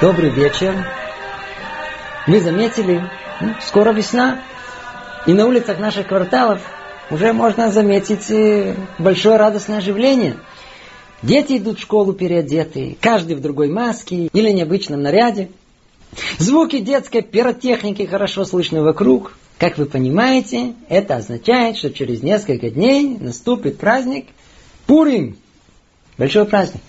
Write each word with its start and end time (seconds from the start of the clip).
Добрый 0.00 0.30
вечер. 0.30 0.74
Вы 2.26 2.40
заметили, 2.40 3.02
ну, 3.42 3.54
скоро 3.60 3.92
весна, 3.92 4.40
и 5.26 5.34
на 5.34 5.46
улицах 5.46 5.78
наших 5.78 6.08
кварталов 6.08 6.62
уже 7.10 7.34
можно 7.34 7.70
заметить 7.70 8.30
э, 8.30 8.76
большое 8.98 9.36
радостное 9.36 9.76
оживление. 9.76 10.38
Дети 11.20 11.58
идут 11.58 11.78
в 11.78 11.82
школу 11.82 12.14
переодетые, 12.14 12.96
каждый 12.98 13.36
в 13.36 13.42
другой 13.42 13.68
маске 13.68 14.30
или 14.32 14.50
необычном 14.52 15.02
наряде. 15.02 15.50
Звуки 16.38 16.78
детской 16.78 17.20
пиротехники 17.20 18.06
хорошо 18.06 18.46
слышны 18.46 18.80
вокруг. 18.80 19.36
Как 19.58 19.76
вы 19.76 19.84
понимаете, 19.84 20.72
это 20.88 21.16
означает, 21.16 21.76
что 21.76 21.90
через 21.90 22.22
несколько 22.22 22.70
дней 22.70 23.18
наступит 23.20 23.76
праздник 23.76 24.28
Пурим. 24.86 25.36
Большой 26.16 26.46
праздник. 26.46 26.80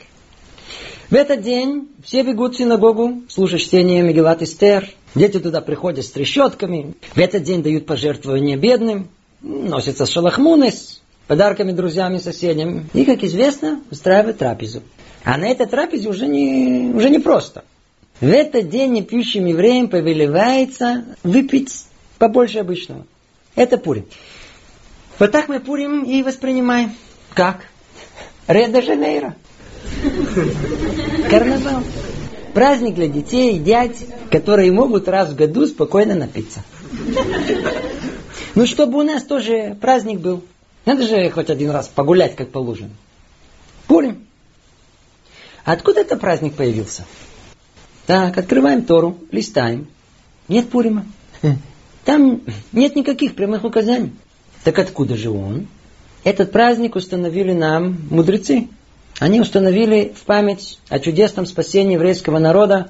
В 1.11 1.13
этот 1.13 1.41
день 1.41 1.89
все 2.05 2.23
бегут 2.23 2.55
в 2.55 2.57
синагогу 2.57 3.23
слушать 3.27 3.59
чтение 3.59 4.01
Мегелат 4.01 4.41
Эстер. 4.41 4.89
Дети 5.13 5.39
туда 5.39 5.59
приходят 5.59 6.05
с 6.05 6.09
трещотками. 6.09 6.93
В 7.13 7.17
этот 7.17 7.43
день 7.43 7.61
дают 7.61 7.85
пожертвования 7.85 8.55
бедным. 8.55 9.09
Носятся 9.41 10.05
шалахмунес, 10.05 11.01
подарками 11.27 11.73
друзьям 11.73 12.15
и 12.15 12.20
соседям. 12.20 12.89
И, 12.93 13.03
как 13.03 13.25
известно, 13.25 13.81
устраивают 13.91 14.37
трапезу. 14.37 14.84
А 15.25 15.37
на 15.37 15.49
этой 15.49 15.65
трапезе 15.65 16.07
уже 16.07 16.27
не, 16.27 16.93
уже 16.95 17.09
не 17.09 17.20
просто. 17.20 17.65
В 18.21 18.29
этот 18.29 18.70
день 18.70 18.93
непьющим 18.93 19.48
евреям 19.48 19.90
повелевается 19.90 21.03
выпить 21.23 21.87
побольше 22.20 22.59
обычного. 22.59 23.05
Это 23.55 23.77
Пурим. 23.77 24.05
Вот 25.20 25.34
так 25.34 25.49
мы 25.49 25.59
Пурим 25.59 26.03
и 26.03 26.23
воспринимаем. 26.23 26.93
Как? 27.34 27.65
Рио-де-Жанейро. 28.48 29.35
Карнавал. 31.29 31.84
Праздник 32.54 32.96
для 32.96 33.07
детей 33.07 33.55
и 33.55 33.60
дядь, 33.60 34.05
которые 34.29 34.71
могут 34.71 35.07
раз 35.07 35.29
в 35.29 35.35
году 35.35 35.65
спокойно 35.65 36.15
напиться. 36.15 36.63
Ну, 38.55 38.65
чтобы 38.65 38.99
у 38.99 39.04
нас 39.04 39.24
тоже 39.24 39.77
праздник 39.79 40.20
был. 40.20 40.43
Надо 40.85 41.04
же 41.04 41.29
хоть 41.29 41.49
один 41.49 41.70
раз 41.71 41.87
погулять, 41.87 42.35
как 42.35 42.49
положено. 42.49 42.91
Пурим. 43.87 44.26
Откуда 45.63 46.02
этот 46.02 46.20
праздник 46.20 46.55
появился? 46.55 47.05
Так, 48.07 48.37
открываем 48.37 48.84
Тору, 48.84 49.18
листаем. 49.32 49.87
Нет 50.48 50.70
Пурима. 50.70 51.05
Там 52.04 52.41
нет 52.71 52.96
никаких 52.96 53.35
прямых 53.35 53.63
указаний. 53.63 54.12
Так 54.63 54.79
откуда 54.79 55.15
же 55.15 55.29
он? 55.29 55.68
Этот 56.24 56.52
праздник 56.52 56.96
установили 56.96 57.54
нам 57.54 57.98
мудрецы. 58.09 58.68
Они 59.22 59.40
установили 59.40 60.16
в 60.16 60.24
память 60.24 60.80
о 60.90 60.98
чудесном 60.98 61.46
спасении 61.46 61.94
еврейского 61.94 62.40
народа 62.40 62.90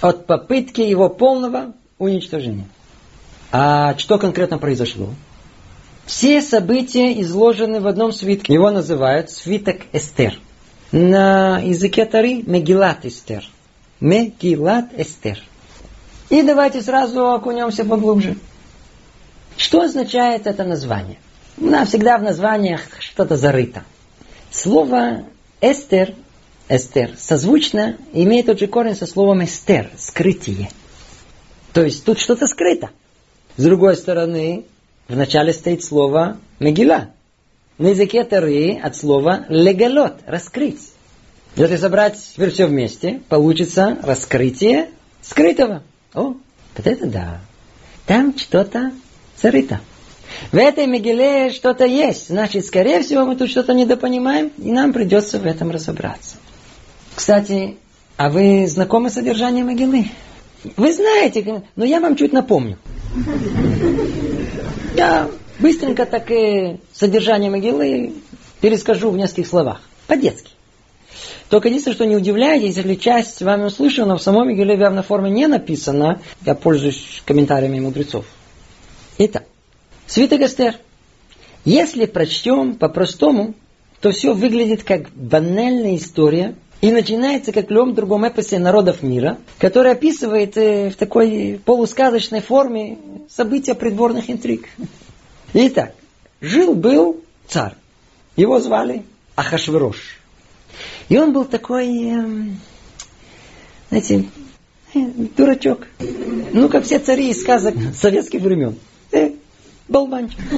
от 0.00 0.24
попытки 0.26 0.80
его 0.80 1.08
полного 1.08 1.72
уничтожения. 1.98 2.68
А 3.50 3.98
что 3.98 4.16
конкретно 4.18 4.58
произошло? 4.58 5.08
Все 6.06 6.40
события 6.40 7.20
изложены 7.20 7.80
в 7.80 7.88
одном 7.88 8.12
свитке. 8.12 8.54
Его 8.54 8.70
называют 8.70 9.28
свиток 9.28 9.78
Эстер. 9.92 10.38
На 10.92 11.58
языке 11.58 12.04
Тары 12.04 12.44
Мегилат 12.46 13.04
Эстер. 13.04 13.44
Мегилат 13.98 14.90
Эстер. 14.96 15.42
И 16.28 16.42
давайте 16.42 16.80
сразу 16.80 17.26
окунемся 17.28 17.84
поглубже. 17.84 18.36
Что 19.56 19.80
означает 19.80 20.46
это 20.46 20.62
название? 20.62 21.18
У 21.58 21.66
нас 21.66 21.88
всегда 21.88 22.18
в 22.18 22.22
названиях 22.22 22.82
что-то 23.00 23.36
зарыто. 23.36 23.82
Слово 24.52 25.24
Эстер, 25.60 26.14
Эстер, 26.68 27.16
созвучно 27.18 27.96
имеет 28.12 28.46
тот 28.46 28.58
же 28.58 28.66
корень 28.66 28.94
со 28.94 29.06
словом 29.06 29.44
Эстер, 29.44 29.90
скрытие. 29.96 30.70
То 31.72 31.84
есть 31.84 32.04
тут 32.04 32.18
что-то 32.18 32.46
скрыто. 32.46 32.90
С 33.56 33.62
другой 33.62 33.96
стороны, 33.96 34.64
в 35.08 35.16
начале 35.16 35.52
стоит 35.52 35.84
слово 35.84 36.38
Мегила. 36.60 37.10
На 37.78 37.88
языке 37.88 38.24
Тары 38.24 38.78
от 38.82 38.96
слова 38.96 39.46
легалот, 39.48 40.20
раскрыть. 40.26 40.92
Если 41.56 41.76
собрать 41.76 42.18
теперь 42.34 42.50
все 42.50 42.66
вместе, 42.66 43.20
получится 43.28 43.98
раскрытие 44.02 44.90
скрытого. 45.22 45.82
О, 46.14 46.34
вот 46.76 46.86
это 46.86 47.06
да. 47.06 47.40
Там 48.06 48.36
что-то 48.38 48.92
зарыто. 49.36 49.80
В 50.52 50.56
этой 50.56 50.86
Мегиле 50.86 51.50
что-то 51.50 51.84
есть. 51.84 52.28
Значит, 52.28 52.66
скорее 52.66 53.02
всего, 53.02 53.24
мы 53.24 53.36
тут 53.36 53.50
что-то 53.50 53.72
недопонимаем, 53.72 54.50
и 54.58 54.72
нам 54.72 54.92
придется 54.92 55.38
в 55.38 55.46
этом 55.46 55.70
разобраться. 55.70 56.36
Кстати, 57.14 57.76
а 58.16 58.30
вы 58.30 58.66
знакомы 58.66 59.10
с 59.10 59.14
содержанием 59.14 59.66
Могилы? 59.66 60.06
Вы 60.76 60.92
знаете, 60.92 61.62
но 61.76 61.84
я 61.84 62.00
вам 62.00 62.16
чуть 62.16 62.32
напомню. 62.32 62.78
Я 64.96 65.28
быстренько 65.58 66.04
так 66.06 66.30
и 66.30 66.78
содержание 66.92 67.50
Могилы 67.50 68.14
перескажу 68.60 69.10
в 69.10 69.16
нескольких 69.16 69.46
словах. 69.46 69.80
По-детски. 70.06 70.50
Только 71.48 71.68
единственное, 71.68 71.94
что 71.94 72.06
не 72.06 72.16
удивляйтесь, 72.16 72.76
если 72.76 72.94
часть 72.94 73.42
вами 73.42 73.64
услышана, 73.64 74.16
в 74.16 74.22
самой 74.22 74.46
Мегиле 74.46 74.76
в 74.76 74.80
явной 74.80 75.02
форме 75.02 75.30
не 75.30 75.46
написано, 75.46 76.20
я 76.44 76.54
пользуюсь 76.54 77.22
комментариями 77.24 77.80
мудрецов. 77.80 78.24
Итак, 79.18 79.44
Свиток 80.10 80.40
Эстер. 80.40 80.74
Если 81.64 82.04
прочтем 82.06 82.74
по-простому, 82.74 83.54
то 84.00 84.10
все 84.10 84.34
выглядит 84.34 84.82
как 84.82 85.08
банальная 85.10 85.94
история 85.94 86.56
и 86.80 86.90
начинается, 86.90 87.52
как 87.52 87.68
в 87.68 87.70
любом 87.70 87.94
другом 87.94 88.24
эпосе 88.24 88.58
народов 88.58 89.04
мира, 89.04 89.38
который 89.58 89.92
описывает 89.92 90.56
э, 90.56 90.90
в 90.90 90.96
такой 90.96 91.60
полусказочной 91.64 92.40
форме 92.40 92.98
события 93.28 93.74
придворных 93.74 94.30
интриг. 94.30 94.68
Итак, 95.54 95.94
жил-был 96.40 97.20
царь. 97.46 97.74
Его 98.34 98.58
звали 98.58 99.04
Ахашвирош. 99.36 100.18
И 101.08 101.16
он 101.18 101.32
был 101.32 101.44
такой, 101.44 101.86
э, 101.86 102.46
знаете, 103.90 104.24
э, 104.92 104.98
дурачок. 105.36 105.86
Ну, 106.52 106.68
как 106.68 106.82
все 106.82 106.98
цари 106.98 107.30
из 107.30 107.40
сказок 107.42 107.76
советских 107.94 108.40
времен. 108.40 108.74
Болванчик. 109.90 110.38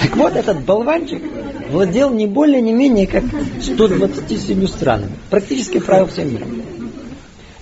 Так 0.00 0.16
вот, 0.16 0.34
этот 0.34 0.64
болванчик 0.64 1.22
владел 1.70 2.10
не 2.10 2.26
более, 2.26 2.60
не 2.60 2.72
менее, 2.72 3.06
как 3.06 3.24
127 3.60 4.66
странами. 4.66 5.12
Практически 5.28 5.78
правил 5.78 6.06
всем 6.06 6.32
миром. 6.32 6.62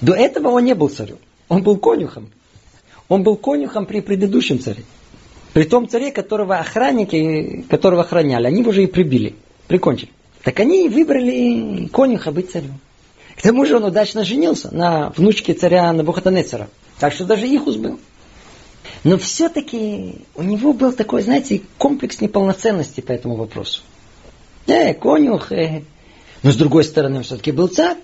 До 0.00 0.14
этого 0.14 0.48
он 0.48 0.64
не 0.64 0.74
был 0.74 0.88
царем. 0.88 1.16
Он 1.48 1.62
был 1.62 1.78
конюхом. 1.78 2.30
Он 3.08 3.22
был 3.22 3.36
конюхом 3.36 3.86
при 3.86 4.00
предыдущем 4.00 4.60
царе. 4.60 4.84
При 5.54 5.64
том 5.64 5.88
царе, 5.88 6.12
которого 6.12 6.58
охранники, 6.58 7.64
которого 7.68 8.02
охраняли, 8.02 8.46
они 8.46 8.62
уже 8.62 8.84
и 8.84 8.86
прибили, 8.86 9.34
прикончили. 9.66 10.10
Так 10.42 10.60
они 10.60 10.88
выбрали 10.88 11.86
конюха 11.86 12.32
быть 12.32 12.50
царем. 12.50 12.78
К 13.34 13.42
тому 13.42 13.64
же 13.64 13.76
он 13.76 13.84
удачно 13.84 14.24
женился 14.24 14.74
на 14.74 15.10
внучке 15.16 15.54
царя 15.54 15.92
Набухатанецера. 15.92 16.68
Так 16.98 17.14
что 17.14 17.24
даже 17.24 17.46
их 17.46 17.64
был. 17.64 17.98
Но 19.04 19.16
все-таки 19.18 20.16
у 20.34 20.42
него 20.42 20.72
был 20.72 20.92
такой, 20.92 21.22
знаете, 21.22 21.62
комплекс 21.78 22.20
неполноценности 22.20 23.00
по 23.00 23.12
этому 23.12 23.36
вопросу. 23.36 23.82
Э, 24.66 24.94
конюх. 24.94 25.52
Э. 25.52 25.82
Но 26.42 26.52
с 26.52 26.56
другой 26.56 26.84
стороны, 26.84 27.18
он 27.18 27.22
все-таки 27.22 27.52
был 27.52 27.68
царь. 27.68 27.96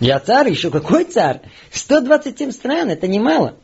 Я 0.00 0.18
царь, 0.18 0.50
еще 0.50 0.70
какой 0.70 1.04
царь? 1.04 1.40
127 1.70 2.50
стран, 2.50 2.90
это 2.90 3.06
немало. 3.06 3.54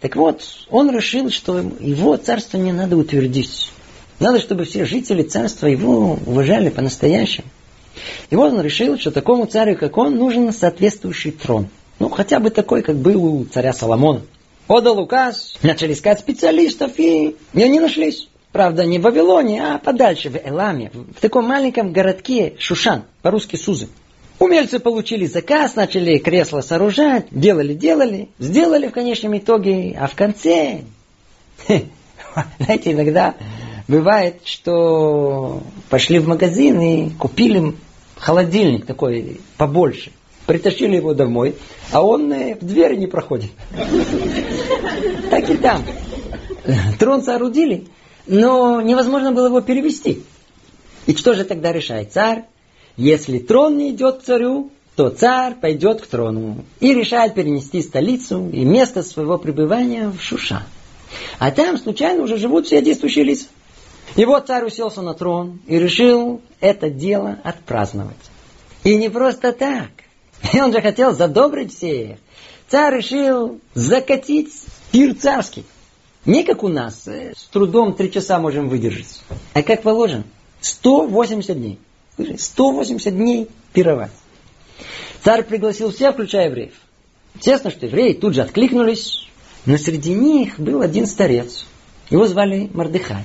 Так 0.00 0.16
вот, 0.16 0.42
он 0.70 0.94
решил, 0.94 1.30
что 1.30 1.58
его 1.58 2.16
царство 2.16 2.56
не 2.56 2.72
надо 2.72 2.96
утвердить. 2.96 3.72
Надо, 4.20 4.38
чтобы 4.38 4.64
все 4.64 4.84
жители 4.84 5.22
царства 5.22 5.66
его 5.66 6.18
уважали 6.26 6.70
по-настоящему. 6.70 7.46
И 8.30 8.36
вот 8.36 8.52
он 8.52 8.60
решил, 8.60 8.98
что 8.98 9.10
такому 9.10 9.46
царю, 9.46 9.76
как 9.76 9.96
он, 9.96 10.16
нужен 10.16 10.52
соответствующий 10.52 11.32
трон. 11.32 11.68
Ну, 11.98 12.08
хотя 12.08 12.38
бы 12.38 12.50
такой, 12.50 12.82
как 12.82 12.96
был 12.96 13.24
у 13.24 13.44
царя 13.44 13.72
Соломона. 13.72 14.22
Подал 14.68 15.00
указ, 15.00 15.54
начали 15.62 15.94
искать 15.94 16.20
специалистов, 16.20 16.92
и 16.98 17.36
не 17.54 17.80
нашлись. 17.80 18.28
Правда, 18.52 18.84
не 18.84 18.98
в 18.98 19.02
Вавилоне, 19.02 19.64
а 19.64 19.78
подальше, 19.78 20.28
в 20.28 20.36
Эламе, 20.36 20.90
в 20.92 21.20
таком 21.20 21.46
маленьком 21.46 21.90
городке 21.90 22.54
Шушан, 22.58 23.04
по-русски 23.22 23.56
Сузы. 23.56 23.88
Умельцы 24.38 24.78
получили 24.78 25.24
заказ, 25.24 25.74
начали 25.74 26.18
кресло 26.18 26.60
сооружать, 26.60 27.28
делали, 27.30 27.72
делали, 27.72 28.28
сделали 28.38 28.88
в 28.88 28.92
конечном 28.92 29.38
итоге, 29.38 29.96
а 29.98 30.06
в 30.06 30.14
конце, 30.14 30.82
знаете, 32.58 32.92
иногда 32.92 33.36
бывает, 33.88 34.42
что 34.44 35.62
пошли 35.88 36.18
в 36.18 36.28
магазин 36.28 36.78
и 36.80 37.10
купили 37.10 37.74
холодильник 38.18 38.84
такой 38.84 39.40
побольше 39.56 40.10
притащили 40.48 40.96
его 40.96 41.12
домой, 41.12 41.56
а 41.92 42.02
он 42.02 42.32
э, 42.32 42.56
в 42.58 42.64
двери 42.64 42.96
не 42.96 43.06
проходит. 43.06 43.50
Так 45.30 45.50
и 45.50 45.58
там. 45.58 45.84
Трон 46.98 47.22
соорудили, 47.22 47.86
но 48.26 48.80
невозможно 48.80 49.30
было 49.32 49.48
его 49.48 49.60
перевести. 49.60 50.22
И 51.06 51.14
что 51.14 51.34
же 51.34 51.44
тогда 51.44 51.70
решает 51.70 52.14
царь? 52.14 52.44
Если 52.96 53.38
трон 53.38 53.76
не 53.76 53.90
идет 53.90 54.20
к 54.20 54.22
царю, 54.22 54.72
то 54.96 55.10
царь 55.10 55.54
пойдет 55.54 56.00
к 56.00 56.06
трону 56.06 56.64
и 56.80 56.94
решает 56.94 57.34
перенести 57.34 57.82
столицу 57.82 58.48
и 58.50 58.64
место 58.64 59.02
своего 59.02 59.36
пребывания 59.36 60.08
в 60.08 60.18
Шуша. 60.18 60.64
А 61.38 61.50
там 61.50 61.76
случайно 61.76 62.22
уже 62.22 62.38
живут 62.38 62.66
все 62.66 62.80
действующие 62.80 63.26
лица. 63.26 63.48
И 64.16 64.24
вот 64.24 64.46
царь 64.46 64.64
уселся 64.64 65.02
на 65.02 65.12
трон 65.12 65.60
и 65.66 65.78
решил 65.78 66.40
это 66.60 66.88
дело 66.88 67.38
отпраздновать. 67.44 68.16
И 68.84 68.96
не 68.96 69.10
просто 69.10 69.52
так. 69.52 69.88
И 70.52 70.60
он 70.60 70.72
же 70.72 70.80
хотел 70.80 71.14
задобрить 71.14 71.74
всех. 71.74 72.18
Царь 72.68 72.96
решил 72.96 73.60
закатить 73.74 74.52
пир 74.92 75.14
царский. 75.14 75.64
Не 76.24 76.44
как 76.44 76.62
у 76.62 76.68
нас, 76.68 77.06
э, 77.08 77.32
с 77.36 77.44
трудом 77.44 77.94
три 77.94 78.12
часа 78.12 78.38
можем 78.38 78.68
выдержать. 78.68 79.22
А 79.54 79.62
как 79.62 79.82
положено, 79.82 80.24
180 80.60 81.56
дней. 81.56 81.78
180 82.38 83.16
дней 83.16 83.48
пировать. 83.72 84.10
Царь 85.24 85.44
пригласил 85.44 85.92
всех, 85.92 86.14
включая 86.14 86.48
евреев. 86.48 86.74
Естественно, 87.36 87.70
что 87.70 87.86
евреи 87.86 88.12
тут 88.12 88.34
же 88.34 88.42
откликнулись, 88.42 89.28
но 89.64 89.78
среди 89.78 90.12
них 90.12 90.58
был 90.58 90.82
один 90.82 91.06
старец. 91.06 91.66
Его 92.10 92.26
звали 92.26 92.70
Мордыхай. 92.72 93.24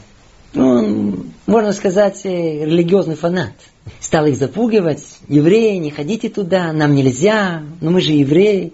Он, 0.56 1.32
можно 1.46 1.74
сказать, 1.74 2.22
э, 2.26 2.66
религиозный 2.66 3.16
фанат. 3.16 3.54
Стал 4.00 4.26
их 4.28 4.38
запугивать. 4.38 5.04
Евреи, 5.28 5.78
не 5.78 5.92
ходите 5.92 6.30
туда, 6.30 6.72
нам 6.72 6.94
нельзя, 6.94 7.64
но 7.82 7.92
мы 7.92 8.02
же 8.02 8.14
евреи. 8.14 8.74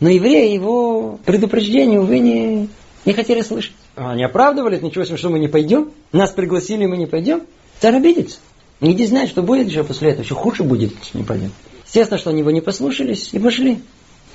Но 0.00 0.08
евреи 0.08 0.52
его 0.52 1.18
предупреждение, 1.24 2.00
увы, 2.00 2.18
не, 2.18 2.68
не 3.04 3.12
хотели 3.12 3.40
слышать. 3.40 3.72
Они 3.96 4.24
оправдывались, 4.24 4.82
ничего 4.82 5.04
себе, 5.04 5.16
что 5.16 5.30
мы 5.30 5.38
не 5.38 5.48
пойдем. 5.48 5.90
Нас 6.12 6.30
пригласили, 6.30 6.86
мы 6.86 6.96
не 6.96 7.06
пойдем. 7.06 7.42
Царь 7.80 7.96
обидится. 7.96 8.38
Иди 8.80 9.06
знать, 9.06 9.30
что 9.30 9.42
будет 9.42 9.68
еще 9.68 9.84
после 9.84 10.10
этого. 10.10 10.24
Еще 10.24 10.34
хуже 10.34 10.62
будет, 10.62 10.92
если 11.00 11.18
не 11.18 11.24
пойдем. 11.24 11.52
Естественно, 11.86 12.18
что 12.18 12.30
они 12.30 12.40
его 12.40 12.50
не 12.50 12.60
послушались 12.60 13.30
и 13.32 13.38
пошли. 13.38 13.80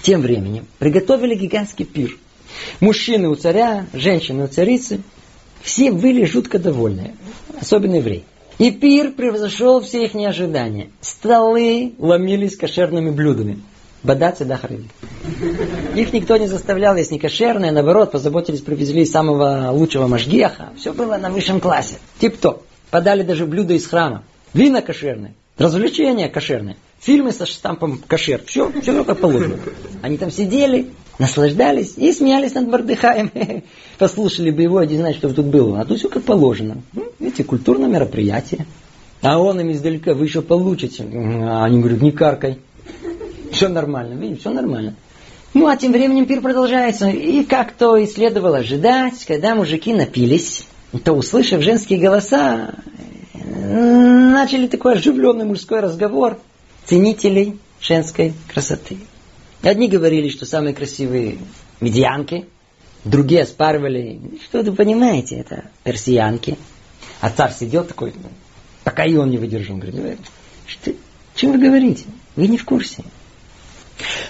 Тем 0.02 0.22
временем 0.22 0.66
приготовили 0.78 1.36
гигантский 1.36 1.86
пир. 1.86 2.18
Мужчины 2.80 3.28
у 3.30 3.36
царя, 3.36 3.86
женщины 3.94 4.46
у 4.46 4.48
царицы. 4.48 5.02
Все 5.62 5.92
были 5.92 6.26
жутко 6.26 6.60
довольны. 6.60 7.16
Особенно 7.60 7.96
евреи. 7.96 8.24
И 8.58 8.72
пир 8.72 9.12
превзошел 9.12 9.82
все 9.82 10.06
их 10.06 10.16
ожидания. 10.16 10.90
Столы 11.02 11.94
ломились 11.98 12.58
кошерными 12.58 13.10
блюдами. 13.10 13.60
Бадацы 14.02 14.46
да 14.46 14.60
Их 15.96 16.14
никто 16.14 16.38
не 16.38 16.48
заставлял 16.48 16.96
есть 16.96 17.12
не 17.12 17.20
кошерное, 17.20 17.72
наоборот, 17.72 18.12
позаботились, 18.12 18.62
привезли 18.62 19.06
самого 19.06 19.72
лучшего 19.72 20.08
мажгеха. 20.08 20.70
Все 20.78 20.94
было 20.94 21.18
на 21.18 21.30
высшем 21.30 21.60
классе. 21.60 21.96
Тип-топ. 22.20 22.64
Подали 22.92 23.24
даже 23.24 23.46
блюда 23.46 23.74
из 23.74 23.86
храма. 23.88 24.24
Вина 24.54 24.82
кошерные, 24.82 25.34
развлечения 25.58 26.28
кошерные, 26.28 26.78
фильмы 27.00 27.32
со 27.32 27.46
штампом 27.46 28.02
кошер. 28.08 28.42
Все, 28.46 28.72
все 28.82 29.04
как 29.04 29.20
положено. 29.20 29.58
Они 30.02 30.18
там 30.18 30.32
сидели, 30.32 30.88
наслаждались 31.20 31.94
и 31.98 32.12
смеялись 32.12 32.56
над 32.56 32.70
Бардыхаем. 32.70 33.32
Послушали 34.00 34.50
бы 34.50 34.64
его, 34.64 34.84
не 34.84 34.98
знать, 34.98 35.18
что 35.18 35.32
тут 35.32 35.46
было. 35.46 35.82
А 35.82 35.86
тут 35.86 36.00
все 36.00 36.10
как 36.10 36.24
положено. 36.24 36.82
Ну, 36.94 37.04
видите, 37.20 37.44
культурное 37.44 37.88
мероприятие. 37.88 38.66
А 39.22 39.38
он 39.38 39.60
им 39.60 39.72
издалека, 39.72 40.14
вы 40.14 40.26
еще 40.26 40.42
получите. 40.42 41.04
А 41.04 41.66
они 41.66 41.80
говорят, 41.80 42.02
не 42.02 42.12
каркай. 42.12 42.60
Все 43.52 43.68
нормально, 43.68 44.14
видите, 44.14 44.40
все 44.40 44.52
нормально. 44.52 44.96
Ну, 45.54 45.68
а 45.68 45.76
тем 45.76 45.92
временем 45.92 46.26
пир 46.26 46.42
продолжается. 46.42 47.10
И 47.10 47.44
как 47.44 47.74
то 47.74 47.98
и 47.98 48.06
следовало 48.06 48.60
ожидать, 48.60 49.26
когда 49.26 49.56
мужики 49.56 49.94
напились, 49.94 50.68
то, 51.04 51.14
услышав 51.14 51.62
женские 51.64 52.00
голоса, 52.00 52.76
начали 53.34 54.68
такой 54.68 54.94
оживленный 54.94 55.46
мужской 55.46 55.80
разговор 55.80 56.38
ценителей 56.86 57.58
женской 57.82 58.34
красоты. 58.54 58.98
Одни 59.62 59.88
говорили, 59.88 60.30
что 60.30 60.46
самые 60.46 60.74
красивые 60.74 61.38
медианки, 61.82 62.46
другие 63.04 63.44
оспаривали, 63.44 64.20
что 64.44 64.62
вы 64.64 64.74
понимаете, 64.74 65.38
это 65.38 65.66
персиянки. 65.84 66.58
А 67.22 67.30
царь 67.30 67.54
сидел 67.54 67.84
такой, 67.84 68.14
пока 68.84 69.04
и 69.06 69.16
он 69.16 69.30
не 69.30 69.38
выдержал, 69.38 69.78
говорит, 69.78 70.20
что, 70.66 70.94
чем 71.36 71.52
вы 71.52 71.58
говорите? 71.58 72.06
Вы 72.36 72.48
не 72.48 72.58
в 72.58 72.64
курсе. 72.64 73.04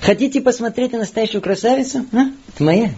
Хотите 0.02 0.42
посмотреть 0.42 0.94
на 0.94 1.00
настоящую 1.00 1.42
красавицу? 1.42 2.06
А? 2.12 2.32
Это 2.48 2.64
моя. 2.64 2.92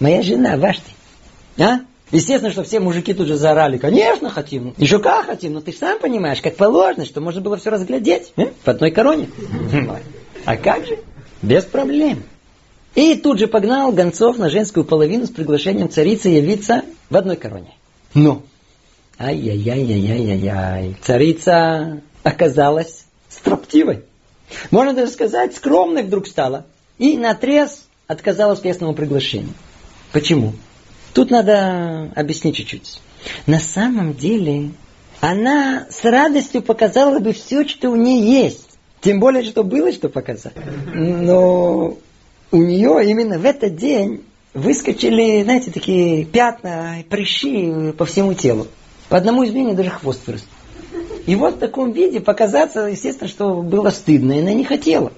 Моя 0.00 0.22
жена, 0.22 0.56
ваш 0.56 0.78
ты. 0.78 1.62
А? 1.62 1.80
Естественно, 2.10 2.50
что 2.50 2.64
все 2.64 2.80
мужики 2.80 3.14
тут 3.14 3.28
же 3.28 3.36
заорали, 3.36 3.78
конечно 3.78 4.30
хотим, 4.30 4.74
еще 4.76 5.00
как 5.00 5.26
хотим, 5.26 5.54
но 5.54 5.60
ты 5.60 5.72
сам 5.72 5.98
понимаешь, 5.98 6.40
как 6.40 6.56
положено, 6.56 7.04
что 7.04 7.20
можно 7.20 7.40
было 7.40 7.56
все 7.56 7.70
разглядеть 7.70 8.32
э? 8.36 8.46
в 8.64 8.68
одной 8.68 8.90
короне. 8.90 9.28
А 10.44 10.56
как 10.56 10.86
же? 10.86 11.00
Без 11.42 11.64
проблем. 11.64 12.22
И 12.94 13.14
тут 13.14 13.38
же 13.38 13.46
погнал 13.46 13.92
гонцов 13.92 14.38
на 14.38 14.48
женскую 14.48 14.84
половину 14.84 15.26
с 15.26 15.30
приглашением 15.30 15.90
царицы 15.90 16.28
явиться 16.28 16.82
в 17.10 17.16
одной 17.16 17.36
короне. 17.36 17.74
Но, 18.14 18.42
ай-яй-яй-яй-яй-яй, 19.18 20.96
царица 21.02 22.00
оказалась 22.22 23.04
строптивой. 23.28 24.04
Можно 24.70 24.94
даже 24.94 25.12
сказать, 25.12 25.54
скромной 25.54 26.02
вдруг 26.04 26.26
стала. 26.26 26.64
И 26.98 27.16
на 27.16 27.28
наотрез 27.28 27.84
отказалась 28.06 28.64
местному 28.64 28.94
приглашению. 28.94 29.52
Почему? 30.12 30.54
Тут 31.12 31.30
надо 31.30 32.10
объяснить 32.14 32.56
чуть-чуть. 32.56 33.00
На 33.46 33.58
самом 33.58 34.14
деле, 34.14 34.70
она 35.20 35.86
с 35.90 36.04
радостью 36.04 36.62
показала 36.62 37.18
бы 37.18 37.32
все, 37.32 37.66
что 37.66 37.90
у 37.90 37.96
нее 37.96 38.44
есть. 38.44 38.65
Тем 39.06 39.20
более, 39.20 39.44
что 39.44 39.62
было 39.62 39.92
что 39.92 40.08
показать. 40.08 40.54
Но 40.92 41.96
у 42.50 42.56
нее 42.56 43.08
именно 43.08 43.38
в 43.38 43.44
этот 43.44 43.76
день 43.76 44.24
выскочили, 44.52 45.44
знаете, 45.44 45.70
такие 45.70 46.24
пятна, 46.24 47.04
прыщи 47.08 47.92
по 47.96 48.04
всему 48.04 48.34
телу. 48.34 48.66
По 49.08 49.16
одному 49.16 49.46
изменению 49.46 49.76
даже 49.76 49.90
хвост 49.90 50.26
вырос. 50.26 50.44
И 51.24 51.36
вот 51.36 51.54
в 51.54 51.58
таком 51.58 51.92
виде 51.92 52.18
показаться, 52.18 52.80
естественно, 52.86 53.28
что 53.28 53.62
было 53.62 53.90
стыдно, 53.90 54.32
и 54.32 54.40
она 54.40 54.52
не 54.52 54.64
хотела. 54.64 55.12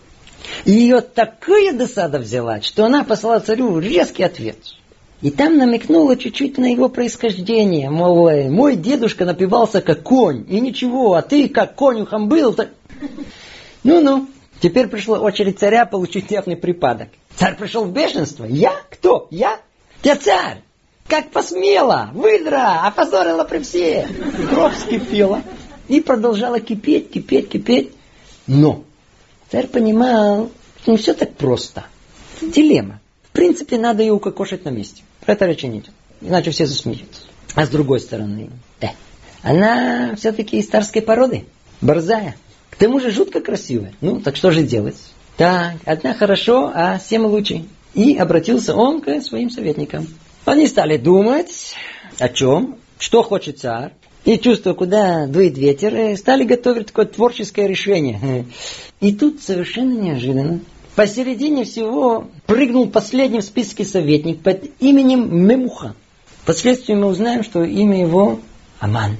И 0.67 0.73
ее 0.73 1.01
такая 1.01 1.73
досада 1.73 2.19
взяла, 2.19 2.61
что 2.61 2.85
она 2.85 3.05
послала 3.05 3.41
царю 3.41 3.79
резкий 3.79 4.23
ответ– 4.23 4.59
и 5.21 5.33
там 5.33 5.57
намекнула 5.57 6.17
чуть-чуть 6.17 6.59
на 6.59 6.71
его 6.71 6.89
происхождение. 6.89 7.91
Мол, 7.91 8.31
мой 8.51 8.77
дедушка 8.77 9.25
напивался 9.25 9.81
как 9.81 10.05
конь, 10.05 10.47
и 10.49 10.61
ничего, 10.61 11.15
а 11.15 11.23
ты 11.23 11.49
как 11.49 11.75
конюхом 11.75 12.29
был. 12.29 12.53
Так... 12.53 12.69
Ну-ну, 13.85 14.29
теперь 14.61 14.89
пришла 14.89 15.19
очередь 15.19 15.59
царя 15.59 15.87
получить 15.87 16.31
нервный 16.31 16.57
припадок. 16.57 17.09
Царь 17.37 17.57
пришел 17.57 17.85
в 17.85 17.93
бешенство. 17.93 18.45
Я? 18.45 18.73
Кто? 18.91 19.29
Я? 19.31 19.61
Я 20.03 20.17
царь! 20.17 20.63
Как 21.07 21.31
посмела! 21.31 22.11
Выдра! 22.13 22.87
Опозорила 22.87 23.45
при 23.45 23.61
всех! 23.61 24.09
Кровь 24.51 24.77
вскипела. 24.77 25.43
И 25.89 26.01
продолжала 26.01 26.61
кипеть, 26.61 27.11
кипеть, 27.11 27.49
кипеть. 27.49 27.93
Но 28.47 28.85
царь 29.51 29.69
понимал, 29.69 30.51
что 30.83 30.91
не 30.91 30.97
все 30.99 31.15
так 31.15 31.35
просто. 31.35 31.85
Дилемма. 32.43 33.01
В 33.23 33.31
принципе, 33.33 33.79
надо 33.79 34.03
ее 34.03 34.13
укокошить 34.13 34.65
на 34.65 34.71
месте. 34.71 35.03
Про 35.21 35.33
это 35.33 35.47
речи 35.47 35.67
нет. 35.67 35.87
Иначе 36.21 36.51
все 36.51 36.67
засмеются. 36.67 37.23
А 37.55 37.65
с 37.65 37.69
другой 37.69 38.01
стороны, 38.01 38.51
э, 38.81 38.89
она 39.43 40.15
все-таки 40.17 40.59
из 40.59 40.69
царской 40.69 41.03
породы. 41.03 41.47
Борзая. 41.81 42.37
К 42.79 42.83
тому 42.83 43.01
же 43.01 43.11
жутко 43.11 43.41
красивая. 43.41 43.93
Ну, 44.01 44.21
так 44.21 44.37
что 44.37 44.53
же 44.53 44.63
делать? 44.63 44.95
Так, 45.37 45.79
одна 45.85 46.15
хорошо, 46.15 46.71
а 46.73 47.01
семь 47.01 47.25
лучше. 47.27 47.65
И 47.93 48.17
обратился 48.17 48.73
он 48.77 49.01
к 49.01 49.21
своим 49.21 49.51
советникам. 49.51 50.07
Они 50.45 50.65
стали 50.69 50.97
думать, 50.97 51.75
о 52.21 52.29
чем, 52.29 52.77
что 53.01 53.25
хочет 53.25 53.59
царь, 53.59 53.95
и 54.25 54.39
чувствуя, 54.39 54.75
куда 54.75 55.27
дует 55.27 55.59
ветер, 55.59 55.93
э, 55.93 56.17
стали 56.17 56.45
готовить 56.45 56.87
такое 56.87 57.07
творческое 57.07 57.67
решение. 57.67 58.47
И 59.01 59.13
тут 59.13 59.43
совершенно 59.43 59.95
неожиданно 59.95 60.61
посередине 60.95 61.65
всего 61.65 62.29
прыгнул 62.47 62.89
последний 62.89 63.41
в 63.41 63.45
списке 63.45 63.85
советник 63.85 64.41
под 64.41 64.67
именем 64.79 65.37
Мемуха. 65.47 65.97
Впоследствии 66.43 66.95
мы 66.95 67.07
узнаем, 67.09 67.43
что 67.43 67.65
имя 67.65 68.01
его 68.01 68.39
Аман. 68.79 69.17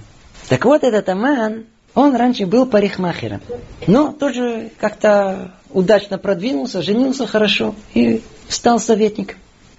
Так 0.49 0.65
вот, 0.65 0.85
этот 0.85 1.09
Аман, 1.09 1.65
он 1.99 2.15
раньше 2.15 2.47
был 2.47 2.65
парикмахером, 2.65 3.41
но 3.89 4.13
тоже 4.13 4.71
как-то 4.79 5.53
удачно 5.71 6.17
продвинулся, 6.17 6.81
женился 6.81 7.27
хорошо 7.27 7.75
и 7.93 8.23
стал 8.49 8.79
советником. 8.79 9.39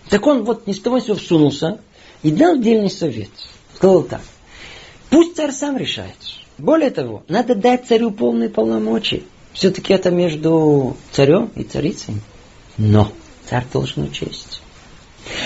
Так 0.10 0.28
он 0.28 0.44
вот 0.44 0.68
ни 0.68 0.74
с 0.74 0.82
того 0.82 0.98
ни 0.98 1.16
всунулся 1.16 1.80
и 2.22 2.32
дал 2.32 2.58
дельный 2.58 2.90
совет. 2.90 3.30
Сказал 3.74 4.04
так. 4.04 4.20
Пусть 5.10 5.38
царь 5.38 5.52
сам 5.52 5.78
решает. 5.78 6.18
Более 6.58 6.90
того, 6.90 7.24
надо 7.30 7.56
дать 7.56 7.88
царю 7.88 8.12
полные 8.12 8.50
полномочия. 8.50 9.24
Все-таки 9.54 9.94
это 9.94 10.12
между 10.12 10.98
царем 11.12 11.50
и 11.56 11.64
царицей. 11.64 12.16
Но 12.78 13.14
царь 13.50 13.64
должен 13.72 14.04
учесть, 14.04 14.62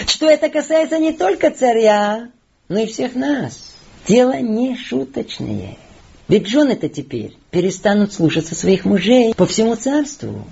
что 0.08 0.28
это 0.28 0.50
касается 0.50 0.98
не 0.98 1.14
только 1.14 1.52
царя, 1.52 2.30
но 2.68 2.80
и 2.80 2.88
всех 2.88 3.14
нас. 3.14 3.76
Дело 4.08 4.40
не 4.40 4.76
шуточное. 4.76 5.78
Ведь 6.34 6.48
жены-то 6.48 6.90
теперь 6.90 7.38
перестанут 7.52 8.12
слушаться 8.12 8.56
своих 8.56 8.86
мужей 8.86 9.36
по 9.36 9.46
всему 9.46 9.76
царству. 9.76 10.48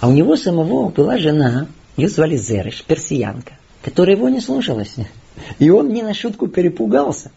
А 0.00 0.08
у 0.08 0.12
него 0.12 0.34
самого 0.34 0.88
была 0.88 1.18
жена, 1.18 1.66
ее 1.98 2.08
звали 2.08 2.38
Зереш, 2.38 2.82
персиянка, 2.84 3.58
которая 3.82 4.16
его 4.16 4.30
не 4.30 4.40
слушалась. 4.40 4.94
И 5.58 5.68
он 5.68 5.90
не 5.92 6.00
на 6.00 6.14
шутку 6.14 6.48
перепугался. 6.48 7.32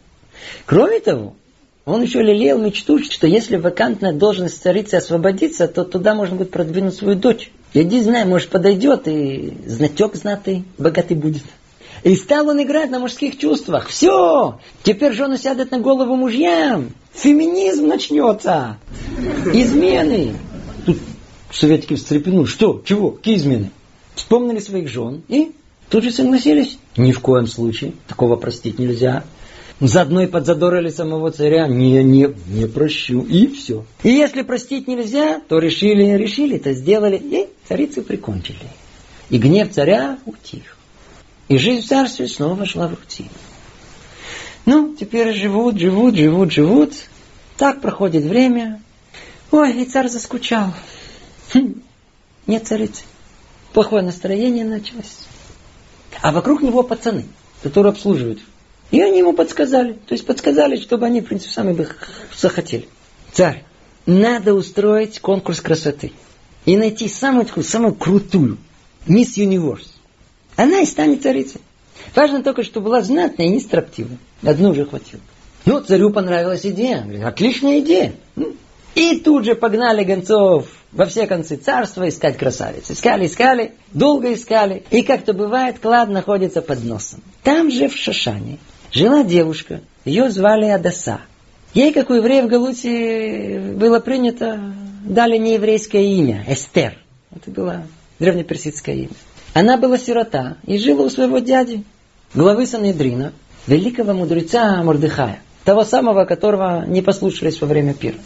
Кроме 0.66 1.02
того, 1.02 1.36
он 1.84 2.02
еще 2.02 2.22
лелеял 2.22 2.58
мечту, 2.58 3.00
что 3.04 3.28
если 3.28 3.58
вакантная 3.58 4.14
должность 4.14 4.64
царицы 4.64 4.96
освободится, 4.96 5.68
то 5.68 5.84
туда 5.84 6.16
можно 6.16 6.38
будет 6.38 6.52
продвинуть 6.52 6.96
свою 6.96 7.20
дочь. 7.20 7.52
Я 7.74 7.84
не 7.84 8.02
знаю, 8.02 8.30
может 8.30 8.48
подойдет 8.48 9.10
и 9.10 9.58
знатек 9.66 10.16
знатый, 10.16 10.64
богатый 10.78 11.18
будет. 11.18 11.44
И 12.04 12.16
стал 12.16 12.50
он 12.50 12.62
играть 12.62 12.90
на 12.90 13.00
мужских 13.00 13.38
чувствах. 13.38 13.88
Все! 13.88 14.60
Теперь 14.84 15.14
жены 15.14 15.38
сядут 15.38 15.72
на 15.72 15.80
голову 15.80 16.16
мужьям. 16.16 16.90
Феминизм 17.14 17.88
начнется. 17.88 18.78
Измены. 19.54 20.36
Тут 20.86 20.98
советики 21.52 21.96
встрепенули. 21.96 22.46
Что? 22.46 22.82
Чего? 22.86 23.12
Какие 23.12 23.38
измены? 23.38 23.72
Вспомнили 24.16 24.60
своих 24.60 24.90
жен 24.90 25.24
и 25.30 25.54
тут 25.90 26.04
же 26.04 26.12
согласились. 26.12 26.78
Ни 26.98 27.14
в 27.14 27.22
коем 27.22 27.48
случае. 27.48 27.94
Такого 28.08 28.36
простить 28.36 28.80
нельзя. 28.80 29.24
Заодно 29.80 30.24
и 30.24 30.28
подзадорили 30.28 30.90
самого 30.90 31.32
царя. 31.32 31.68
Не, 31.68 32.04
не, 32.04 32.30
не 32.48 32.68
прощу. 32.68 33.22
И 33.22 33.48
все. 33.48 33.86
И 34.04 34.10
если 34.10 34.42
простить 34.42 34.88
нельзя, 34.88 35.42
то 35.48 35.60
решили, 35.60 36.18
решили, 36.18 36.58
то 36.58 36.74
сделали. 36.74 37.16
И 37.18 37.48
царицу 37.68 38.02
прикончили. 38.02 38.60
И 39.30 39.38
гнев 39.38 39.72
царя 39.72 40.18
утих. 40.26 40.73
И 41.54 41.58
жизнь 41.60 41.86
в 41.86 41.88
царстве 41.88 42.28
снова 42.28 42.66
шла 42.66 42.88
в 42.88 42.96
рутину. 42.96 43.30
Ну, 44.66 44.96
теперь 45.00 45.36
живут, 45.36 45.78
живут, 45.78 46.16
живут, 46.16 46.52
живут. 46.52 46.94
Так 47.58 47.80
проходит 47.80 48.24
время. 48.24 48.82
Ой, 49.52 49.84
и 49.84 49.86
царь 49.86 50.08
заскучал. 50.08 50.74
Хм, 51.54 51.76
нет 52.48 52.66
царицы. 52.66 53.04
Плохое 53.72 54.02
настроение 54.02 54.66
началось. 54.66 55.28
А 56.24 56.32
вокруг 56.32 56.64
него 56.64 56.82
пацаны, 56.82 57.26
которые 57.62 57.92
обслуживают. 57.92 58.40
И 58.90 59.00
они 59.00 59.20
ему 59.20 59.34
подсказали. 59.34 59.94
То 60.08 60.14
есть 60.14 60.26
подсказали, 60.26 60.78
чтобы 60.78 61.06
они, 61.06 61.22
в 61.22 61.26
принципе, 61.26 61.54
сами 61.54 61.74
бы 61.74 61.88
захотели. 62.36 62.88
Царь, 63.32 63.64
надо 64.08 64.56
устроить 64.56 65.20
конкурс 65.20 65.62
красоты. 65.62 66.14
И 66.66 66.76
найти 66.78 67.08
самую 67.08 67.46
самую 67.62 67.94
крутую. 67.94 68.58
Мисс 69.06 69.38
Юниверс. 69.38 69.93
Она 70.56 70.82
и 70.82 70.86
станет 70.86 71.24
царицей. 71.24 71.62
Важно 72.16 72.44
только, 72.44 72.64
чтобы 72.64 72.86
была 72.86 73.02
знатная 73.02 73.48
и 73.48 73.50
не 73.50 73.60
строптивая. 73.60 74.18
Одну 74.44 74.70
уже 74.70 74.86
хватило. 74.86 75.22
Ну, 75.66 75.80
царю 75.80 76.10
понравилась 76.10 76.66
идея. 76.66 77.06
Отличная 77.26 77.80
идея. 77.80 78.14
И 78.96 79.20
тут 79.20 79.46
же 79.46 79.56
погнали 79.56 80.04
гонцов 80.04 80.68
во 80.92 81.06
все 81.06 81.26
концы 81.26 81.56
царства 81.56 82.08
искать 82.08 82.38
красавиц. 82.38 82.92
Искали, 82.92 83.26
искали, 83.26 83.72
долго 83.92 84.34
искали. 84.34 84.84
И 84.92 85.02
как-то 85.02 85.34
бывает, 85.34 85.80
клад 85.80 86.10
находится 86.10 86.62
под 86.62 86.84
носом. 86.84 87.22
Там 87.42 87.72
же 87.72 87.88
в 87.88 87.96
Шашане 87.96 88.60
жила 88.92 89.24
девушка. 89.24 89.82
Ее 90.06 90.30
звали 90.30 90.66
Адаса. 90.66 91.22
Ей, 91.74 91.92
как 91.92 92.12
у 92.12 92.14
евреев 92.14 92.46
в 92.46 92.48
Галуте, 92.50 93.74
было 93.76 94.00
принято, 94.00 94.60
дали 95.04 95.38
нееврейское 95.38 96.04
имя, 96.04 96.46
Эстер. 96.48 96.96
Это 97.36 97.50
было 97.50 97.88
древнеперсидское 98.20 98.96
имя. 98.96 99.16
Она 99.54 99.78
была 99.78 99.98
сирота 99.98 100.58
и 100.66 100.78
жила 100.78 101.06
у 101.06 101.10
своего 101.10 101.40
дяди, 101.40 101.84
главы 102.34 102.66
Санедрина, 102.66 103.34
великого 103.68 104.14
мудреца 104.14 104.82
Мордыхая, 104.82 105.42
того 105.64 105.84
самого, 105.84 106.26
которого 106.26 106.86
не 106.88 107.02
послушались 107.02 107.62
во 107.62 107.68
время 107.68 107.94
пира. 107.94 108.18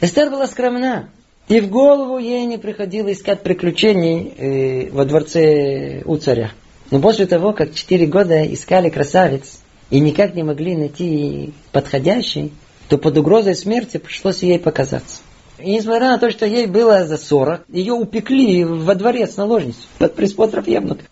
Эстер 0.00 0.30
была 0.30 0.46
скромна, 0.46 1.10
и 1.48 1.60
в 1.60 1.68
голову 1.68 2.16
ей 2.18 2.46
не 2.46 2.56
приходило 2.56 3.12
искать 3.12 3.42
приключений 3.42 4.32
э, 4.36 4.90
во 4.90 5.04
дворце 5.04 6.02
у 6.06 6.16
царя. 6.16 6.52
Но 6.90 7.00
после 7.00 7.26
того, 7.26 7.52
как 7.52 7.74
четыре 7.74 8.06
года 8.06 8.42
искали 8.52 8.88
красавиц 8.88 9.60
и 9.90 10.00
никак 10.00 10.34
не 10.34 10.42
могли 10.42 10.76
найти 10.76 11.52
подходящий, 11.72 12.52
то 12.88 12.96
под 12.96 13.18
угрозой 13.18 13.54
смерти 13.54 13.98
пришлось 13.98 14.42
ей 14.42 14.58
показаться. 14.58 15.18
И 15.62 15.70
несмотря 15.72 16.10
на 16.10 16.18
то, 16.18 16.30
что 16.30 16.46
ей 16.46 16.66
было 16.66 17.06
за 17.06 17.16
40, 17.16 17.64
ее 17.68 17.92
упекли 17.92 18.64
во 18.64 18.94
дворец 18.94 19.36
наложницу 19.36 19.80
под 19.98 20.14
присмотром 20.14 20.64
евнука. 20.66 21.04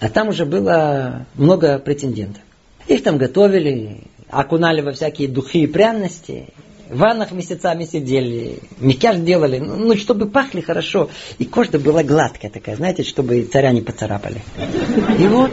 А 0.00 0.08
там 0.08 0.28
уже 0.28 0.46
было 0.46 1.26
много 1.34 1.78
претендентов. 1.78 2.42
Их 2.86 3.02
там 3.02 3.18
готовили, 3.18 4.04
окунали 4.28 4.80
во 4.80 4.92
всякие 4.92 5.28
духи 5.28 5.62
и 5.62 5.66
пряности, 5.66 6.48
в 6.90 6.98
ваннах 6.98 7.30
месяцами 7.30 7.84
сидели, 7.84 8.58
макияж 8.80 9.18
делали, 9.18 9.58
ну, 9.58 9.76
ну, 9.76 9.96
чтобы 9.96 10.26
пахли 10.26 10.60
хорошо. 10.60 11.08
И 11.38 11.44
кожа 11.44 11.78
была 11.78 12.02
гладкая 12.02 12.50
такая, 12.50 12.76
знаете, 12.76 13.04
чтобы 13.04 13.44
царя 13.44 13.70
не 13.72 13.80
поцарапали. 13.80 14.42
И 15.18 15.26
вот 15.28 15.52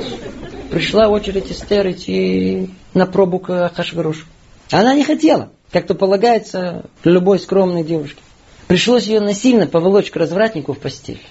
пришла 0.71 1.09
очередь 1.09 1.51
Эстер 1.51 1.91
идти 1.91 2.69
на 2.93 3.05
пробу 3.05 3.39
к 3.39 3.71
Хашвирошу. 3.75 4.25
Она 4.71 4.95
не 4.95 5.03
хотела, 5.03 5.51
как 5.71 5.85
то 5.85 5.93
полагается 5.93 6.85
любой 7.03 7.39
скромной 7.39 7.83
девушке. 7.83 8.21
Пришлось 8.67 9.05
ее 9.05 9.21
насильно 9.21 9.65
поволочь 9.65 10.11
к 10.11 10.15
развратнику 10.17 10.73
в 10.73 10.79
постель. 10.79 11.21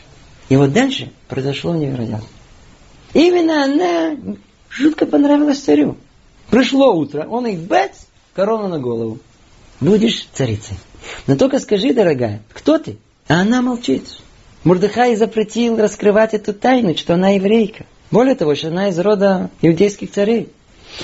И 0.49 0.57
вот 0.57 0.73
дальше 0.73 1.13
произошло 1.29 1.75
невероятно. 1.75 2.27
Именно 3.13 3.65
она 3.65 4.17
жутко 4.71 5.07
понравилась 5.07 5.61
царю. 5.61 5.97
Пришло 6.51 6.95
утро, 6.95 7.27
он 7.29 7.47
их 7.47 7.61
бац, 7.61 8.05
корону 8.35 8.69
на 8.69 8.79
голову. 8.79 9.19
Будешь 9.81 10.29
царицей. 10.33 10.77
Но 11.27 11.37
только 11.37 11.59
скажи, 11.59 11.93
дорогая, 11.93 12.43
кто 12.53 12.79
ты? 12.79 12.97
А 13.29 13.41
она 13.41 13.61
молчит. 13.61 14.05
Мурдыхай 14.65 15.15
запретил 15.17 15.77
раскрывать 15.77 16.35
эту 16.35 16.55
тайну, 16.55 16.97
что 16.97 17.15
она 17.15 17.31
еврейка. 17.31 17.85
Более 18.11 18.35
того, 18.35 18.55
что 18.55 18.69
она 18.69 18.89
из 18.89 18.99
рода 18.99 19.51
иудейских 19.61 20.11
царей. 20.11 20.49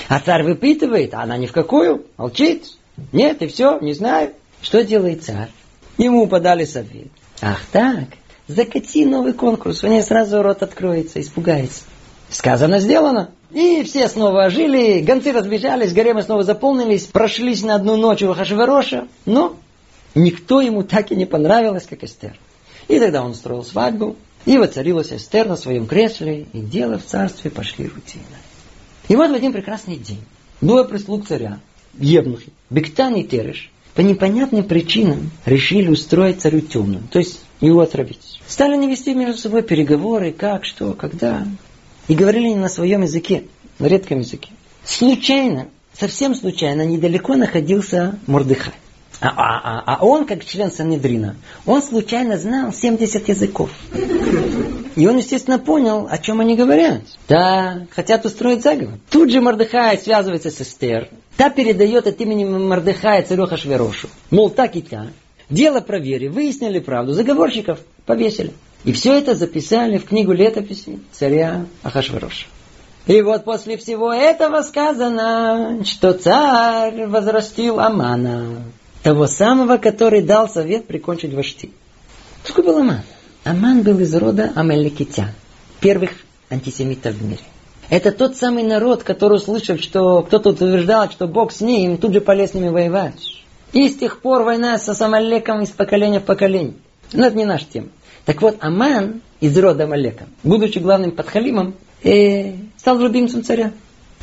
А 0.07 0.19
царь 0.19 0.43
выпитывает, 0.43 1.13
а 1.13 1.21
она 1.21 1.37
ни 1.37 1.45
в 1.45 1.51
какую, 1.51 2.05
молчит. 2.17 2.65
Нет, 3.11 3.41
и 3.41 3.47
все, 3.47 3.79
не 3.79 3.93
знаю. 3.93 4.33
Что 4.61 4.83
делает 4.83 5.23
царь? 5.23 5.49
Ему 5.97 6.27
подали 6.27 6.65
совет. 6.65 7.07
Ах 7.41 7.61
так, 7.71 8.05
закати 8.47 9.05
новый 9.05 9.33
конкурс, 9.33 9.83
у 9.83 9.87
нее 9.87 10.01
сразу 10.01 10.41
рот 10.41 10.63
откроется, 10.63 11.21
испугается. 11.21 11.83
Сказано, 12.29 12.79
сделано. 12.79 13.31
И 13.51 13.83
все 13.83 14.07
снова 14.07 14.45
ожили, 14.45 15.01
гонцы 15.01 15.31
разбежались, 15.31 15.93
гаремы 15.93 16.23
снова 16.23 16.43
заполнились, 16.43 17.05
прошлись 17.05 17.61
на 17.61 17.75
одну 17.75 17.97
ночь 17.97 18.23
у 18.23 18.33
Хашвароша, 18.33 19.07
но 19.25 19.55
никто 20.15 20.59
ему 20.61 20.83
так 20.83 21.11
и 21.11 21.15
не 21.15 21.25
понравилось, 21.25 21.85
как 21.87 22.03
Эстер. 22.03 22.39
И 22.87 22.99
тогда 22.99 23.23
он 23.23 23.31
устроил 23.31 23.63
свадьбу, 23.63 24.15
и 24.45 24.57
воцарилась 24.57 25.13
Эстер 25.13 25.47
на 25.47 25.55
своем 25.55 25.85
кресле, 25.85 26.47
и 26.51 26.59
дело 26.59 26.97
в 26.97 27.05
царстве 27.05 27.51
пошли 27.51 27.87
рутины. 27.87 28.23
И 29.07 29.15
вот 29.15 29.29
в 29.29 29.33
один 29.33 29.53
прекрасный 29.53 29.97
день 29.97 30.23
двое 30.59 30.85
прислуг 30.85 31.27
царя, 31.27 31.59
Евнухи, 31.99 32.51
Бектан 32.69 33.15
и 33.15 33.23
Тереш, 33.23 33.71
по 33.95 34.01
непонятным 34.01 34.63
причинам 34.63 35.31
решили 35.45 35.89
устроить 35.89 36.41
царю 36.41 36.61
темную, 36.61 37.03
то 37.11 37.19
есть 37.19 37.41
его 37.61 37.81
отравить. 37.81 38.41
Стали 38.47 38.75
не 38.75 38.87
вести 38.87 39.13
между 39.13 39.37
собой 39.37 39.61
переговоры, 39.61 40.31
как, 40.31 40.65
что, 40.65 40.93
когда. 40.93 41.45
И 42.07 42.15
говорили 42.15 42.49
не 42.49 42.55
на 42.55 42.69
своем 42.69 43.03
языке, 43.03 43.45
на 43.79 43.85
редком 43.85 44.19
языке. 44.19 44.49
Случайно, 44.83 45.67
совсем 45.97 46.35
случайно, 46.35 46.85
недалеко 46.85 47.35
находился 47.35 48.19
Мордыхай. 48.27 48.73
А, 49.21 49.27
а, 49.27 49.83
а, 49.85 49.95
а 49.95 50.05
он, 50.05 50.25
как 50.25 50.43
член 50.43 50.69
Санедрина, 50.69 51.37
он 51.65 51.81
случайно 51.81 52.37
знал 52.37 52.73
70 52.73 53.29
языков. 53.29 53.69
И 54.95 55.07
он, 55.07 55.17
естественно, 55.17 55.59
понял, 55.59 56.07
о 56.09 56.17
чем 56.17 56.41
они 56.41 56.55
говорят. 56.55 57.03
Да, 57.29 57.87
хотят 57.91 58.25
устроить 58.25 58.63
заговор. 58.63 58.99
Тут 59.09 59.31
же 59.31 59.39
Мордыхай 59.39 59.97
связывается 59.97 60.51
с 60.51 60.59
Эстер. 60.59 61.09
Та 61.37 61.49
передает 61.49 62.07
от 62.07 62.21
имени 62.21 62.45
Мордыхая 62.45 63.23
царю 63.23 63.47
Хашверошу. 63.47 64.07
Мол, 64.29 64.49
так 64.49 64.75
и 64.75 64.81
так. 64.81 65.07
Дело 65.49 65.81
проверили, 65.81 66.27
выяснили 66.27 66.79
правду. 66.79 67.13
Заговорщиков 67.13 67.79
повесили. 68.05 68.53
И 68.83 68.91
все 68.91 69.17
это 69.17 69.33
записали 69.35 69.97
в 69.97 70.05
книгу 70.05 70.31
летописи 70.33 70.99
царя 71.11 71.65
Ахашвероша. 71.83 72.45
И 73.05 73.21
вот 73.21 73.43
после 73.43 73.77
всего 73.77 74.13
этого 74.13 74.61
сказано, 74.61 75.83
что 75.83 76.13
царь 76.13 77.05
возрастил 77.07 77.79
Амана, 77.79 78.63
того 79.01 79.27
самого, 79.27 79.77
который 79.77 80.21
дал 80.21 80.47
совет 80.47 80.87
прикончить 80.87 81.33
Вашти. 81.33 81.71
Какой 82.45 82.63
был 82.63 82.77
Аман? 82.77 83.01
Аман 83.43 83.83
был 83.83 83.99
из 83.99 84.15
рода 84.15 84.53
Амеликитян, 84.55 85.31
первых 85.81 86.11
антисемитов 86.49 87.15
в 87.15 87.25
мире. 87.25 87.41
Это 87.93 88.11
тот 88.11 88.35
самый 88.35 88.63
народ, 88.63 89.03
который, 89.03 89.35
услышав, 89.35 89.79
что 89.79 90.23
кто-то 90.23 90.49
утверждал, 90.49 91.11
что 91.11 91.27
Бог 91.27 91.51
с 91.51 91.61
ним, 91.61 91.99
тут 91.99 92.11
же 92.11 92.21
полез 92.21 92.49
с 92.49 92.53
ними 92.55 92.69
воевать. 92.69 93.43
И 93.71 93.87
с 93.87 93.95
тех 93.95 94.19
пор 94.19 94.41
война 94.41 94.79
со 94.79 94.95
Самалеком 94.95 95.61
из 95.61 95.69
поколения 95.69 96.19
в 96.19 96.23
поколение. 96.23 96.73
Но 97.13 97.27
это 97.27 97.37
не 97.37 97.45
наша 97.45 97.65
тема. 97.71 97.89
Так 98.25 98.41
вот, 98.41 98.57
Аман 98.61 99.21
из 99.41 99.55
рода 99.55 99.83
Амалека, 99.83 100.25
будучи 100.41 100.79
главным 100.79 101.11
подхалимом, 101.11 101.75
э, 102.03 102.53
стал 102.77 102.97
любимцем 102.97 103.43
царя. 103.43 103.71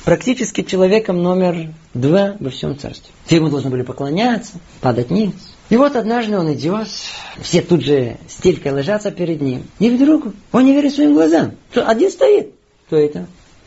практически 0.05 0.63
человеком 0.63 1.23
номер 1.23 1.69
два 1.95 2.35
во 2.41 2.51
всем 2.51 2.77
царстве. 2.77 3.13
Все 3.27 3.37
ему 3.37 3.51
должны 3.51 3.71
были 3.71 3.83
поклоняться, 3.83 4.55
падать 4.81 5.13
ниц. 5.13 5.35
И 5.69 5.77
вот 5.77 5.95
однажды 5.95 6.37
он 6.37 6.53
идет, 6.55 6.89
все 7.41 7.63
тут 7.63 7.83
же 7.83 8.17
стелькой 8.27 8.73
ложатся 8.73 9.13
перед 9.13 9.41
ним. 9.41 9.63
И 9.79 9.91
вдруг 9.91 10.25
он 10.51 10.65
не 10.65 10.73
верит 10.73 10.93
своим 10.93 11.15
глазам. 11.15 11.53
Что 11.71 11.87
один 11.87 12.11
стоит. 12.11 12.53
Кто 12.89 12.97
это? 12.97 13.27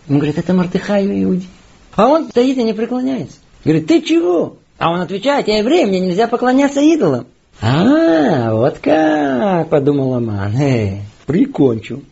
Он 0.10 0.18
говорит, 0.18 0.38
это 0.38 0.54
Мартыхай 0.54 1.06
Иуди. 1.24 1.48
А 1.96 2.08
он 2.08 2.30
стоит 2.30 2.58
и 2.58 2.64
не 2.64 2.74
преклоняется. 2.74 3.38
Говорит, 3.64 3.88
ты 3.88 4.02
чего? 4.02 4.58
А 4.78 4.92
он 4.92 5.02
отвечает, 5.02 5.48
я 5.48 5.60
еврей, 5.60 5.86
мне 5.86 6.00
нельзя 6.00 6.28
поклоняться 6.28 6.82
идолам. 6.82 7.28
А, 7.62 8.54
вот 8.54 8.80
как, 8.80 9.70
подумал 9.70 10.16
Аман. 10.16 10.56
Эй, 10.58 11.02
прикончу. 11.26 12.04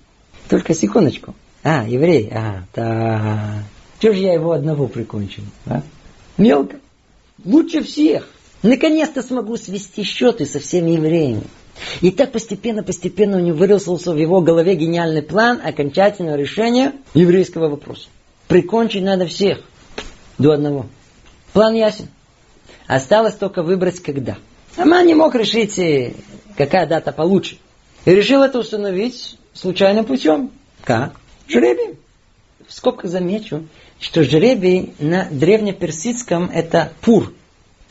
Только 0.47 0.73
секундочку. 0.73 1.35
А, 1.63 1.85
еврей, 1.87 2.29
а, 2.33 2.63
да. 2.73 3.63
Чего 3.99 4.13
же 4.13 4.19
я 4.19 4.33
его 4.33 4.51
одного 4.51 4.87
прикончил? 4.87 5.43
А? 5.65 5.81
Мелко. 6.37 6.77
Лучше 7.43 7.83
всех. 7.83 8.29
Наконец-то 8.63 9.21
смогу 9.23 9.57
свести 9.57 10.03
счеты 10.03 10.45
со 10.45 10.59
всеми 10.59 10.91
евреями. 10.91 11.43
И 12.01 12.11
так 12.11 12.31
постепенно-постепенно 12.31 13.37
у 13.37 13.39
него 13.39 13.57
вырисовался 13.57 14.11
в 14.11 14.17
его 14.17 14.41
голове 14.41 14.75
гениальный 14.75 15.21
план 15.21 15.61
окончательного 15.63 16.35
решения 16.35 16.93
еврейского 17.13 17.69
вопроса. 17.69 18.07
Прикончить 18.47 19.03
надо 19.03 19.27
всех 19.27 19.59
до 20.37 20.51
одного. 20.51 20.85
План 21.53 21.73
ясен. 21.73 22.07
Осталось 22.87 23.35
только 23.35 23.63
выбрать 23.63 23.99
когда. 24.01 24.37
Аман 24.75 25.05
не 25.05 25.13
мог 25.13 25.35
решить, 25.35 25.77
э, 25.79 26.13
какая 26.57 26.87
дата 26.87 27.11
получше. 27.11 27.57
И 28.05 28.11
решил 28.11 28.41
это 28.41 28.59
установить 28.59 29.37
случайным 29.53 30.05
путем. 30.05 30.51
Как? 30.83 31.13
Жребий. 31.47 31.97
В 32.67 32.73
скобках 32.73 33.11
замечу, 33.11 33.67
что 33.99 34.23
жребий 34.23 34.93
на 34.99 35.27
древнеперсидском 35.29 36.49
это 36.53 36.93
пур. 37.01 37.33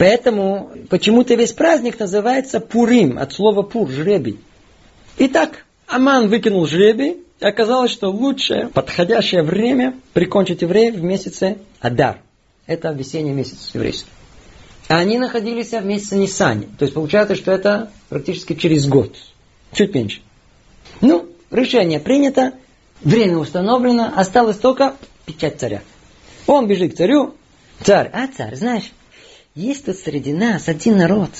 Поэтому 0.00 0.70
почему-то 0.88 1.34
весь 1.34 1.52
праздник 1.52 1.98
называется 1.98 2.58
пурим, 2.58 3.18
от 3.18 3.34
слова 3.34 3.60
пур, 3.60 3.90
жребий. 3.90 4.40
Итак, 5.18 5.66
Аман 5.86 6.30
выкинул 6.30 6.66
жребий, 6.66 7.18
и 7.38 7.44
оказалось, 7.44 7.90
что 7.90 8.08
лучшее, 8.08 8.68
подходящее 8.68 9.42
время 9.42 9.94
прикончить 10.14 10.62
евреев 10.62 10.94
в 10.94 11.02
месяце 11.02 11.58
Адар. 11.80 12.22
Это 12.66 12.92
весенний 12.92 13.32
месяц 13.32 13.72
еврейский. 13.74 14.08
А 14.88 14.96
они 14.96 15.18
находились 15.18 15.72
в 15.72 15.84
месяце 15.84 16.16
Нисани. 16.16 16.66
То 16.78 16.86
есть 16.86 16.94
получается, 16.94 17.34
что 17.34 17.52
это 17.52 17.90
практически 18.08 18.54
через 18.54 18.88
год. 18.88 19.14
Чуть 19.74 19.94
меньше. 19.94 20.22
Ну, 21.02 21.28
решение 21.50 22.00
принято, 22.00 22.54
время 23.02 23.36
установлено, 23.36 24.10
осталось 24.16 24.56
только 24.56 24.96
печать 25.26 25.60
царя. 25.60 25.82
Он 26.46 26.66
бежит 26.66 26.94
к 26.94 26.96
царю. 26.96 27.34
Царь, 27.82 28.10
а 28.14 28.28
царь, 28.28 28.56
знаешь, 28.56 28.92
есть 29.60 29.84
тут 29.84 29.96
среди 29.96 30.32
нас 30.32 30.68
один 30.68 30.96
народ, 30.96 31.30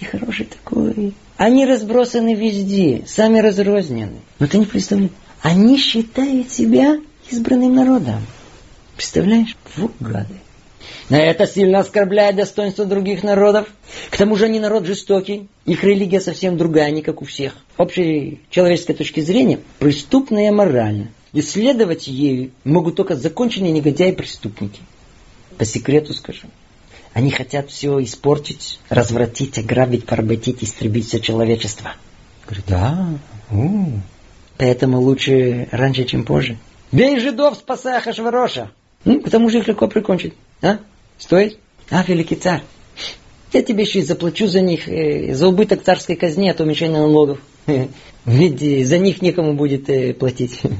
и 0.00 0.04
хороший 0.04 0.46
такой. 0.46 1.14
Они 1.36 1.64
разбросаны 1.64 2.34
везде, 2.34 3.04
сами 3.06 3.38
разрознены. 3.38 4.20
Но 4.38 4.46
ты 4.46 4.58
не 4.58 4.66
представляешь, 4.66 5.12
они 5.40 5.78
считают 5.78 6.50
себя 6.50 6.98
избранным 7.30 7.74
народом. 7.74 8.26
Представляешь? 8.96 9.56
Вот 9.76 9.92
гады. 10.00 10.34
Но 11.08 11.16
это 11.16 11.46
сильно 11.46 11.80
оскорбляет 11.80 12.36
достоинство 12.36 12.84
других 12.84 13.22
народов. 13.22 13.68
К 14.10 14.16
тому 14.16 14.36
же 14.36 14.46
они 14.46 14.58
народ 14.58 14.86
жестокий. 14.86 15.48
Их 15.64 15.84
религия 15.84 16.20
совсем 16.20 16.56
другая, 16.56 16.90
не 16.90 17.02
как 17.02 17.22
у 17.22 17.24
всех. 17.24 17.54
Общей 17.76 18.40
человеческой 18.50 18.94
точки 18.94 19.20
зрения 19.20 19.60
преступная 19.78 20.50
морально. 20.50 21.08
Исследовать 21.32 22.08
ею 22.08 22.50
могут 22.64 22.96
только 22.96 23.16
законченные 23.16 23.72
негодяи-преступники. 23.72 24.80
По 25.56 25.64
секрету 25.64 26.14
скажу. 26.14 26.48
Они 27.14 27.30
хотят 27.30 27.70
все 27.70 28.02
испортить, 28.02 28.80
развратить, 28.88 29.56
ограбить, 29.58 30.04
поработить, 30.04 30.64
истребить 30.64 31.06
все 31.06 31.20
человечество. 31.20 31.92
Говорит, 32.44 32.64
да, 32.66 33.08
у. 33.52 33.86
Поэтому 34.58 35.00
лучше 35.00 35.68
раньше, 35.70 36.04
чем 36.04 36.24
позже. 36.24 36.58
Бей 36.90 37.20
жидов, 37.20 37.56
спасая 37.56 38.00
Хашвароша. 38.00 38.72
Ну, 39.04 39.20
потому 39.20 39.48
что 39.48 39.58
их 39.58 39.68
легко 39.68 39.86
прикончить. 39.86 40.34
А? 40.60 40.78
Стоит? 41.18 41.58
А, 41.88 42.02
великий 42.02 42.34
царь. 42.34 42.62
Я 43.52 43.62
тебе 43.62 43.84
еще 43.84 44.00
и 44.00 44.02
заплачу 44.02 44.48
за 44.48 44.60
них, 44.60 44.88
э, 44.88 45.34
за 45.34 45.46
убыток 45.46 45.84
царской 45.84 46.16
казни 46.16 46.48
от 46.48 46.60
уменьшения 46.60 46.98
налогов. 46.98 47.38
Ведь 48.26 48.62
э, 48.62 48.84
за 48.84 48.98
них 48.98 49.22
некому 49.22 49.54
будет 49.54 49.88
э, 49.88 50.14
платить. 50.14 50.60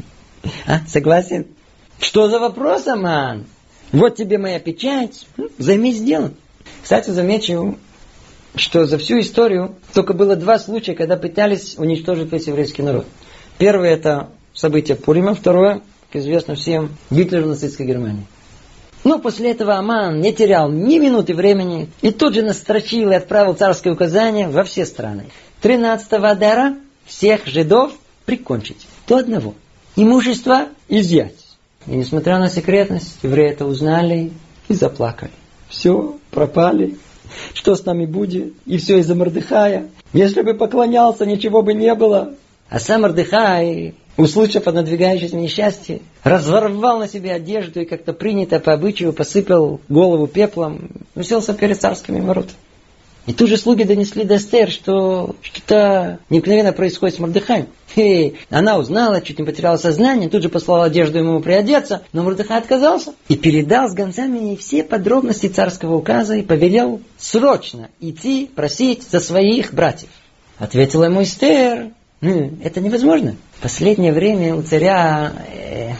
А, 0.66 0.81
согласен? 0.87 1.47
Что 1.99 2.29
за 2.29 2.38
вопрос, 2.38 2.87
Аман? 2.87 3.47
Вот 3.94 4.16
тебе 4.16 4.38
моя 4.38 4.59
печать, 4.59 5.24
займись 5.57 6.00
делом. 6.00 6.35
Кстати, 6.83 7.11
замечу, 7.11 7.78
что 8.57 8.87
за 8.87 8.98
всю 8.98 9.20
историю 9.20 9.76
только 9.92 10.14
было 10.14 10.35
два 10.35 10.59
случая, 10.59 10.94
когда 10.94 11.16
пытались 11.16 11.78
уничтожить 11.78 12.33
весь 12.33 12.48
еврейский 12.48 12.83
народ. 12.83 13.07
Первое 13.57 13.90
это 13.90 14.30
событие 14.52 14.96
Пурима, 14.96 15.37
второе, 15.37 15.80
как 16.11 16.22
известно 16.22 16.57
всем, 16.57 16.96
Гитлер 17.11 17.42
в 17.42 17.46
нацистской 17.46 17.87
Германии. 17.87 18.26
Но 19.04 19.20
после 19.20 19.52
этого 19.52 19.76
Аман 19.76 20.20
не 20.20 20.33
терял 20.33 20.68
ни 20.68 20.98
минуты 20.98 21.33
времени 21.33 21.88
и 22.02 22.11
тут 22.11 22.35
же 22.35 22.42
настрочил 22.42 23.12
и 23.12 23.14
отправил 23.14 23.54
царское 23.54 23.92
указание 23.92 24.48
во 24.48 24.64
все 24.64 24.87
страны. 24.87 25.26
13-го 25.62 26.26
Адара 26.26 26.74
всех 27.04 27.46
жидов 27.46 27.92
прикончить. 28.24 28.88
До 29.07 29.18
одного. 29.18 29.54
Имущество 29.94 30.66
изъять. 30.88 31.43
И 31.87 31.97
несмотря 31.97 32.38
на 32.38 32.49
секретность, 32.49 33.18
евреи 33.23 33.51
это 33.51 33.66
узнали 33.66 34.33
и 34.68 34.75
заплакали. 34.75 35.31
Все, 35.68 36.16
пропали. 36.31 36.97
Что 37.53 37.75
с 37.75 37.85
нами 37.85 38.07
будет? 38.07 38.55
И 38.66 38.79
все 38.79 38.99
из-за 38.99 39.14
Мордыхая. 39.14 39.88
Если 40.12 40.42
бы 40.42 40.55
поклонялся, 40.55 41.27
ничего 41.27 41.62
бы 41.62 41.75
не 41.75 41.94
было. 41.94 42.35
А 42.68 42.79
сам 42.79 43.03
Мордыхай, 43.03 43.94
услышав 44.16 44.66
о 44.66 44.73
надвигающемся 44.73 45.37
несчастье, 45.37 46.01
разорвал 46.23 46.99
на 46.99 47.09
себе 47.09 47.33
одежду 47.33 47.81
и 47.81 47.85
как-то 47.85 48.12
принято 48.12 48.61
по 48.61 48.73
обычаю 48.73 49.12
посыпал 49.12 49.81
голову 49.88 50.27
пеплом, 50.27 50.90
уселся 51.14 51.55
перед 51.55 51.81
царскими 51.81 52.20
воротами. 52.20 52.57
И 53.26 53.32
тут 53.32 53.48
же 53.48 53.56
слуги 53.56 53.84
донесли 53.84 54.24
до 54.24 54.37
Эстер, 54.37 54.70
что 54.70 55.34
что-то 55.40 56.18
необыкновенно 56.28 56.72
происходит 56.72 57.16
с 57.16 57.18
Мордыхаем. 57.18 57.68
И 57.96 58.34
она 58.50 58.76
узнала, 58.76 59.20
чуть 59.22 59.38
не 59.38 59.44
потеряла 59.44 59.76
сознание, 59.76 60.28
тут 60.28 60.42
же 60.42 60.48
послала 60.48 60.84
одежду 60.84 61.18
ему 61.18 61.40
приодеться, 61.40 62.02
но 62.12 62.22
Мордыхай 62.22 62.58
отказался 62.58 63.14
и 63.28 63.37
передал 63.37 63.88
с 63.88 63.94
гонцами 63.94 64.56
все 64.56 64.84
подробности 64.84 65.46
царского 65.46 65.96
указа 65.96 66.34
и 66.34 66.42
повелел 66.42 67.00
срочно 67.16 67.88
идти 68.00 68.50
просить 68.54 69.04
за 69.04 69.20
своих 69.20 69.72
братьев. 69.72 70.10
Ответила 70.58 71.04
ему 71.04 71.22
Эстер, 71.22 71.92
ну, 72.20 72.52
это 72.62 72.80
невозможно. 72.80 73.37
В 73.52 73.62
последнее 73.62 74.12
время 74.12 74.54
у 74.54 74.62
царя 74.62 75.32
э, 75.52 75.90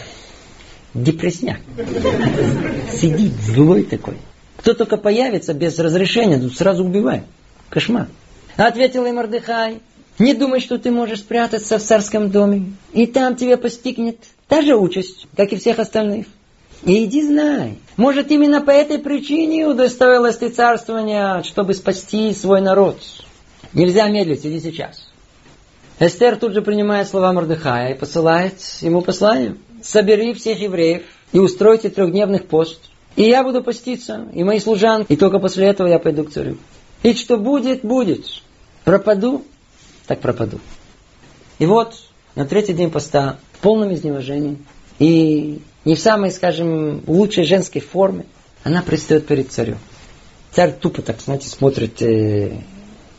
депрессняк. 0.95 1.61
Сидит 2.93 3.33
злой 3.43 3.83
такой. 3.83 4.17
Кто 4.65 4.73
только 4.73 4.97
появится 4.97 5.53
без 5.53 5.79
разрешения, 5.79 6.39
тут 6.39 6.57
сразу 6.57 6.85
убивает. 6.87 7.25
Кошмар. 7.69 8.09
Ответил 8.57 9.05
им 9.05 9.17
Мордыхай, 9.17 9.83
не 10.19 10.33
думай, 10.33 10.61
что 10.61 10.79
ты 10.79 10.91
можешь 10.91 11.19
спрятаться 11.19 11.79
в 11.79 11.83
царском 11.83 12.31
доме, 12.31 12.73
и 12.95 13.07
там 13.07 13.37
тебе 13.37 13.59
постигнет 13.59 14.17
та 14.49 14.63
же 14.63 14.75
участь, 14.75 15.27
как 15.37 15.53
и 15.53 15.57
всех 15.57 15.81
остальных. 15.81 16.29
И 16.83 17.05
иди 17.05 17.27
знай, 17.27 17.77
может 17.99 18.31
именно 18.31 18.63
по 18.63 18.71
этой 18.71 18.99
причине 18.99 19.67
удостоилось 19.67 20.39
ты 20.39 20.49
царствования, 20.49 21.43
чтобы 21.43 21.75
спасти 21.75 22.33
свой 22.33 22.63
народ. 22.63 23.03
Нельзя 23.75 24.09
медлить, 24.09 24.47
иди 24.47 24.61
сейчас. 24.61 25.11
Эстер 25.99 26.37
тут 26.37 26.55
же 26.55 26.63
принимает 26.63 27.07
слова 27.07 27.35
Мордыхая 27.35 27.93
и 27.93 27.99
посылает 27.99 28.55
ему 28.81 29.03
послание. 29.03 29.59
Собери 29.83 30.33
всех 30.33 30.59
евреев 30.59 31.03
и 31.33 31.39
устройте 31.39 31.91
трехдневных 31.91 32.47
пост– 32.47 32.81
и 33.17 33.23
я 33.23 33.45
буду 33.45 33.63
поститься, 33.63 34.29
и 34.33 34.43
мои 34.43 34.59
служанки, 34.59 35.13
и 35.13 35.17
только 35.17 35.39
после 35.39 35.67
этого 35.67 35.87
я 35.87 35.99
пойду 35.99 36.25
к 36.25 36.33
царю. 36.33 36.57
И 37.03 37.15
что 37.15 37.37
будет, 37.37 37.83
будет. 37.83 38.27
Пропаду, 38.85 39.45
так 40.07 40.21
пропаду. 40.21 40.59
И 41.59 41.67
вот 41.67 41.95
на 42.35 42.45
третий 42.45 42.73
день 42.73 42.91
поста 42.91 43.39
в 43.53 43.59
полном 43.59 43.95
изнеможении 43.95 44.59
и 44.99 45.63
не 45.85 45.95
в 45.95 46.01
самой, 46.01 46.31
скажем, 46.31 47.03
лучшей 47.07 47.45
женской 47.45 47.81
форме, 47.81 48.27
она 48.65 48.83
предстает 48.83 49.27
перед 49.27 49.53
царем. 49.53 49.79
Царь 50.53 50.73
тупо 50.73 51.03
так, 51.03 51.21
знаете, 51.21 51.49
смотрит 51.49 52.01
э, 52.03 52.59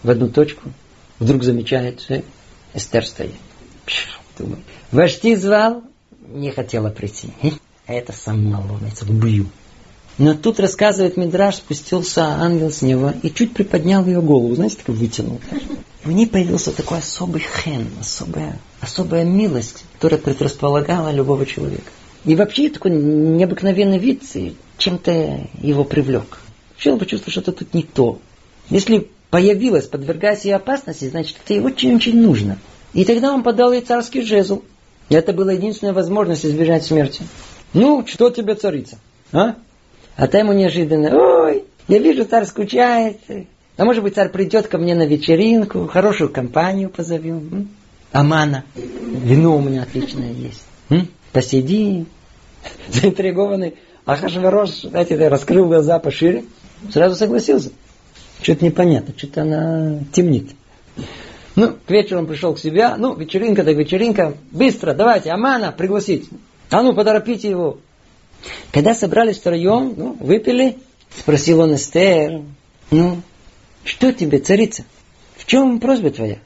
в 0.04 0.10
одну 0.10 0.30
точку, 0.30 0.72
вдруг 1.20 1.44
замечает, 1.44 2.06
э, 2.10 2.24
Эстер 2.74 3.06
стоит. 3.06 3.34
Пш, 3.86 4.20
думает. 4.38 4.64
Вожди 4.92 5.36
звал, 5.36 5.84
не 6.28 6.52
хотела 6.52 6.90
прийти. 6.90 7.30
А 7.86 7.94
это 7.94 8.14
сам 8.14 8.50
наломится, 8.50 9.06
убью. 9.06 9.48
Но 10.18 10.34
тут, 10.34 10.60
рассказывает 10.60 11.18
Мидраш, 11.18 11.56
спустился 11.56 12.24
ангел 12.24 12.72
с 12.72 12.82
неба 12.82 13.14
и 13.22 13.30
чуть 13.30 13.54
приподнял 13.54 14.06
ее 14.06 14.22
голову, 14.22 14.56
знаете, 14.56 14.78
так 14.78 14.96
вытянул. 14.96 15.42
В 16.04 16.12
ней 16.12 16.28
появился 16.28 16.72
такой 16.72 17.00
особый 17.00 17.42
хен, 17.42 17.88
особая, 18.00 18.60
особая 18.80 19.26
милость, 19.26 19.84
которая 19.94 20.20
предрасполагала 20.20 21.12
любого 21.12 21.46
человека. 21.46 21.92
И 22.24 22.36
вообще 22.36 22.70
такой 22.70 22.92
необыкновенный 22.92 24.00
вид 24.00 24.24
чем-то 24.78 25.48
его 25.62 25.84
привлек. 25.84 26.40
Он 26.86 27.00
почувствовал, 27.00 27.32
что-то 27.32 27.52
тут 27.52 27.74
не 27.74 27.84
то. 27.84 28.20
Если 28.70 29.10
появилась, 29.32 29.88
подвергая 29.88 30.36
себе 30.36 30.56
опасности, 30.56 31.10
значит, 31.10 31.38
это 31.44 31.56
ей 31.56 31.60
очень-очень 31.60 32.22
нужно. 32.22 32.58
И 32.94 33.04
тогда 33.04 33.34
он 33.34 33.44
подал 33.44 33.74
ей 33.74 33.82
царский 33.82 34.22
жезл. 34.22 34.62
Это 35.10 35.34
была 35.34 35.54
единственная 35.54 35.94
возможность 35.94 36.46
избежать 36.46 36.86
смерти. 36.86 37.24
Ну, 37.74 38.06
что 38.08 38.30
тебе 38.30 38.56
царица? 38.56 38.98
А? 39.32 39.56
А 40.16 40.28
та 40.28 40.40
ему 40.40 40.54
неожиданно, 40.54 41.10
ой, 41.14 41.66
я 41.88 42.00
вижу, 42.00 42.26
царь 42.26 42.46
скучает. 42.46 43.20
А 43.78 43.84
может 43.84 44.04
быть, 44.04 44.16
царь 44.16 44.30
придет 44.30 44.68
ко 44.68 44.78
мне 44.78 44.96
на 44.96 45.06
вечеринку, 45.06 45.88
хорошую 45.88 46.30
компанию 46.30 46.90
позовем. 46.90 47.70
Амана, 48.12 48.64
вино 48.76 49.58
у 49.58 49.62
меня 49.62 49.84
отличное 49.84 50.32
есть. 50.32 50.64
М? 50.90 51.10
Посиди. 51.34 52.06
Заинтригованный 52.90 53.76
Ахашварош, 54.06 54.82
знаете, 54.84 55.28
раскрыл 55.28 55.68
глаза 55.68 56.00
пошире, 56.00 56.46
сразу 56.92 57.16
согласился. 57.16 57.72
Что-то 58.42 58.66
непонятно, 58.66 59.14
что-то 59.18 59.42
она 59.42 60.00
темнит. 60.14 60.52
Ну, 61.56 61.74
к 61.74 61.90
вечеру 61.90 62.20
он 62.20 62.28
пришел 62.28 62.54
к 62.54 62.60
себе, 62.60 62.96
ну, 62.96 63.16
вечеринка 63.16 63.64
так 63.64 63.76
вечеринка, 63.76 64.38
быстро, 64.52 64.94
давайте, 64.94 65.32
Амана 65.32 65.72
пригласить. 65.72 66.30
А 66.70 66.82
ну, 66.82 66.94
поторопите 66.94 67.50
его. 67.50 67.80
Когда 68.72 68.94
собрались 68.94 69.38
втроем, 69.38 69.94
ну, 69.96 70.18
выпили, 70.20 70.78
спросил 71.18 71.62
он 71.62 71.76
Эстер, 71.76 72.42
ну, 72.92 73.22
что 73.84 74.12
тебе, 74.12 74.40
царица? 74.40 74.84
В 75.38 75.46
чем 75.46 75.80
просьба 75.80 76.10
твоя? 76.10 76.40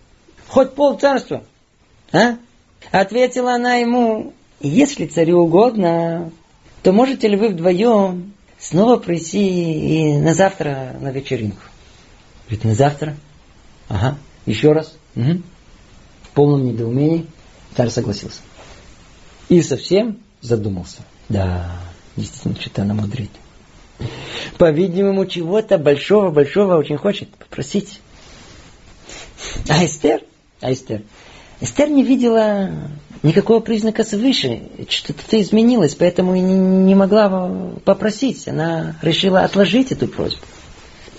Хоть 0.48 0.74
пол 0.74 0.98
царства. 0.98 1.44
А? 2.12 2.38
Ответила 2.92 3.54
она 3.54 3.76
ему, 3.76 4.34
если 4.60 5.06
царю 5.06 5.40
угодно, 5.40 6.32
то 6.84 6.92
можете 6.92 7.28
ли 7.28 7.38
вы 7.38 7.50
вдвоем 7.50 8.34
снова 8.58 8.98
прийти 8.98 10.14
и 10.14 10.18
на 10.18 10.34
завтра 10.34 10.96
на 11.00 11.12
вечеринку? 11.12 11.62
Говорит, 12.48 12.66
на 12.66 12.74
завтра? 12.74 13.16
Ага, 13.88 14.18
еще 14.46 14.72
раз. 14.72 14.98
Угу. 15.16 15.42
В 16.24 16.30
полном 16.34 16.66
недоумении 16.66 17.28
царь 17.76 17.90
согласился. 17.90 18.40
И 19.50 19.62
совсем 19.62 20.20
задумался. 20.42 21.00
Да, 21.28 21.80
действительно, 22.16 22.56
что-то 22.60 22.84
мудрит. 22.86 23.32
По-видимому, 24.58 25.26
чего-то 25.26 25.78
большого-большого 25.78 26.78
очень 26.78 26.98
хочет 26.98 27.30
попросить. 27.30 28.02
А 29.68 29.84
Эстер, 29.84 30.22
а 30.62 30.72
Эстер, 30.72 31.02
Эстер 31.62 31.90
не 31.90 32.04
видела 32.04 32.70
никакого 33.24 33.60
признака 33.60 34.04
свыше. 34.04 34.62
Что-то 34.88 35.42
изменилось, 35.42 35.96
поэтому 35.96 36.36
и 36.36 36.40
не 36.40 36.96
могла 36.96 37.52
попросить. 37.84 38.48
Она 38.48 38.96
решила 39.02 39.42
отложить 39.42 39.92
эту 39.92 40.08
просьбу. 40.08 40.42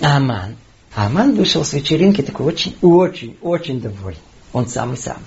Аман. 0.00 0.56
Аман 0.94 1.34
вышел 1.34 1.64
с 1.64 1.72
вечеринки 1.72 2.22
такой 2.22 2.46
очень, 2.46 2.74
очень, 2.80 3.36
очень 3.42 3.80
довольный. 3.80 4.20
Он 4.52 4.66
самый-самый. 4.66 5.22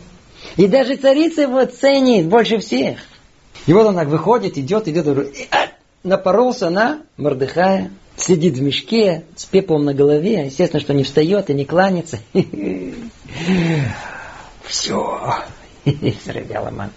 И 0.57 0.67
даже 0.67 0.97
царица 0.97 1.43
его 1.43 1.63
ценит 1.65 2.27
больше 2.27 2.57
всех. 2.57 2.97
И 3.65 3.73
вот 3.73 3.87
она 3.87 4.03
выходит, 4.03 4.57
идет, 4.57 4.87
идет, 4.87 5.07
и, 5.07 5.47
а, 5.51 5.69
напоролся 6.03 6.69
на 6.69 7.01
Мордыхая, 7.17 7.91
сидит 8.17 8.55
в 8.55 8.61
мешке 8.61 9.23
с 9.35 9.45
пеплом 9.45 9.85
на 9.85 9.93
голове, 9.93 10.45
естественно, 10.45 10.81
что 10.81 10.93
не 10.93 11.03
встает 11.03 11.49
и 11.49 11.53
не 11.53 11.65
кланится. 11.65 12.19
Все, 14.63 15.19
Аман. 15.85 16.91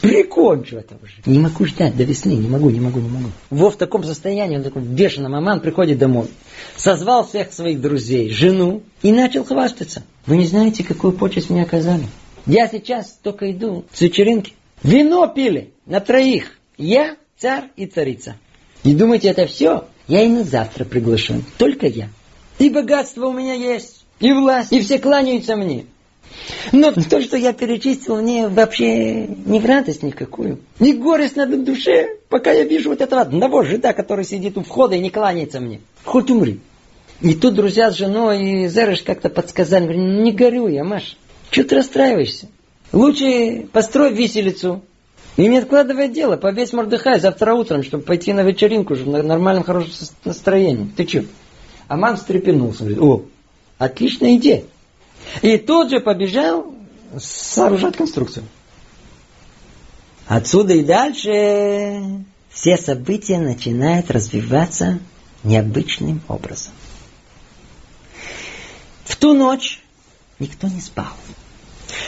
Прикончу 0.00 0.76
это 0.76 0.96
уже. 1.02 1.14
Не 1.26 1.38
могу 1.38 1.64
ждать 1.64 1.96
до 1.96 2.04
весны, 2.04 2.32
не 2.32 2.48
могу, 2.48 2.70
не 2.70 2.80
могу, 2.80 3.00
не 3.00 3.08
могу. 3.08 3.30
Во 3.50 3.70
в 3.70 3.76
таком 3.76 4.04
состоянии, 4.04 4.56
он 4.56 4.62
такой 4.62 4.82
бешеный 4.82 5.34
Аман 5.34 5.60
приходит 5.60 5.98
домой. 5.98 6.28
Созвал 6.76 7.26
всех 7.26 7.52
своих 7.52 7.80
друзей, 7.80 8.30
жену 8.30 8.82
и 9.02 9.12
начал 9.12 9.44
хвастаться. 9.44 10.02
Вы 10.26 10.36
не 10.36 10.46
знаете, 10.46 10.84
какую 10.84 11.12
почесть 11.12 11.50
мне 11.50 11.62
оказали? 11.62 12.06
Я 12.46 12.68
сейчас 12.68 13.18
только 13.22 13.50
иду 13.50 13.84
с 13.92 14.00
вечеринки. 14.00 14.52
Вино 14.82 15.26
пили 15.28 15.72
на 15.86 16.00
троих. 16.00 16.58
Я, 16.76 17.16
царь 17.38 17.70
и 17.76 17.86
царица. 17.86 18.36
И 18.84 18.94
думаете, 18.94 19.28
это 19.28 19.46
все? 19.46 19.86
Я 20.08 20.22
и 20.22 20.28
на 20.28 20.44
завтра 20.44 20.84
приглашен. 20.84 21.44
Только 21.58 21.86
я. 21.86 22.08
И 22.58 22.70
богатство 22.70 23.26
у 23.26 23.32
меня 23.32 23.54
есть, 23.54 24.04
и 24.20 24.32
власть, 24.32 24.72
и 24.72 24.80
все 24.80 24.98
кланяются 24.98 25.56
мне. 25.56 25.86
Но 26.72 26.92
то, 26.92 27.20
что 27.20 27.36
я 27.36 27.52
перечислил, 27.52 28.20
мне 28.20 28.48
вообще 28.48 29.26
не 29.26 29.60
в 29.60 29.66
радость 29.66 30.02
никакую. 30.02 30.60
Не 30.80 30.92
горесть 30.94 31.36
на 31.36 31.46
душе, 31.46 32.18
пока 32.28 32.52
я 32.52 32.64
вижу 32.64 32.90
вот 32.90 33.00
этого 33.00 33.22
одного 33.22 33.62
жида, 33.62 33.92
который 33.92 34.24
сидит 34.24 34.56
у 34.56 34.62
входа 34.62 34.96
и 34.96 35.00
не 35.00 35.10
кланяется 35.10 35.60
мне. 35.60 35.80
Хоть 36.04 36.30
умри. 36.30 36.60
И 37.20 37.34
тут 37.34 37.54
друзья 37.54 37.90
с 37.90 37.96
женой 37.96 38.44
и 38.44 38.68
Зерыш 38.68 39.02
как-то 39.02 39.30
подсказали, 39.30 39.94
не 39.94 40.32
горю 40.32 40.68
я, 40.68 40.84
Маш. 40.84 41.16
Чего 41.50 41.66
ты 41.66 41.76
расстраиваешься? 41.76 42.48
Лучше 42.92 43.66
построй 43.72 44.12
виселицу. 44.12 44.82
И 45.36 45.46
не 45.46 45.58
откладывай 45.58 46.08
дело, 46.08 46.36
повесь 46.36 46.72
Мордыхай 46.72 47.20
завтра 47.20 47.54
утром, 47.54 47.82
чтобы 47.82 48.04
пойти 48.04 48.32
на 48.32 48.40
вечеринку 48.40 48.94
уже 48.94 49.04
в 49.04 49.22
нормальном 49.22 49.64
хорошем 49.64 49.92
настроении. 50.24 50.90
Ты 50.96 51.04
че? 51.04 51.26
Аман 51.88 52.16
встрепенулся, 52.16 52.80
говорит, 52.80 53.00
о, 53.00 53.24
отличная 53.78 54.36
идея. 54.36 54.64
И 55.42 55.58
тут 55.58 55.90
же 55.90 56.00
побежал 56.00 56.74
сооружать 57.18 57.96
конструкцию. 57.96 58.44
Отсюда 60.26 60.72
и 60.72 60.82
дальше 60.82 62.24
все 62.50 62.78
события 62.78 63.38
начинают 63.38 64.10
развиваться 64.10 64.98
необычным 65.44 66.22
образом. 66.28 66.72
В 69.04 69.14
ту 69.16 69.34
ночь 69.34 69.82
никто 70.38 70.66
не 70.66 70.80
спал. 70.80 71.12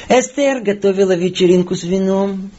Эстер 0.08 0.60
готовила 0.62 1.14
вечеринку 1.14 1.76
с 1.76 1.84
вином. 1.84 2.50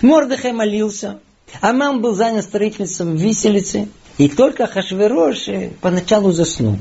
Мордыхай 0.00 0.52
молился. 0.52 1.20
Аман 1.60 2.00
был 2.00 2.14
занят 2.14 2.44
строительством 2.44 3.16
виселицы. 3.16 3.88
И 4.18 4.28
только 4.28 4.66
Хашверош 4.66 5.48
поначалу 5.80 6.32
заснул. 6.32 6.78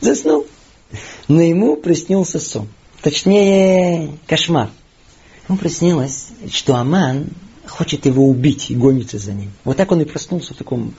Заснул. 0.00 0.46
Но 1.28 1.40
ему 1.40 1.76
приснился 1.76 2.40
сон. 2.40 2.68
Точнее, 3.00 4.18
кошмар. 4.26 4.70
Ему 5.48 5.58
приснилось, 5.58 6.28
что 6.50 6.76
Аман 6.76 7.28
хочет 7.66 8.06
его 8.06 8.28
убить 8.28 8.70
и 8.70 8.74
гонится 8.74 9.18
за 9.18 9.32
ним. 9.32 9.50
Вот 9.64 9.76
так 9.76 9.90
он 9.92 10.00
и 10.02 10.04
проснулся 10.04 10.54
в 10.54 10.56
таком 10.56 10.94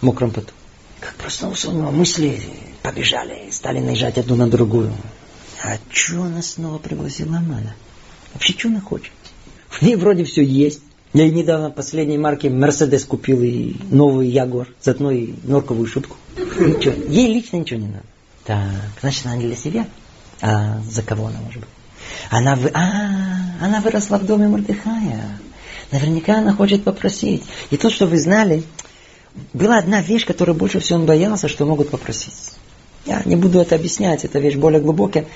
мокром 0.00 0.30
поту. 0.30 0.52
Как 1.00 1.14
проснулся, 1.14 1.70
у 1.70 1.72
него 1.72 1.90
мысли 1.90 2.40
побежали, 2.82 3.50
стали 3.50 3.80
наезжать 3.80 4.18
одну 4.18 4.36
на 4.36 4.48
другую. 4.48 4.92
А 5.62 5.76
что 5.90 6.22
она 6.22 6.42
снова 6.42 6.78
пригласила 6.78 7.38
Амана? 7.38 7.74
Вообще, 8.32 8.52
что 8.56 8.68
она 8.68 8.80
хочет? 8.80 9.12
В 9.72 9.82
ней 9.82 9.96
вроде 9.96 10.24
все 10.24 10.44
есть. 10.44 10.80
Я 11.14 11.28
недавно 11.28 11.70
последней 11.70 12.18
марки 12.18 12.46
Мерседес 12.46 13.04
купил 13.04 13.42
и 13.42 13.74
новый 13.90 14.28
Ягуар, 14.28 14.68
заодно 14.80 15.10
и 15.10 15.34
норковую 15.44 15.86
шутку. 15.86 16.16
Ничего. 16.36 16.94
Ей 17.08 17.34
лично 17.34 17.56
ничего 17.56 17.80
не 17.80 17.88
надо. 17.88 18.04
Так, 18.44 18.68
значит, 19.00 19.26
она 19.26 19.36
не 19.36 19.46
для 19.46 19.56
себя. 19.56 19.86
А 20.40 20.80
за 20.90 21.02
кого 21.02 21.26
она 21.26 21.38
может 21.40 21.60
быть? 21.60 21.68
Она, 22.30 22.54
вы... 22.56 22.70
а, 22.74 23.60
она 23.60 23.80
выросла 23.80 24.18
в 24.18 24.26
доме 24.26 24.48
Мордыхая. 24.48 25.38
Наверняка 25.90 26.38
она 26.38 26.52
хочет 26.52 26.84
попросить. 26.84 27.42
И 27.70 27.76
то, 27.76 27.90
что 27.90 28.06
вы 28.06 28.18
знали, 28.18 28.64
была 29.52 29.78
одна 29.78 30.00
вещь, 30.00 30.24
которую 30.24 30.56
больше 30.56 30.80
всего 30.80 30.98
он 30.98 31.06
боялся, 31.06 31.48
что 31.48 31.66
могут 31.66 31.90
попросить. 31.90 32.52
Я 33.06 33.22
не 33.24 33.36
буду 33.36 33.60
это 33.60 33.74
объяснять, 33.74 34.24
эта 34.24 34.38
вещь 34.38 34.56
более 34.56 34.80
глубокая. 34.80 35.26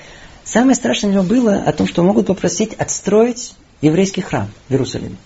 Самое 0.43 0.75
страшное 0.75 1.11
у 1.11 1.13
него 1.13 1.23
было 1.23 1.55
о 1.55 1.71
том, 1.71 1.87
что 1.87 2.03
могут 2.03 2.27
попросить 2.27 2.73
отстроить 2.73 3.53
еврейский 3.81 4.21
храм 4.21 4.49
в 4.67 4.71
Иерусалиме. 4.71 5.17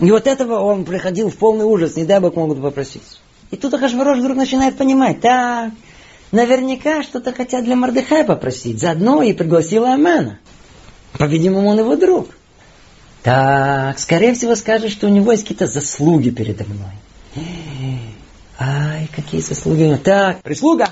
И 0.00 0.10
вот 0.10 0.26
этого 0.26 0.58
он 0.60 0.84
приходил 0.84 1.30
в 1.30 1.36
полный 1.36 1.64
ужас, 1.64 1.96
не 1.96 2.04
дай 2.04 2.20
Бог 2.20 2.34
могут 2.36 2.60
попросить. 2.60 3.20
И 3.50 3.56
тут 3.56 3.74
Ахашварош 3.74 4.18
вдруг 4.18 4.36
начинает 4.36 4.76
понимать, 4.76 5.20
так, 5.20 5.70
наверняка 6.32 7.02
что-то 7.02 7.32
хотят 7.32 7.64
для 7.64 7.76
Мордыхая 7.76 8.24
попросить. 8.24 8.80
Заодно 8.80 9.22
и 9.22 9.32
пригласила 9.32 9.94
Амана. 9.94 10.40
По-видимому, 11.18 11.68
он 11.68 11.78
его 11.78 11.94
друг. 11.94 12.30
Так, 13.22 13.98
скорее 13.98 14.34
всего, 14.34 14.54
скажет, 14.56 14.90
что 14.90 15.06
у 15.06 15.10
него 15.10 15.30
есть 15.30 15.44
какие-то 15.44 15.66
заслуги 15.66 16.30
передо 16.30 16.64
мной. 16.64 17.46
Ай, 18.58 19.08
какие 19.14 19.40
заслуги. 19.40 19.98
Так, 20.02 20.42
прислуга. 20.42 20.88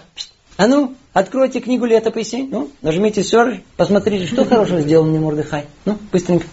А 0.57 0.67
ну, 0.67 0.95
откройте 1.13 1.61
книгу 1.61 1.85
летописи. 1.85 2.47
Ну, 2.49 2.71
нажмите 2.81 3.25
серж, 3.25 3.61
посмотрите, 3.77 4.27
что 4.27 4.45
хорошего 4.45 4.81
сделал 4.81 5.05
мне 5.05 5.19
Мордыхай. 5.19 5.67
Ну, 5.85 5.99
быстренько. 6.13 6.47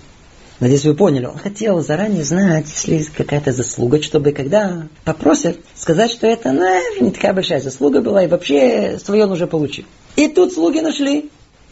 Надеюсь, 0.60 0.84
вы 0.84 0.94
поняли. 0.94 1.26
Он 1.26 1.38
хотел 1.38 1.80
заранее 1.82 2.24
знать, 2.24 2.66
если 2.68 2.96
есть 2.96 3.12
какая-то 3.12 3.54
заслуга, 3.54 4.02
чтобы 4.02 4.34
когда 4.34 4.88
попросят, 5.06 5.58
сказать, 5.76 6.12
что 6.12 6.28
это 6.28 6.52
наверное, 6.52 7.00
не 7.02 7.12
такая 7.12 7.34
большая 7.34 7.62
заслуга 7.62 8.02
была, 8.02 8.24
и 8.24 8.28
вообще 8.28 9.00
свое 9.00 9.24
он 9.24 9.32
уже 9.32 9.48
получил. 9.48 9.86
И 10.18 10.28
тут 10.28 10.54
слуги 10.54 10.80
нашли. 10.80 11.30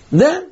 Да, 0.09 0.43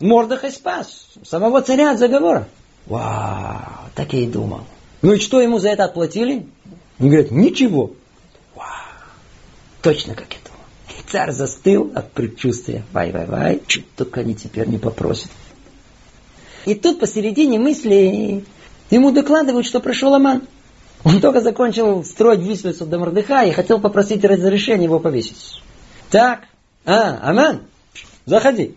Мордыхай 0.00 0.50
спас 0.50 1.08
самого 1.22 1.60
царя 1.60 1.92
от 1.92 1.98
заговора. 1.98 2.48
Вау, 2.86 3.90
так 3.94 4.12
я 4.14 4.20
и 4.20 4.26
думал. 4.26 4.62
Ну 5.02 5.12
и 5.12 5.18
что 5.18 5.40
ему 5.40 5.58
за 5.58 5.68
это 5.68 5.84
отплатили? 5.84 6.46
Он 6.98 7.08
говорит, 7.08 7.30
ничего. 7.30 7.92
Вау, 8.56 8.66
точно 9.82 10.14
как 10.14 10.26
это. 10.26 10.50
И 10.98 11.10
царь 11.10 11.30
застыл 11.30 11.92
от 11.94 12.10
предчувствия. 12.12 12.84
Вай-вай-вай, 12.92 13.60
чуть 13.66 13.94
только 13.94 14.20
они 14.20 14.34
теперь 14.34 14.66
не 14.66 14.78
попросят. 14.78 15.30
И 16.64 16.74
тут 16.74 17.00
посередине 17.00 17.58
мысли 17.58 18.44
ему 18.90 19.10
докладывают, 19.10 19.66
что 19.66 19.80
пришел 19.80 20.14
Аман. 20.14 20.42
Он 21.04 21.20
только 21.20 21.40
закончил 21.40 22.04
строить 22.04 22.40
виселицу 22.40 22.86
до 22.86 22.98
Мордыха 22.98 23.42
и 23.42 23.50
хотел 23.50 23.80
попросить 23.80 24.24
разрешения 24.24 24.84
его 24.84 25.00
повесить. 25.00 25.60
Так, 26.10 26.42
а, 26.84 27.18
Аман, 27.28 27.62
заходи. 28.24 28.76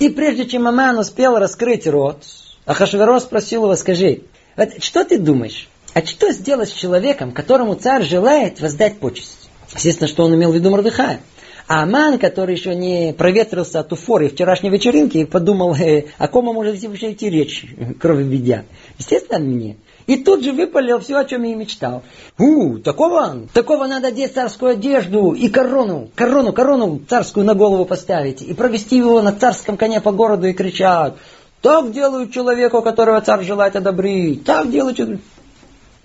И 0.00 0.08
прежде 0.08 0.46
чем 0.46 0.66
Аман 0.66 0.98
успел 0.98 1.38
раскрыть 1.38 1.86
рот, 1.86 2.24
Ахашверос 2.66 3.24
спросил 3.24 3.64
его, 3.64 3.76
скажи, 3.76 4.22
вот 4.56 4.82
что 4.82 5.04
ты 5.04 5.18
думаешь, 5.18 5.68
а 5.94 6.04
что 6.04 6.32
сделать 6.32 6.70
с 6.70 6.72
человеком, 6.72 7.32
которому 7.32 7.74
царь 7.74 8.02
желает 8.02 8.60
воздать 8.60 8.98
почесть? 8.98 9.50
Естественно, 9.74 10.08
что 10.08 10.24
он 10.24 10.34
имел 10.34 10.50
в 10.50 10.54
виду 10.54 10.70
Мордыхая. 10.70 11.20
А 11.68 11.84
Аман, 11.84 12.18
который 12.18 12.56
еще 12.56 12.74
не 12.74 13.12
проветрился 13.12 13.80
от 13.80 13.92
уфоры 13.92 14.28
вчерашней 14.28 14.70
вечеринки, 14.70 15.24
подумал, 15.24 15.74
э, 15.74 16.06
о 16.18 16.28
ком 16.28 16.46
может 16.46 16.82
вообще 16.82 17.12
идти 17.12 17.30
речь, 17.30 17.66
кроме 18.00 18.24
ведя. 18.24 18.64
Естественно, 18.98 19.38
мне. 19.38 19.76
И 20.06 20.16
тут 20.16 20.42
же 20.42 20.52
выпалил 20.52 20.98
все, 20.98 21.16
о 21.18 21.24
чем 21.24 21.44
я 21.44 21.52
и 21.52 21.54
мечтал. 21.54 22.02
У, 22.38 22.78
такого, 22.78 23.46
такого 23.52 23.86
надо 23.86 24.08
одеть 24.08 24.34
царскую 24.34 24.72
одежду 24.72 25.32
и 25.32 25.48
корону, 25.48 26.10
корону, 26.14 26.52
корону 26.52 27.00
царскую 27.08 27.46
на 27.46 27.54
голову 27.54 27.84
поставить 27.84 28.42
и 28.42 28.52
провести 28.52 28.96
его 28.96 29.22
на 29.22 29.32
царском 29.32 29.76
коне 29.76 30.00
по 30.00 30.10
городу 30.10 30.48
и 30.48 30.52
кричать. 30.52 31.14
Так 31.60 31.92
делают 31.92 32.32
человеку, 32.32 32.82
которого 32.82 33.20
царь 33.20 33.44
желает 33.44 33.76
одобрить. 33.76 34.44
Так 34.44 34.70
делают 34.70 34.96
человеку. 34.96 35.22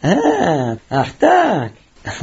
А, 0.04 0.78
ах 0.92 1.08
так, 1.20 1.72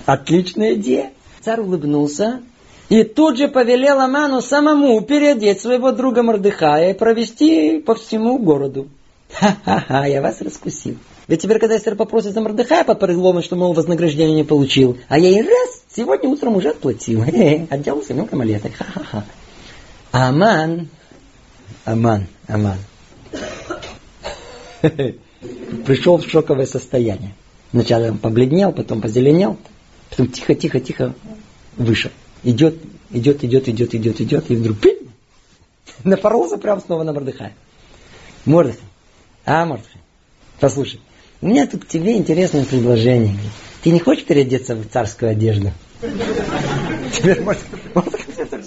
отличная 0.07 0.75
идея. 0.75 1.11
Царь 1.41 1.61
улыбнулся 1.61 2.41
и 2.89 3.03
тут 3.03 3.39
же 3.39 3.49
повелел 3.49 4.01
Аману 4.01 4.41
самому 4.41 5.01
переодеть 5.01 5.61
своего 5.61 5.93
друга 5.93 6.23
Мордыхая 6.23 6.91
и 6.91 6.95
провести 6.95 7.79
по 7.79 7.95
всему 7.95 8.39
городу. 8.39 8.89
Ха-ха-ха, 9.33 10.07
я 10.07 10.21
вас 10.21 10.41
раскусил. 10.41 10.97
Ведь 11.27 11.43
теперь, 11.43 11.59
когда 11.59 11.77
Эстер 11.77 11.97
попросит 11.97 12.35
за 12.35 12.41
Мордыхая 12.41 12.85
под 12.85 13.01
предлогом, 13.01 13.43
что, 13.43 13.57
мол, 13.57 13.73
вознаграждение 13.73 14.37
не 14.37 14.45
получил, 14.45 14.99
а 15.09 15.19
я 15.19 15.31
ей 15.31 15.43
раз, 15.43 15.83
сегодня 15.89 16.29
утром 16.29 16.57
уже 16.57 16.71
отплатил. 16.71 17.23
Отделался 17.71 18.15
мелком 18.15 18.43
леток. 18.43 18.73
Ха-ха-ха. 18.77 19.25
Аман, 20.13 20.89
Аман, 21.85 22.27
Аман. 22.47 22.79
Пришел 25.87 26.19
в 26.19 26.29
шоковое 26.29 26.67
состояние. 26.67 27.35
Сначала 27.71 28.05
он 28.05 28.19
побледнел, 28.19 28.71
потом 28.71 29.01
позеленел, 29.01 29.57
потом 30.11 30.29
тихо-тихо-тихо 30.29 31.15
вышел. 31.77 32.11
Идет, 32.45 32.77
идет, 33.11 33.43
идет, 33.43 33.69
идет, 33.69 33.95
идет, 33.95 34.21
идет, 34.21 34.51
и 34.51 34.57
вдруг 34.57 34.79
пинь, 34.79 35.11
напоролся 36.05 36.59
прямо 36.59 36.81
снова 36.81 37.03
на 37.03 37.13
Мордыхая. 37.13 37.55
Мордыхай, 38.45 38.81
а, 39.47 39.65
Мордыхай, 39.65 40.01
послушай, 40.61 41.01
у 41.41 41.49
меня 41.49 41.67
тут 41.67 41.85
к 41.85 41.89
тебе 41.89 42.17
интересное 42.17 42.65
предложение. 42.65 43.37
Ты 43.83 43.91
не 43.91 43.99
хочешь 43.99 44.25
переодеться 44.25 44.77
в 44.77 44.87
царскую 44.89 45.31
одежду? 45.31 45.73
Теперь 47.13 47.43
Мордыхай 47.43 48.25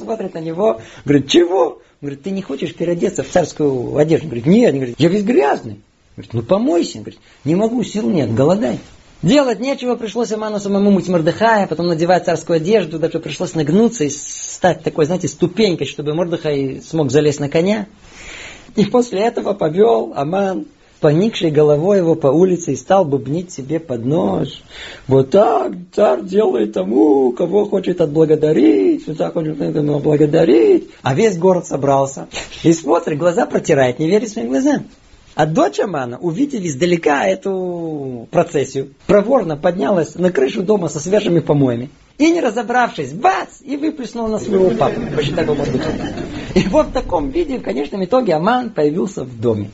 смотрит 0.08 0.34
на 0.34 0.40
него, 0.40 0.82
говорит, 1.04 1.30
чего? 1.30 1.82
Говорит, 2.00 2.24
ты 2.24 2.32
не 2.32 2.42
хочешь 2.42 2.74
переодеться 2.74 3.24
в 3.24 3.30
царскую 3.30 3.98
одежду? 3.98 4.28
Говорит, 4.28 4.46
нет, 4.46 4.74
говорит, 4.74 4.96
я 5.00 5.10
весь 5.10 5.24
грязный. 5.24 5.82
Говорит, 6.16 6.34
ну 6.34 6.42
помойся. 6.44 7.00
Говорит, 7.00 7.20
не 7.44 7.56
могу, 7.56 7.84
сил 7.84 8.10
нет, 8.10 8.34
голодай. 8.34 8.80
Делать 9.24 9.60
нечего, 9.60 9.96
пришлось 9.96 10.32
Аману 10.32 10.60
самому 10.60 10.92
мыть 10.92 11.08
Мордыхая, 11.08 11.66
потом 11.66 11.88
надевать 11.88 12.26
царскую 12.26 12.58
одежду, 12.58 13.00
даже 13.00 13.20
пришлось 13.20 13.56
нагнуться 13.56 14.04
и 14.04 14.10
стать 14.10 14.84
такой, 14.84 15.06
знаете, 15.06 15.28
ступенькой, 15.28 15.88
чтобы 15.88 16.14
Мордыхай 16.14 16.82
смог 16.88 17.10
залезть 17.10 17.40
на 17.40 17.50
коня. 17.50 17.88
И 18.76 18.86
после 18.86 19.22
этого 19.22 19.54
повел 19.54 20.14
Аман, 20.16 20.68
поникшей 21.00 21.50
головой 21.50 21.98
его 21.98 22.14
по 22.14 22.28
улице, 22.28 22.74
и 22.74 22.76
стал 22.76 23.06
бубнить 23.06 23.52
себе 23.52 23.80
под 23.80 24.06
нож. 24.06 24.62
Вот 25.08 25.32
так 25.32 25.72
царь 25.96 26.22
делает 26.22 26.74
тому, 26.74 27.32
кого 27.32 27.66
хочет 27.66 28.02
отблагодарить, 28.02 29.08
вот 29.08 29.18
так 29.18 29.34
хочет 29.34 29.60
отблагодарить. 29.60 30.90
А 31.02 31.16
весь 31.16 31.40
город 31.40 31.66
собрался. 31.66 32.28
И 32.64 32.72
смотрит, 32.72 33.18
глаза 33.18 33.48
протирает, 33.48 33.98
не 33.98 34.08
верит 34.08 34.30
своим 34.30 34.50
глазам. 34.50 34.86
А 35.38 35.46
дочь 35.46 35.80
Амана, 35.80 36.18
увидев 36.18 36.64
издалека 36.64 37.28
эту 37.28 38.28
процессию, 38.32 38.96
проворно 39.06 39.56
поднялась 39.56 40.16
на 40.16 40.32
крышу 40.32 40.64
дома 40.64 40.90
со 40.90 41.00
свежими 41.00 41.42
помоями. 41.42 41.92
И 42.18 42.32
не 42.32 42.42
разобравшись, 42.42 43.14
бац, 43.14 43.62
и 43.62 43.78
выплеснула 43.78 44.30
на 44.30 44.40
своего 44.40 44.72
папу. 44.72 45.00
И 46.56 46.68
вот 46.70 46.88
в 46.88 46.92
таком 46.92 47.30
виде, 47.30 47.60
в 47.60 47.62
конечном 47.62 48.04
итоге, 48.04 48.34
Аман 48.34 48.72
появился 48.72 49.26
в 49.26 49.40
доме. 49.40 49.70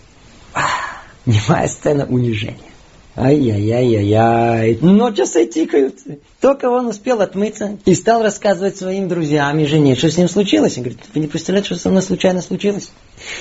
Немая 1.26 1.70
сцена 1.70 2.06
унижения. 2.10 2.73
Ай-яй-яй-яй-яй. 3.16 4.80
Но 4.82 5.12
часы 5.12 5.46
тикают. 5.46 5.98
Только 6.42 6.70
он 6.70 6.88
успел 6.88 7.22
отмыться 7.22 7.78
и 7.86 7.94
стал 7.94 8.24
рассказывать 8.24 8.78
своим 8.78 9.08
друзьям 9.08 9.60
и 9.60 9.66
жене, 9.66 9.96
что 9.96 10.10
с 10.10 10.18
ним 10.18 10.28
случилось. 10.28 10.78
Он 10.78 10.84
говорит, 10.84 11.02
вы 11.14 11.22
не 11.22 11.28
представляете, 11.28 11.68
что 11.68 11.76
со 11.76 11.90
мной 11.90 12.02
случайно 12.02 12.42
случилось? 12.42 12.92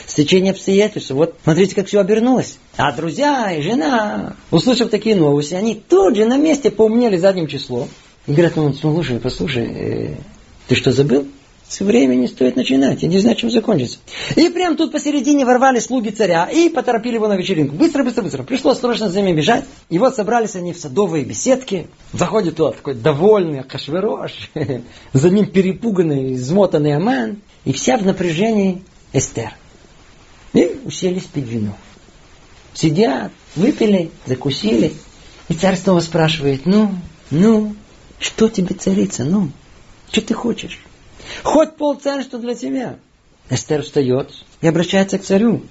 Стечение 0.06 0.52
обстоятельств. 0.52 1.10
Вот 1.12 1.36
смотрите, 1.42 1.74
как 1.74 1.86
все 1.86 2.00
обернулось. 2.00 2.58
А 2.76 2.92
друзья 2.92 3.50
и 3.52 3.62
жена, 3.62 4.36
услышав 4.50 4.90
такие 4.90 5.16
новости, 5.16 5.54
они 5.54 5.74
тут 5.74 6.16
же 6.16 6.26
на 6.26 6.36
месте 6.36 6.70
поумнели 6.70 7.16
задним 7.16 7.46
числом. 7.46 7.88
И 8.26 8.32
говорят, 8.32 8.56
ну, 8.56 8.72
слушай, 8.74 9.18
послушай, 9.18 9.66
э, 9.66 10.14
ты 10.68 10.74
что 10.74 10.92
забыл? 10.92 11.26
С 11.72 11.80
времени 11.80 12.26
стоит 12.26 12.56
начинать. 12.56 13.02
Я 13.02 13.08
не 13.08 13.18
знаю, 13.18 13.34
чем 13.34 13.50
закончится. 13.50 13.96
И 14.36 14.50
прям 14.50 14.76
тут 14.76 14.92
посередине 14.92 15.46
ворвали 15.46 15.78
слуги 15.78 16.10
царя 16.10 16.44
и 16.44 16.68
поторопили 16.68 17.14
его 17.14 17.28
на 17.28 17.34
вечеринку. 17.34 17.74
Быстро, 17.74 18.04
быстро, 18.04 18.20
быстро. 18.20 18.42
Пришлось 18.42 18.78
срочно 18.78 19.08
за 19.08 19.22
ними 19.22 19.38
бежать. 19.38 19.64
И 19.88 19.98
вот 19.98 20.14
собрались 20.14 20.54
они 20.54 20.74
в 20.74 20.76
садовые 20.76 21.24
беседки. 21.24 21.86
Заходит 22.12 22.56
тот 22.56 22.76
такой 22.76 22.92
довольный 22.92 23.60
Акашверош. 23.60 24.50
За 25.14 25.30
ним 25.30 25.46
перепуганный, 25.46 26.34
измотанный 26.34 26.94
Аман. 26.94 27.38
И 27.64 27.72
вся 27.72 27.96
в 27.96 28.04
напряжении 28.04 28.82
Эстер. 29.14 29.54
И 30.52 30.78
уселись 30.84 31.24
пить 31.24 31.48
вино. 31.48 31.74
Сидят, 32.74 33.32
выпили, 33.56 34.10
закусили. 34.26 34.92
И 35.48 35.54
царь 35.54 35.78
снова 35.78 36.00
спрашивает, 36.00 36.66
ну, 36.66 36.92
ну, 37.30 37.74
что 38.18 38.50
тебе 38.50 38.74
царица, 38.74 39.24
ну, 39.24 39.48
что 40.10 40.20
ты 40.20 40.34
хочешь? 40.34 40.78
Хоть 41.42 41.76
полцарства 41.76 42.38
для 42.38 42.54
тебя. 42.54 42.98
Эстер 43.50 43.82
встает 43.82 44.30
и 44.60 44.68
обращается 44.68 45.18
к 45.18 45.22
царю. 45.22 45.62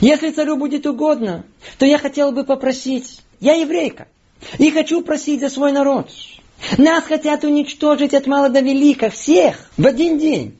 Если 0.00 0.30
царю 0.30 0.56
будет 0.56 0.86
угодно, 0.86 1.44
то 1.78 1.86
я 1.86 1.98
хотела 1.98 2.30
бы 2.30 2.44
попросить. 2.44 3.20
Я 3.40 3.54
еврейка. 3.54 4.06
И 4.58 4.70
хочу 4.70 5.02
просить 5.02 5.40
за 5.40 5.48
свой 5.48 5.72
народ. 5.72 6.10
Нас 6.78 7.04
хотят 7.04 7.44
уничтожить 7.44 8.14
от 8.14 8.26
мала 8.26 8.48
до 8.48 8.60
велика, 8.60 9.10
всех, 9.10 9.56
в 9.76 9.86
один 9.86 10.18
день. 10.18 10.56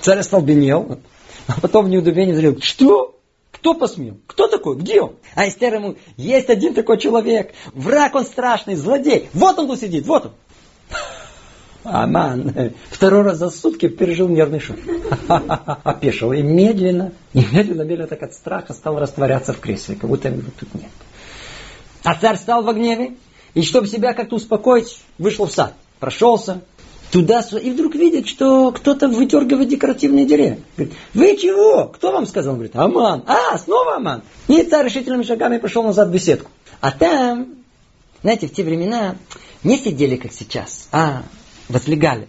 Царь 0.00 0.18
остолбенел, 0.18 0.98
а 1.46 1.60
потом 1.60 1.86
в 1.86 1.88
неудобении 1.88 2.32
взрел. 2.32 2.58
Что? 2.60 3.18
Кто 3.50 3.74
посмел? 3.74 4.18
Кто 4.26 4.48
такой? 4.48 4.76
Где 4.76 5.00
он? 5.00 5.16
А 5.34 5.48
Эстер 5.48 5.74
ему, 5.74 5.96
есть 6.16 6.50
один 6.50 6.74
такой 6.74 6.98
человек, 6.98 7.54
враг 7.72 8.14
он 8.14 8.24
страшный, 8.24 8.74
злодей. 8.74 9.28
Вот 9.32 9.58
он 9.58 9.68
тут 9.68 9.80
сидит, 9.80 10.06
вот 10.06 10.26
он. 10.26 10.32
Аман 11.84 12.72
второй 12.90 13.22
раз 13.22 13.38
за 13.38 13.50
сутки 13.50 13.88
пережил 13.88 14.28
нервный 14.28 14.60
шок. 14.60 14.76
Опешил. 15.84 16.32
И 16.32 16.42
медленно, 16.42 17.12
и 17.34 17.40
медленно, 17.40 17.82
медленно 17.82 18.06
так 18.06 18.22
от 18.22 18.34
страха 18.34 18.72
стал 18.72 18.98
растворяться 18.98 19.52
в 19.52 19.60
кресле, 19.60 19.96
как 19.96 20.08
будто 20.08 20.28
его 20.28 20.42
тут 20.58 20.74
нет. 20.74 20.90
А 22.02 22.14
царь 22.14 22.36
стал 22.36 22.62
в 22.62 22.72
гневе, 22.72 23.14
и 23.54 23.62
чтобы 23.62 23.86
себя 23.86 24.14
как-то 24.14 24.36
успокоить, 24.36 25.00
вышел 25.18 25.46
в 25.46 25.52
сад. 25.52 25.74
Прошелся, 26.00 26.60
туда 27.10 27.40
и 27.40 27.70
вдруг 27.70 27.94
видит, 27.94 28.26
что 28.26 28.72
кто-то 28.72 29.08
выдергивает 29.08 29.68
декоративные 29.68 30.26
деревья. 30.26 30.58
Говорит, 30.76 30.96
вы 31.12 31.36
чего? 31.36 31.84
Кто 31.86 32.12
вам 32.12 32.26
сказал? 32.26 32.54
Он 32.54 32.58
говорит, 32.58 32.76
Аман. 32.76 33.24
А, 33.26 33.56
снова 33.58 33.96
Аман. 33.96 34.22
И 34.48 34.62
царь 34.64 34.86
решительными 34.86 35.22
шагами 35.22 35.58
пошел 35.58 35.82
назад 35.82 36.08
в 36.08 36.12
беседку. 36.12 36.50
А 36.80 36.90
там, 36.90 37.54
знаете, 38.22 38.48
в 38.48 38.52
те 38.52 38.62
времена 38.62 39.16
не 39.62 39.78
сидели, 39.78 40.16
как 40.16 40.32
сейчас, 40.32 40.88
а 40.92 41.22
возлегали. 41.68 42.28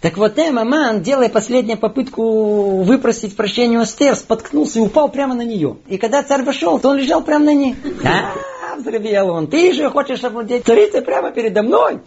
Так 0.00 0.16
вот, 0.16 0.38
Эм 0.38 0.58
Аман, 0.58 1.02
делая 1.02 1.28
последнюю 1.28 1.76
попытку 1.76 2.82
выпросить 2.82 3.36
прощения 3.36 3.78
у 3.78 3.82
Эстер, 3.82 4.16
споткнулся 4.16 4.78
и 4.78 4.82
упал 4.82 5.10
прямо 5.10 5.34
на 5.34 5.42
нее. 5.42 5.76
И 5.88 5.98
когда 5.98 6.22
царь 6.22 6.42
вошел, 6.42 6.78
то 6.78 6.88
он 6.90 6.96
лежал 6.96 7.22
прямо 7.22 7.44
на 7.46 7.54
ней. 7.54 7.76
А, 8.02 8.76
взревел 8.76 9.30
он, 9.30 9.46
ты 9.46 9.72
же 9.74 9.90
хочешь 9.90 10.24
овладеть 10.24 10.64
царицей 10.64 11.02
прямо 11.02 11.32
передо 11.32 11.62
мной? 11.62 12.00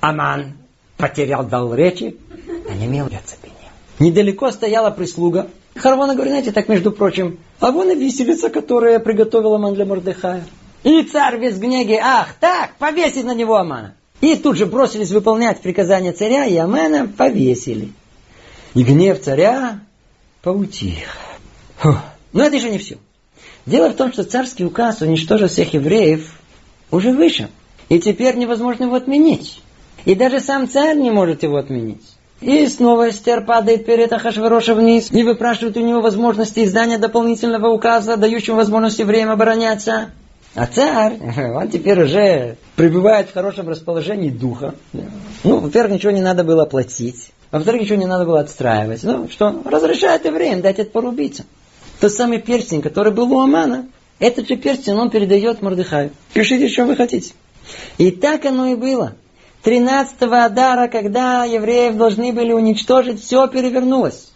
Аман 0.00 0.58
потерял 0.98 1.44
дал 1.44 1.74
речи, 1.74 2.16
а 2.68 2.74
не 2.74 2.86
оцепенел. 2.98 3.56
Недалеко 3.98 4.50
стояла 4.50 4.90
прислуга. 4.90 5.48
Харвана 5.74 6.14
говорит, 6.14 6.32
знаете, 6.32 6.52
так 6.52 6.68
между 6.68 6.92
прочим, 6.92 7.38
а 7.58 7.70
вон 7.70 7.90
и 7.90 7.94
виселица, 7.94 8.50
которая 8.50 8.98
приготовила 8.98 9.56
Аман 9.56 9.74
для 9.74 9.86
Мордыхая. 9.86 10.44
И 10.82 11.02
царь 11.04 11.38
весь 11.38 11.54
в 11.54 11.98
ах, 12.02 12.34
так, 12.38 12.74
повесить 12.78 13.24
на 13.24 13.34
него 13.34 13.56
Амана. 13.56 13.94
И 14.22 14.36
тут 14.36 14.56
же 14.56 14.66
бросились 14.66 15.10
выполнять 15.10 15.60
приказания 15.60 16.12
царя, 16.12 16.46
и 16.46 16.56
Амана 16.56 17.08
повесили. 17.08 17.92
И 18.72 18.84
гнев 18.84 19.20
царя 19.20 19.80
поутих. 20.42 21.16
Но 22.32 22.44
это 22.44 22.56
еще 22.56 22.70
не 22.70 22.78
все. 22.78 22.98
Дело 23.66 23.90
в 23.90 23.96
том, 23.96 24.12
что 24.12 24.22
царский 24.22 24.64
указ 24.64 25.02
уничтожить 25.02 25.50
всех 25.50 25.74
евреев 25.74 26.40
уже 26.92 27.12
вышел. 27.12 27.46
И 27.88 27.98
теперь 27.98 28.36
невозможно 28.36 28.84
его 28.84 28.94
отменить. 28.94 29.60
И 30.04 30.14
даже 30.14 30.38
сам 30.38 30.68
царь 30.68 30.96
не 30.96 31.10
может 31.10 31.42
его 31.42 31.56
отменить. 31.56 32.02
И 32.40 32.66
снова 32.68 33.10
Эстер 33.10 33.44
падает 33.44 33.86
перед 33.86 34.12
Ахашвароша 34.12 34.74
вниз 34.74 35.10
и 35.10 35.24
выпрашивает 35.24 35.76
у 35.76 35.80
него 35.80 36.00
возможности 36.00 36.64
издания 36.64 36.98
дополнительного 36.98 37.68
указа, 37.68 38.16
дающего 38.16 38.54
возможности 38.54 39.02
время 39.02 39.32
обороняться. 39.32 40.10
А 40.54 40.66
царь, 40.66 41.18
он 41.54 41.68
теперь 41.68 42.02
уже 42.02 42.56
пребывает 42.76 43.28
в 43.28 43.34
хорошем 43.34 43.68
расположении 43.68 44.30
духа. 44.30 44.74
Ну, 44.92 45.58
во-первых, 45.58 45.94
ничего 45.94 46.12
не 46.12 46.20
надо 46.20 46.44
было 46.44 46.66
платить. 46.66 47.32
Во-вторых, 47.50 47.82
ничего 47.82 47.98
не 47.98 48.06
надо 48.06 48.24
было 48.24 48.40
отстраивать. 48.40 49.02
Ну, 49.02 49.28
что, 49.28 49.62
разрешает 49.64 50.24
евреям 50.24 50.60
дать 50.60 50.78
это 50.78 50.90
порубиться. 50.90 51.44
Тот 52.00 52.12
самый 52.12 52.38
перстень, 52.38 52.82
который 52.82 53.12
был 53.12 53.32
у 53.32 53.40
Амана, 53.40 53.88
этот 54.18 54.48
же 54.48 54.56
перстень 54.56 54.94
он 54.94 55.10
передает 55.10 55.62
Мордыхаю. 55.62 56.10
Пишите, 56.32 56.68
что 56.68 56.84
вы 56.84 56.96
хотите. 56.96 57.34
И 57.98 58.10
так 58.10 58.44
оно 58.44 58.66
и 58.66 58.74
было. 58.74 59.14
13-го 59.64 60.34
Адара, 60.34 60.88
когда 60.88 61.44
евреев 61.44 61.96
должны 61.96 62.32
были 62.32 62.52
уничтожить, 62.52 63.22
все 63.22 63.46
перевернулось. 63.46 64.32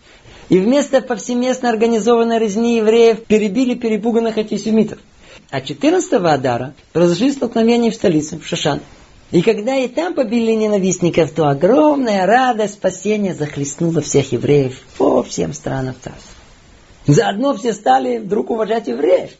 И 0.48 0.58
вместо 0.58 1.00
повсеместно 1.00 1.70
организованной 1.70 2.38
резни 2.38 2.76
евреев 2.76 3.24
перебили 3.24 3.74
перепуганных 3.74 4.38
антисемитов. 4.38 4.98
А 5.50 5.60
14-го 5.60 6.26
Адара 6.26 6.74
произошли 6.92 7.32
столкновения 7.32 7.90
в 7.90 7.94
столице, 7.94 8.38
в 8.38 8.46
Шашан. 8.46 8.80
И 9.32 9.42
когда 9.42 9.76
и 9.76 9.88
там 9.88 10.14
побили 10.14 10.52
ненавистников, 10.52 11.32
то 11.32 11.48
огромная 11.48 12.26
радость 12.26 12.74
спасения 12.74 13.34
захлестнула 13.34 14.00
всех 14.00 14.32
евреев 14.32 14.80
по 14.98 15.22
всем 15.22 15.52
странам 15.52 15.94
царства. 16.00 16.32
Заодно 17.06 17.54
все 17.54 17.72
стали 17.72 18.18
вдруг 18.18 18.50
уважать 18.50 18.88
евреев. 18.88 19.30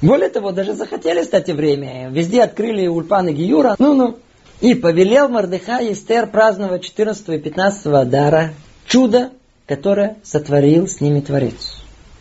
Более 0.00 0.28
того, 0.28 0.52
даже 0.52 0.74
захотели 0.74 1.22
стать 1.22 1.48
евреями. 1.48 2.08
Везде 2.10 2.42
открыли 2.42 2.86
ульпаны 2.86 3.32
Гиюра. 3.32 3.76
Ну-ну. 3.78 4.18
И 4.60 4.74
повелел 4.74 5.28
Мордыха 5.28 5.78
Эстер 5.80 6.26
праздновать 6.26 6.84
14 6.84 7.28
и 7.28 7.38
15 7.38 7.86
Адара 7.86 8.54
чудо, 8.86 9.30
которое 9.66 10.16
сотворил 10.22 10.86
с 10.86 11.00
ними 11.00 11.20
Творец. 11.20 11.76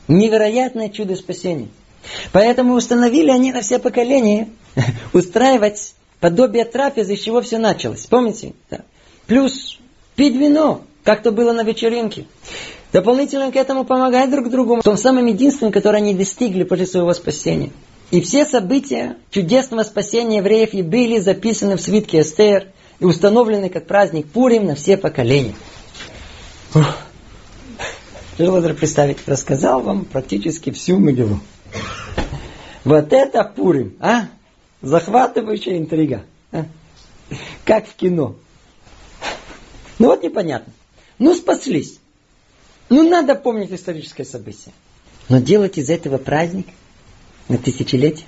Невероятное 0.07 0.89
чудо 0.89 1.15
спасения. 1.15 1.69
Поэтому 2.31 2.73
установили 2.73 3.31
они 3.31 3.51
на 3.51 3.61
все 3.61 3.79
поколения 3.79 4.49
устраивать 5.13 5.93
подобие 6.19 6.65
трапезы, 6.65 7.15
с 7.15 7.21
чего 7.21 7.41
все 7.41 7.57
началось. 7.57 8.05
Помните? 8.05 8.53
Да. 8.69 8.81
Плюс 9.27 9.79
пить 10.15 10.35
вино, 10.35 10.81
как 11.03 11.23
то 11.23 11.31
было 11.31 11.53
на 11.53 11.63
вечеринке. 11.63 12.25
Дополнительно 12.91 13.51
к 13.51 13.55
этому 13.55 13.85
помогать 13.85 14.29
друг 14.29 14.49
другу 14.49 14.77
в 14.77 14.83
том 14.83 14.97
самом 14.97 15.25
единственном, 15.25 15.73
которое 15.73 15.97
они 15.97 16.13
достигли 16.13 16.63
после 16.63 16.85
своего 16.85 17.13
спасения. 17.13 17.71
И 18.11 18.21
все 18.21 18.45
события 18.45 19.17
чудесного 19.31 19.81
спасения 19.83 20.37
евреев 20.37 20.73
и 20.73 20.83
были 20.83 21.17
записаны 21.17 21.77
в 21.77 21.81
свитке 21.81 22.21
Эстер 22.21 22.67
и 22.99 23.05
установлены 23.05 23.69
как 23.69 23.87
праздник 23.87 24.27
Пурим 24.27 24.65
на 24.65 24.75
все 24.75 24.97
поколения. 24.97 25.55
Тяжело 28.37 28.61
представить, 28.73 29.17
рассказал 29.25 29.81
вам 29.81 30.05
практически 30.05 30.71
всю 30.71 30.97
Мегилу. 30.97 31.39
Вот 32.83 33.13
это 33.13 33.43
Пурим, 33.43 33.95
а? 33.99 34.27
Захватывающая 34.81 35.77
интрига. 35.77 36.25
А? 36.51 36.65
Как 37.65 37.87
в 37.87 37.95
кино. 37.95 38.35
Ну 39.99 40.07
вот 40.07 40.23
непонятно. 40.23 40.73
Ну 41.19 41.33
спаслись. 41.33 41.99
Ну, 42.89 43.09
надо 43.09 43.35
помнить 43.35 43.71
историческое 43.71 44.25
событие. 44.25 44.73
Но 45.29 45.39
делать 45.39 45.77
из 45.77 45.89
этого 45.89 46.17
праздник 46.17 46.67
на 47.47 47.57
тысячелетие. 47.57 48.27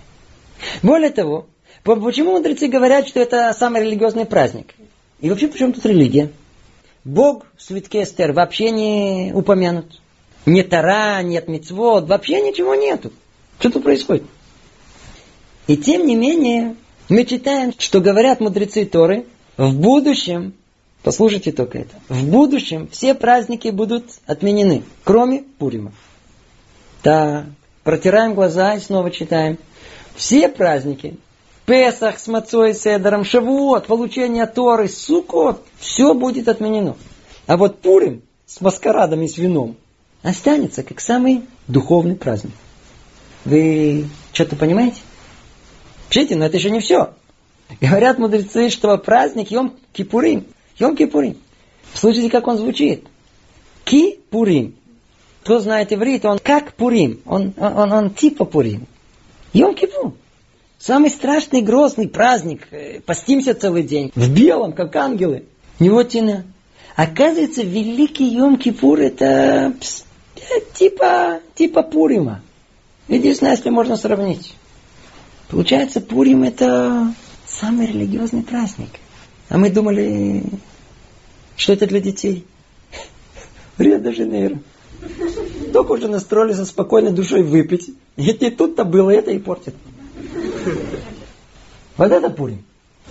Более 0.82 1.10
того, 1.10 1.48
почему 1.84 2.32
мудрецы 2.32 2.68
говорят, 2.68 3.08
что 3.08 3.20
это 3.20 3.54
самый 3.54 3.82
религиозный 3.82 4.26
праздник? 4.26 4.74
И 5.20 5.30
вообще, 5.30 5.50
почему 5.50 5.74
тут 5.74 5.86
религия? 5.86 6.32
Бог 7.04 7.46
в 7.56 7.62
свитке 7.62 8.04
Эстер 8.04 8.32
вообще 8.32 8.72
не 8.72 9.32
упомянут. 9.36 10.02
Ни 10.46 10.62
Тара, 10.62 11.22
нет 11.22 11.48
Мицвод, 11.48 12.08
вообще 12.08 12.42
ничего 12.42 12.76
нету. 12.76 13.12
Что 13.60 13.72
тут 13.72 13.84
происходит? 13.84 14.24
И 15.68 15.78
тем 15.78 16.06
не 16.06 16.15
менее, 16.15 16.76
мы 17.10 17.26
читаем, 17.26 17.74
что 17.78 18.02
говорят 18.02 18.39
мудрецы 18.39 18.86
Торы, 18.86 19.26
в 19.58 19.74
будущем 19.74 20.54
Послушайте 21.06 21.52
только 21.52 21.78
это. 21.78 21.94
В 22.10 22.26
будущем 22.26 22.89
все 22.91 23.13
праздники 23.13 23.68
будут 23.68 24.06
отменены, 24.26 24.82
кроме 25.04 25.44
Пурима. 25.44 25.91
Да, 27.04 27.46
протираем 27.84 28.34
глаза 28.34 28.74
и 28.74 28.80
снова 28.80 29.12
читаем. 29.12 29.60
Все 30.15 30.50
праздники, 30.50 31.18
Песах 31.68 32.18
с 32.18 32.26
Мацой 32.26 32.74
Седором, 32.74 33.24
Шавуот, 33.24 33.86
получение 33.86 34.48
Торы, 34.48 34.89
Сукот, 34.89 35.63
все 35.78 36.15
будет 36.15 36.48
отменено. 36.48 36.98
А 37.46 37.56
вот 37.56 37.82
Пурим 37.82 38.24
с 38.48 38.60
маскарадом 38.60 39.22
и 39.22 39.28
с 39.28 39.38
вином 39.38 39.76
останется 40.24 40.82
как 40.82 41.00
самый 41.00 41.44
духовный 41.68 42.15
праздник. 42.15 42.54
Вы 43.46 44.08
что-то 44.34 44.56
понимаете? 44.56 44.98
Пишите, 46.10 46.36
но 46.36 46.46
это 46.46 46.58
еще 46.58 46.70
не 46.70 46.80
все. 46.80 47.14
Говорят 47.80 48.20
мудрецы, 48.20 48.70
что 48.70 48.98
праздник 48.98 49.52
Йом 49.52 49.74
Кипурим 49.94 50.46
Йом 50.78 50.96
Кипурим. 50.96 51.38
Слушайте, 51.94 52.30
как 52.30 52.48
он 52.48 52.58
звучит. 52.58 53.06
Ки 53.86 54.20
Пурим. 54.30 54.76
Кто 55.44 55.60
знает 55.60 55.94
иврит, 55.94 56.26
он 56.26 56.40
как 56.40 56.74
Пурим. 56.74 57.22
Он, 57.26 57.54
он, 57.58 57.78
он, 57.78 57.92
он 57.92 58.10
типа 58.10 58.46
Пурим. 58.46 58.88
Йом 59.54 59.76
Кипур. 59.76 60.14
Самый 60.80 61.10
страшный, 61.10 61.62
грозный 61.62 62.10
праздник. 62.10 62.68
Э, 62.72 63.00
постимся 63.00 63.54
целый 63.54 63.84
день. 63.84 64.12
В 64.16 64.30
белом, 64.34 64.74
как 64.74 64.96
ангелы. 64.96 65.46
Невотина. 65.80 66.46
Оказывается, 66.96 67.64
великий 67.64 68.26
Йом 68.26 68.58
Кипур 68.58 69.00
это 69.00 69.74
э, 70.36 70.42
типа, 70.74 71.40
типа 71.54 71.84
Пурима. 71.84 72.42
Единственное, 73.08 73.54
если 73.54 73.70
можно 73.70 73.98
сравнить. 73.98 74.56
Получается, 75.50 76.02
Пурим 76.02 76.44
это 76.44 77.13
самый 77.46 77.88
религиозный 77.88 78.41
праздник. 78.41 78.89
А 79.50 79.58
мы 79.58 79.70
думали, 79.70 80.44
что 81.56 81.74
это 81.74 81.86
для 81.86 82.00
детей. 82.00 82.46
Рио-де-Жанейро. 83.78 84.60
Только 85.72 85.91
уже 85.91 86.08
настроились 86.08 86.56
со 86.56 86.65
спокойной 86.65 87.12
душой 87.12 87.44
выпить. 87.44 87.91
И 88.15 88.24
не 88.24 88.50
тут-то 88.50 88.86
было, 88.86 89.12
это 89.12 89.32
и 89.32 89.39
портит. 89.39 89.76
Вот 91.98 92.12
это 92.12 92.30
пурим. 92.30 92.63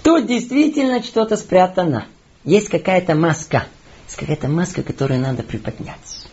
Тут 0.02 0.26
действительно 0.26 1.02
что-то 1.02 1.36
спрятано. 1.36 2.06
Есть 2.44 2.68
какая-то 2.68 3.14
маска. 3.14 3.66
Есть 4.06 4.16
какая-то 4.18 4.48
маска, 4.48 4.82
которую 4.82 5.20
надо 5.20 5.42
приподнять. 5.42 6.26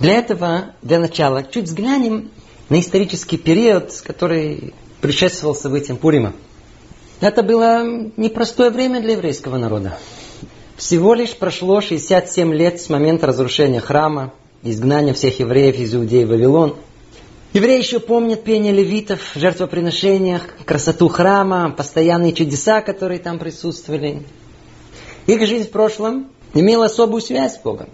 Для 0.00 0.14
этого, 0.14 0.74
для 0.82 1.00
начала, 1.00 1.42
чуть 1.42 1.64
взглянем 1.64 2.30
на 2.68 2.78
исторический 2.78 3.36
период, 3.36 3.92
который 4.04 4.74
предшествовал 5.00 5.56
событиям 5.56 5.96
Пурима. 5.96 6.34
Это 7.20 7.42
было 7.42 7.84
непростое 8.16 8.70
время 8.70 9.00
для 9.00 9.12
еврейского 9.12 9.56
народа. 9.56 9.98
Всего 10.76 11.14
лишь 11.14 11.34
прошло 11.36 11.80
67 11.80 12.54
лет 12.54 12.80
с 12.80 12.88
момента 12.88 13.26
разрушения 13.26 13.80
храма, 13.80 14.32
изгнания 14.62 15.14
всех 15.14 15.40
евреев 15.40 15.76
из 15.76 15.92
Иудеи 15.94 16.22
в 16.22 16.28
Вавилон. 16.28 16.76
Евреи 17.52 17.78
еще 17.78 17.98
помнят 17.98 18.44
пение 18.44 18.72
левитов, 18.72 19.32
жертвоприношениях, 19.34 20.42
красоту 20.64 21.08
храма, 21.08 21.74
постоянные 21.76 22.32
чудеса, 22.32 22.82
которые 22.82 23.18
там 23.18 23.40
присутствовали. 23.40 24.22
Их 25.26 25.44
жизнь 25.44 25.66
в 25.66 25.70
прошлом 25.70 26.30
имела 26.54 26.84
особую 26.84 27.20
связь 27.20 27.56
с 27.56 27.58
Богом. 27.58 27.88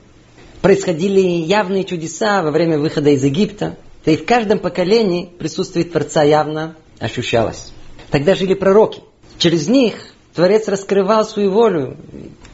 Происходили 0.65 1.21
явные 1.21 1.85
чудеса 1.85 2.43
во 2.43 2.51
время 2.51 2.79
выхода 2.79 3.11
из 3.11 3.23
Египта. 3.23 3.77
Да 4.05 4.11
и 4.13 4.17
в 4.17 4.27
каждом 4.27 4.59
поколении 4.59 5.27
присутствие 5.27 5.85
Творца 5.85 6.23
явно 6.23 6.75
ощущалось. 6.99 7.73
Тогда 8.11 8.35
жили 8.35 8.55
пророки– 8.55 9.01
Через 9.39 9.69
них 9.69 9.95
Творец 10.35 10.69
раскрывал 10.69 11.25
свою 11.25 11.51
волю. 11.51 11.97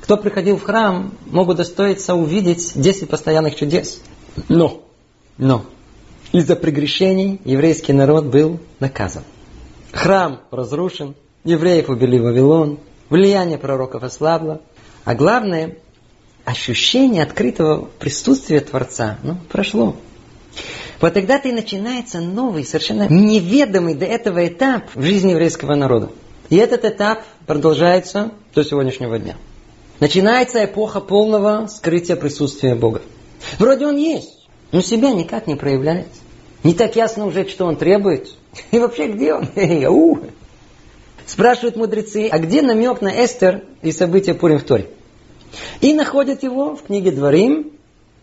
Кто 0.00 0.16
приходил 0.16 0.56
в 0.56 0.62
храм, 0.62 1.12
мог 1.26 1.48
удостоиться 1.48 2.14
увидеть 2.14 2.72
10 2.74 3.08
постоянных 3.08 3.54
чудес. 3.54 4.02
Но, 4.48 4.82
но, 5.38 5.64
из-за 6.32 6.56
прегрешений 6.56 7.40
еврейский 7.44 7.92
народ 7.92 8.26
был 8.26 8.60
наказан. 8.80 9.22
Храм 9.92 10.40
разрушен, 10.50 11.14
евреев 11.44 11.88
убили 11.88 12.18
в 12.18 12.22
Вавилон, 12.22 12.78
влияние 13.08 13.58
пророков 13.58 14.02
ослабло. 14.02 14.60
А 15.04 15.14
главное, 15.14 15.76
ощущение 16.50 17.22
открытого 17.22 17.88
присутствия 17.98 18.60
Творца 18.60 19.18
ну, 19.22 19.36
прошло. 19.48 19.96
Вот 21.00 21.14
тогда-то 21.14 21.48
и 21.48 21.52
начинается 21.52 22.20
новый, 22.20 22.64
совершенно 22.64 23.08
неведомый 23.08 23.94
до 23.94 24.04
этого 24.04 24.46
этап 24.46 24.90
в 24.94 25.02
жизни 25.02 25.30
еврейского 25.30 25.74
народа. 25.74 26.10
И 26.50 26.56
этот 26.56 26.84
этап 26.84 27.22
продолжается 27.46 28.32
до 28.54 28.64
сегодняшнего 28.64 29.18
дня. 29.18 29.36
Начинается 30.00 30.64
эпоха 30.64 31.00
полного 31.00 31.66
скрытия 31.68 32.16
присутствия 32.16 32.74
Бога. 32.74 33.02
Вроде 33.58 33.86
он 33.86 33.96
есть, 33.96 34.46
но 34.72 34.82
себя 34.82 35.12
никак 35.12 35.46
не 35.46 35.54
проявляет. 35.54 36.08
Не 36.64 36.74
так 36.74 36.96
ясно 36.96 37.26
уже, 37.26 37.48
что 37.48 37.64
он 37.64 37.76
требует. 37.76 38.34
И 38.70 38.78
вообще, 38.78 39.08
где 39.08 39.34
он? 39.34 39.48
Спрашивают 41.26 41.76
мудрецы, 41.76 42.28
а 42.30 42.38
где 42.38 42.60
намек 42.60 43.00
на 43.00 43.24
Эстер 43.24 43.62
и 43.82 43.92
события 43.92 44.34
Пурим 44.34 44.58
в 44.58 44.64
Торе? 44.64 44.90
И 45.80 45.94
находят 45.94 46.42
его 46.42 46.76
в 46.76 46.84
книге 46.84 47.10
Дворим 47.12 47.72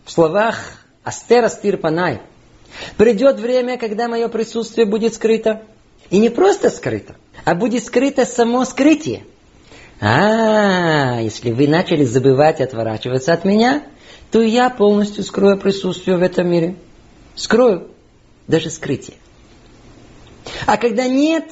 в 0.04 0.10
словах 0.10 0.58
Астер 1.04 1.44
Астир 1.44 1.76
Панай. 1.76 2.20
Придет 2.96 3.40
время, 3.40 3.78
когда 3.78 4.08
мое 4.08 4.28
присутствие 4.28 4.86
будет 4.86 5.14
скрыто. 5.14 5.62
И 6.10 6.18
не 6.18 6.30
просто 6.30 6.70
скрыто, 6.70 7.16
а 7.44 7.54
будет 7.54 7.84
скрыто 7.84 8.24
само 8.24 8.64
скрытие. 8.64 9.24
А, 10.00 11.20
если 11.20 11.50
вы 11.50 11.66
начали 11.66 12.04
забывать 12.04 12.60
и 12.60 12.62
отворачиваться 12.62 13.32
от 13.32 13.44
меня, 13.44 13.84
то 14.30 14.40
я 14.40 14.70
полностью 14.70 15.24
скрою 15.24 15.58
присутствие 15.58 16.16
в 16.16 16.22
этом 16.22 16.48
мире. 16.48 16.76
Скрою 17.34 17.90
даже 18.46 18.70
скрытие. 18.70 19.16
А 20.66 20.76
когда 20.76 21.06
нет 21.06 21.50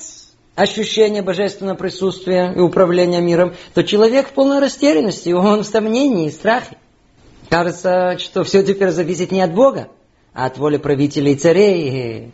ощущения 0.57 1.23
божественного 1.23 1.77
присутствия 1.77 2.53
и 2.57 2.59
управления 2.59 3.21
миром, 3.21 3.55
то 3.75 3.85
человек 3.85 4.29
в 4.29 4.33
полной 4.33 4.59
растерянности, 4.59 5.29
он 5.31 5.63
в 5.63 5.67
сомнении 5.67 6.27
и 6.27 6.33
страхе. 6.33 6.79
Кажется, 7.49 8.19
что 8.19 8.43
все 8.43 8.65
теперь 8.65 8.91
зависит 8.91 9.31
не 9.31 9.43
от 9.43 9.55
Бога, 9.55 9.89
а 10.33 10.47
от 10.47 10.59
воли 10.59 10.79
правителей 10.79 11.35
и 11.35 11.37
царей, 11.37 12.33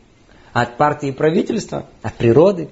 от 0.52 0.78
партии 0.78 1.08
и 1.08 1.12
правительства, 1.12 1.86
от 2.00 2.14
природы. 2.14 2.70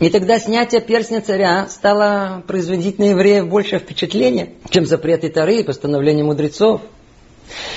И 0.00 0.08
тогда 0.08 0.40
снятие 0.40 0.80
перстня 0.80 1.20
царя 1.20 1.68
стало 1.68 2.42
производить 2.48 2.98
на 2.98 3.10
евреев 3.10 3.46
больше 3.46 3.78
впечатления, 3.78 4.54
чем 4.68 4.84
запреты 4.84 5.28
Тары 5.28 5.58
и 5.58 5.62
постановления 5.62 6.24
мудрецов. 6.24 6.80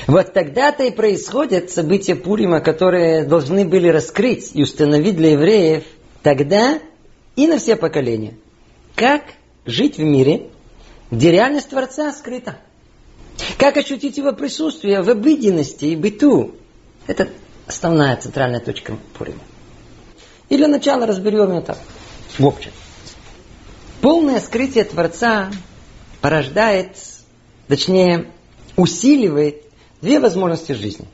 Вот 0.08 0.34
тогда-то 0.34 0.84
и 0.86 0.92
происходят 0.92 1.70
события 1.70 2.16
Пурима, 2.16 2.62
которые 2.62 3.26
должны 3.26 3.66
были 3.66 3.90
раскрыть 3.90 4.52
и 4.54 4.64
установить 4.64 5.18
для 5.18 5.32
евреев 5.32 5.84
тогда 6.26 6.80
и 7.36 7.46
на 7.46 7.60
все 7.60 7.76
поколения, 7.76 8.34
как 8.96 9.22
жить 9.68 9.98
в 9.98 10.02
мире, 10.02 10.50
где 11.12 11.32
реальность 11.32 11.70
Творца 11.70 12.12
скрыта. 12.12 12.58
Как 13.60 13.78
ощутить 13.78 14.18
его 14.18 14.34
присутствие 14.34 15.04
в 15.04 15.10
обыденности 15.10 15.86
и 15.86 15.96
быту. 15.96 16.56
Это 17.06 17.30
основная 17.68 18.18
центральная 18.18 18.60
точка 18.60 18.98
Пурима. 19.16 19.42
И 20.50 20.58
для 20.58 20.68
начала 20.68 21.06
разберем 21.06 21.52
это 21.52 21.78
в 22.40 22.48
общем. 22.48 22.72
Полное 24.02 24.40
скрытие 24.40 24.86
Творца 24.86 25.52
порождает, 26.22 26.98
точнее, 27.68 28.32
усиливает 28.78 29.62
две 30.02 30.20
возможности 30.20 30.72
жизни. 30.72 31.06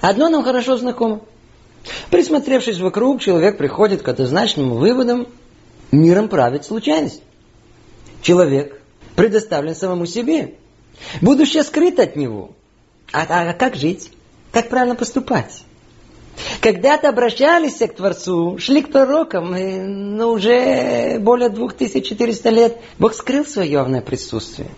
Одно 0.00 0.28
нам 0.28 0.44
хорошо 0.44 0.76
знакомо. 0.76 1.22
Присмотревшись 2.14 2.78
вокруг, 2.78 3.20
человек 3.20 3.58
приходит 3.58 4.02
к 4.02 4.06
однозначным 4.06 4.74
выводам, 4.74 5.26
миром 5.90 6.28
правит 6.28 6.64
случайность. 6.64 7.20
Человек 8.22 8.80
предоставлен 9.16 9.74
самому 9.74 10.06
себе. 10.06 10.54
Будущее 11.20 11.64
скрыто 11.64 12.04
от 12.04 12.14
него. 12.14 12.52
А, 13.12 13.26
а 13.28 13.52
как 13.52 13.74
жить? 13.74 14.12
Как 14.52 14.68
правильно 14.68 14.94
поступать? 14.94 15.64
Когда-то 16.60 17.08
обращались 17.08 17.78
к 17.78 17.96
Творцу, 17.96 18.58
шли 18.58 18.82
к 18.82 18.92
пророкам, 18.92 19.50
но 20.16 20.30
уже 20.30 21.18
более 21.18 21.48
2400 21.48 22.50
лет 22.50 22.78
Бог 23.00 23.14
скрыл 23.14 23.44
свое 23.44 23.72
явное 23.72 24.02
присутствие. 24.02 24.68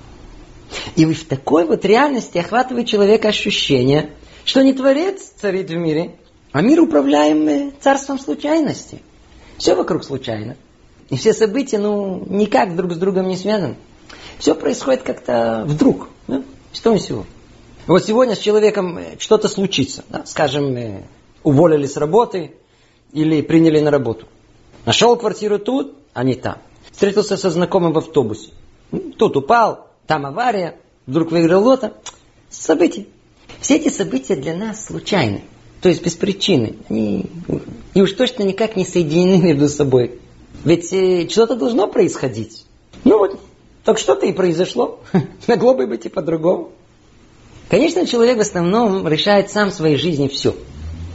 И 0.94 1.04
в 1.04 1.24
такой 1.26 1.66
вот 1.66 1.84
реальности 1.84 2.38
охватывает 2.38 2.86
человека 2.86 3.28
ощущение, 3.28 4.08
что 4.46 4.62
не 4.62 4.72
Творец 4.72 5.34
царит 5.38 5.68
в 5.68 5.76
мире, 5.76 6.14
а 6.56 6.62
мир 6.62 6.80
управляем 6.80 7.70
царством 7.80 8.18
случайности. 8.18 9.02
Все 9.58 9.74
вокруг 9.74 10.04
случайно. 10.04 10.56
И 11.10 11.16
все 11.18 11.34
события, 11.34 11.78
ну, 11.78 12.24
никак 12.30 12.74
друг 12.74 12.94
с 12.94 12.96
другом 12.96 13.28
не 13.28 13.36
связаны. 13.36 13.76
Все 14.38 14.54
происходит 14.54 15.02
как-то 15.02 15.64
вдруг. 15.66 16.08
Да? 16.26 16.42
Что 16.72 16.94
и 16.94 16.98
всего. 16.98 17.26
Вот 17.86 18.06
сегодня 18.06 18.34
с 18.34 18.38
человеком 18.38 18.98
что-то 19.18 19.48
случится. 19.48 20.02
Да? 20.08 20.24
Скажем, 20.24 20.74
э, 20.78 21.02
уволили 21.42 21.86
с 21.86 21.98
работы 21.98 22.52
или 23.12 23.42
приняли 23.42 23.80
на 23.80 23.90
работу. 23.90 24.24
Нашел 24.86 25.14
квартиру 25.16 25.58
тут, 25.58 25.94
а 26.14 26.24
не 26.24 26.36
там. 26.36 26.56
Встретился 26.90 27.36
со 27.36 27.50
знакомым 27.50 27.92
в 27.92 27.98
автобусе. 27.98 28.48
Тут 29.18 29.36
упал, 29.36 29.88
там 30.06 30.24
авария, 30.24 30.78
вдруг 31.04 31.32
выиграл 31.32 31.64
лото. 31.64 31.92
События. 32.48 33.04
Все 33.60 33.76
эти 33.76 33.90
события 33.90 34.36
для 34.36 34.56
нас 34.56 34.86
случайны. 34.86 35.42
То 35.80 35.88
есть 35.88 36.02
без 36.02 36.14
причины. 36.14 36.76
Они, 36.88 37.26
и 37.94 38.00
уж 38.00 38.12
точно 38.12 38.42
никак 38.42 38.76
не 38.76 38.84
соединены 38.84 39.42
между 39.42 39.68
собой. 39.68 40.18
Ведь 40.64 40.92
э, 40.92 41.28
что-то 41.28 41.54
должно 41.54 41.86
происходить. 41.86 42.64
Ну 43.04 43.18
вот, 43.18 43.40
так 43.84 43.98
что-то 43.98 44.26
и 44.26 44.32
произошло. 44.32 45.00
Могло 45.46 45.74
бы 45.74 45.86
быть 45.86 46.06
и 46.06 46.08
по-другому. 46.08 46.70
Конечно, 47.68 48.06
человек 48.06 48.38
в 48.38 48.40
основном 48.40 49.06
решает 49.06 49.50
сам 49.50 49.70
в 49.70 49.74
своей 49.74 49.96
жизни 49.96 50.28
все. 50.28 50.54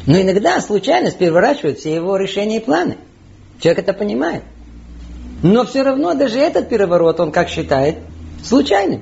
Но 0.05 0.20
иногда 0.20 0.59
случайность 0.62 1.18
переворачивает 1.18 1.80
все 1.80 1.93
его 1.93 2.18
решения 2.18 2.57
и 2.57 2.64
планы. 2.64 2.97
Человек 3.59 3.84
это 3.84 3.93
понимает. 3.93 4.43
Но 5.43 5.66
все 5.66 5.84
равно 5.84 6.14
даже 6.14 6.39
этот 6.39 6.70
переворот, 6.70 7.20
он 7.20 7.32
как 7.32 7.49
считает, 7.49 7.97
случайным. 8.43 9.01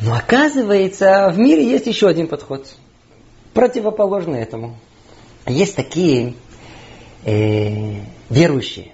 Но 0.00 0.14
оказывается, 0.14 1.30
в 1.32 1.38
мире 1.38 1.64
есть 1.64 1.86
еще 1.86 2.08
один 2.08 2.26
подход, 2.26 2.66
противоположный 3.54 4.40
этому. 4.40 4.76
Есть 5.46 5.76
такие 5.76 6.34
э, 7.24 8.00
верующие, 8.28 8.92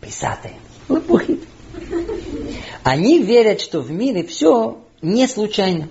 писатые, 0.00 0.54
лопухи. 0.88 1.40
Они 2.82 3.22
верят, 3.22 3.60
что 3.60 3.80
в 3.80 3.90
мире 3.90 4.24
все 4.24 4.78
не 5.00 5.26
случайно. 5.28 5.88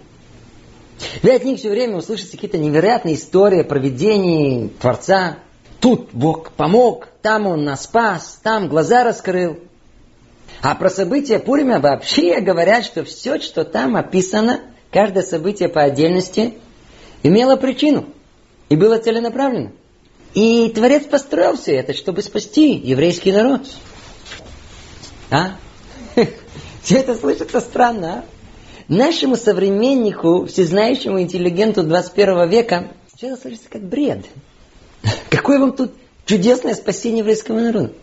Вы 1.23 1.31
от 1.33 1.43
них 1.43 1.59
все 1.59 1.69
время 1.69 1.97
услышите 1.97 2.31
какие-то 2.31 2.57
невероятные 2.57 3.15
истории 3.15 3.61
о 3.61 3.63
проведении 3.63 4.67
Творца. 4.67 5.39
Тут 5.79 6.09
Бог 6.13 6.51
помог, 6.51 7.07
там 7.21 7.47
Он 7.47 7.63
нас 7.63 7.83
спас, 7.83 8.39
там 8.43 8.67
глаза 8.67 9.03
раскрыл. 9.03 9.59
А 10.61 10.75
про 10.75 10.89
события 10.89 11.39
Пурима 11.39 11.79
вообще 11.79 12.39
говорят, 12.39 12.85
что 12.85 13.03
все, 13.03 13.39
что 13.39 13.63
там 13.63 13.95
описано, 13.95 14.61
каждое 14.91 15.23
событие 15.23 15.69
по 15.69 15.81
отдельности, 15.81 16.55
имело 17.23 17.55
причину 17.55 18.05
и 18.69 18.75
было 18.75 18.97
целенаправленно. 18.97 19.71
И 20.33 20.69
Творец 20.69 21.03
построил 21.03 21.57
все 21.57 21.75
это, 21.75 21.93
чтобы 21.93 22.21
спасти 22.21 22.75
еврейский 22.75 23.31
народ. 23.31 23.61
А? 25.29 25.55
Все 26.83 26.97
это 26.97 27.15
слышится 27.15 27.59
странно, 27.59 28.13
а? 28.13 28.25
Нашему 28.87 29.37
современнику, 29.37 30.45
всезнающему 30.45 31.21
интеллигенту 31.21 31.83
21 31.83 32.49
века, 32.49 32.91
все 33.15 33.27
это 33.27 33.41
слышится 33.41 33.69
как 33.69 33.83
бред. 33.83 34.25
Какое 35.29 35.59
вам 35.59 35.73
тут 35.73 35.93
чудесное 36.25 36.73
спасение 36.73 37.19
еврейского 37.19 37.59
народа? 37.59 37.93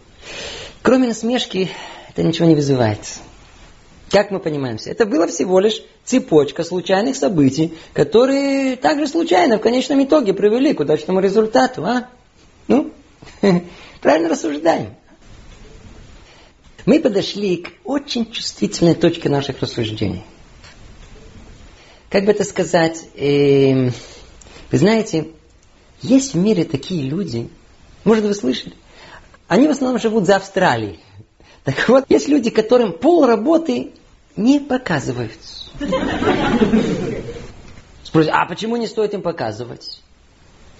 Кроме 0.80 1.08
насмешки, 1.08 1.68
это 2.08 2.22
ничего 2.22 2.46
не 2.46 2.54
вызывает. 2.54 3.00
Как 4.10 4.30
мы 4.30 4.40
понимаем 4.40 4.78
Это 4.86 5.04
было 5.04 5.26
всего 5.26 5.60
лишь 5.60 5.82
цепочка 6.04 6.64
случайных 6.64 7.16
событий, 7.16 7.74
которые 7.92 8.76
также 8.76 9.06
случайно 9.06 9.58
в 9.58 9.60
конечном 9.60 10.02
итоге 10.02 10.32
привели 10.32 10.72
к 10.72 10.80
удачному 10.80 11.20
результату. 11.20 11.84
А? 11.84 12.08
Ну, 12.68 12.92
правильно 14.00 14.30
рассуждаем. 14.30 14.94
Мы 16.86 17.00
подошли 17.00 17.58
к 17.58 17.72
очень 17.84 18.30
чувствительной 18.30 18.94
точке 18.94 19.28
наших 19.28 19.60
рассуждений– 19.60 20.24
как 22.10 22.24
бы 22.24 22.30
это 22.30 22.44
сказать, 22.44 23.04
э, 23.16 23.90
вы 24.70 24.78
знаете, 24.78 25.28
есть 26.00 26.32
в 26.32 26.38
мире 26.38 26.64
такие 26.64 27.02
люди, 27.02 27.50
может 28.04 28.24
вы 28.24 28.32
слышали, 28.32 28.74
они 29.46 29.66
в 29.66 29.70
основном 29.70 30.00
живут 30.00 30.24
за 30.24 30.36
Австралией. 30.36 31.00
Так 31.64 31.86
вот, 31.88 32.04
есть 32.08 32.28
люди, 32.28 32.48
которым 32.48 32.92
пол 32.92 33.26
работы 33.26 33.92
не 34.38 34.60
показываются. 34.60 35.70
Спросите, 38.04 38.32
а 38.32 38.46
почему 38.46 38.76
не 38.76 38.86
стоит 38.86 39.12
им 39.12 39.20
показывать? 39.20 40.00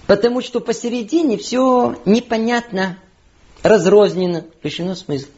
Потому 0.07 0.41
что 0.41 0.61
посередине 0.61 1.37
все 1.37 1.95
непонятно, 2.05 2.97
разрознено, 3.61 4.45
лишено 4.63 4.95
смысла. 4.95 5.29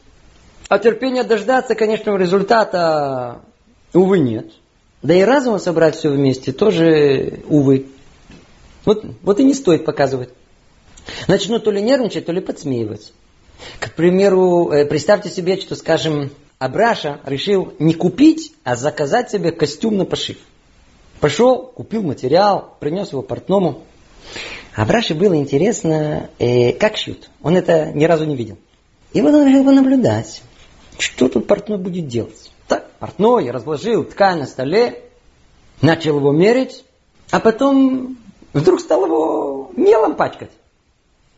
А 0.69 0.79
терпения 0.79 1.23
дождаться 1.23 1.75
конечного 1.75 2.15
результата, 2.17 3.41
увы, 3.93 4.19
нет. 4.19 4.53
Да 5.01 5.13
и 5.13 5.21
разума 5.23 5.59
собрать 5.59 5.97
все 5.97 6.09
вместе 6.09 6.53
тоже, 6.53 7.41
увы. 7.49 7.87
Вот, 8.85 9.03
вот 9.23 9.39
и 9.39 9.43
не 9.43 9.53
стоит 9.53 9.83
показывать. 9.83 10.29
Начнут 11.27 11.63
то 11.65 11.71
ли 11.71 11.81
нервничать, 11.81 12.25
то 12.25 12.31
ли 12.31 12.39
подсмеиваться. 12.39 13.11
К 13.79 13.91
примеру, 13.93 14.71
э, 14.71 14.85
представьте 14.85 15.29
себе, 15.29 15.59
что, 15.59 15.75
скажем, 15.75 16.31
Абраша 16.61 17.19
решил 17.25 17.73
не 17.79 17.95
купить, 17.95 18.53
а 18.63 18.75
заказать 18.75 19.31
себе 19.31 19.51
костюм 19.51 19.97
на 19.97 20.05
пошив. 20.05 20.37
Пошел, 21.19 21.57
купил 21.65 22.03
материал, 22.03 22.75
принес 22.79 23.13
его 23.13 23.23
портному. 23.23 23.81
Абраше 24.75 25.15
было 25.15 25.35
интересно, 25.35 26.29
э, 26.37 26.73
как 26.73 26.97
шьют. 26.97 27.31
Он 27.41 27.57
это 27.57 27.91
ни 27.93 28.05
разу 28.05 28.25
не 28.25 28.35
видел. 28.35 28.59
И 29.11 29.21
вот 29.23 29.33
он 29.33 29.47
решил 29.47 29.65
понаблюдать, 29.65 30.43
что 30.99 31.29
тут 31.29 31.47
портной 31.47 31.79
будет 31.79 32.07
делать. 32.07 32.51
Так, 32.67 32.91
портной 32.99 33.49
разложил 33.49 34.03
ткань 34.03 34.37
на 34.37 34.45
столе, 34.45 35.01
начал 35.81 36.17
его 36.17 36.31
мерить, 36.31 36.85
а 37.31 37.39
потом 37.39 38.19
вдруг 38.53 38.81
стал 38.81 39.07
его 39.07 39.71
мелом 39.75 40.15
пачкать. 40.15 40.51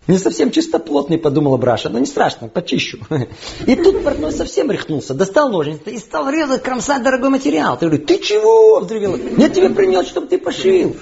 Не 0.06 0.18
совсем 0.18 0.52
чистоплотный, 0.52 1.18
подумала 1.18 1.56
Браша, 1.56 1.88
но 1.88 1.98
не 1.98 2.06
страшно, 2.06 2.50
почищу. 2.50 3.00
И 3.66 3.76
тут 3.76 4.04
портной 4.04 4.34
совсем 4.34 4.70
рехнулся, 4.70 5.14
достал 5.14 5.50
ножницы 5.50 5.92
и 5.92 5.98
стал 5.98 6.30
резать, 6.30 6.62
кромсать 6.62 7.04
дорогой 7.04 7.30
материал. 7.30 7.78
Ты 7.78 7.88
говоришь, 7.88 8.06
ты 8.08 8.18
чего? 8.20 8.82
Взревела. 8.82 9.16
Нет, 9.16 9.54
тебе 9.54 9.70
принес, 9.70 10.08
чтобы 10.08 10.28
ты 10.28 10.38
пошил. 10.38 10.98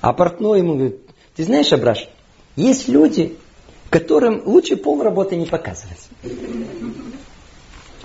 А 0.00 0.12
портной 0.12 0.58
ему 0.58 0.74
говорит, 0.74 1.00
ты 1.36 1.44
знаешь, 1.44 1.72
Абраш, 1.72 2.08
есть 2.56 2.88
люди, 2.88 3.36
которым 3.88 4.42
лучше 4.46 4.76
пол 4.76 5.00
работы 5.02 5.36
не 5.36 5.46
показывать. 5.46 6.08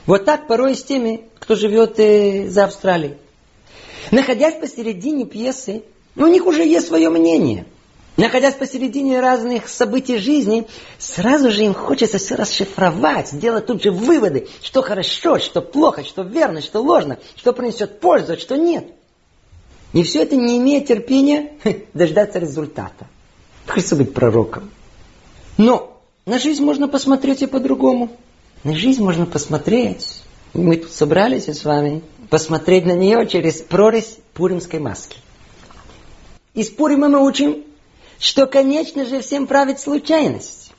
Вот 0.05 0.25
так 0.25 0.47
порой 0.47 0.75
с 0.75 0.83
теми, 0.83 1.25
кто 1.39 1.55
живет 1.55 1.99
э, 1.99 2.47
за 2.49 2.65
Австралией. 2.65 3.15
Находясь 4.11 4.55
посередине 4.55 5.25
пьесы, 5.25 5.83
у 6.15 6.27
них 6.27 6.45
уже 6.45 6.63
есть 6.63 6.87
свое 6.87 7.09
мнение– 7.09 7.65
Находясь 8.17 8.55
посередине 8.55 9.21
разных 9.21 9.69
событий 9.69 10.17
жизни, 10.17 10.67
сразу 10.97 11.49
же 11.49 11.63
им 11.63 11.73
хочется 11.73 12.17
все 12.17 12.35
расшифровать, 12.35 13.29
сделать 13.29 13.67
тут 13.67 13.81
же 13.81 13.91
выводы, 13.91 14.47
что 14.61 14.81
хорошо, 14.81 15.39
что 15.39 15.61
плохо, 15.61 16.03
что 16.03 16.23
верно, 16.23 16.61
что 16.61 16.81
ложно, 16.81 17.19
что 17.37 17.53
принесет 17.53 18.01
пользу, 18.01 18.33
а 18.33 18.37
что 18.37 18.57
нет. 18.57 18.85
И 19.93 20.03
все 20.03 20.23
это 20.23 20.35
не 20.35 20.57
имеет 20.57 20.87
терпения 20.87 21.53
дождаться 21.93 22.39
результата. 22.39 23.07
Хочется 23.65 23.95
быть 23.95 24.13
пророком. 24.13 24.69
Но 25.57 26.01
на 26.25 26.37
жизнь 26.37 26.63
можно 26.63 26.87
посмотреть 26.87 27.41
и 27.41 27.47
по-другому. 27.47 28.11
На 28.63 28.75
жизнь 28.75 29.01
можно 29.01 29.25
посмотреть. 29.25 30.21
Мы 30.53 30.77
тут 30.77 30.91
собрались 30.91 31.47
с 31.47 31.63
вами 31.63 32.03
посмотреть 32.29 32.85
на 32.85 32.93
нее 32.93 33.25
через 33.27 33.61
прорезь 33.61 34.17
пуримской 34.33 34.79
маски. 34.79 35.17
Из 36.53 36.69
Пурима 36.69 37.07
мы 37.07 37.25
учим 37.25 37.63
что, 38.21 38.45
конечно 38.45 39.03
же, 39.05 39.19
всем 39.21 39.47
правит 39.47 39.79
случайность. 39.79 40.71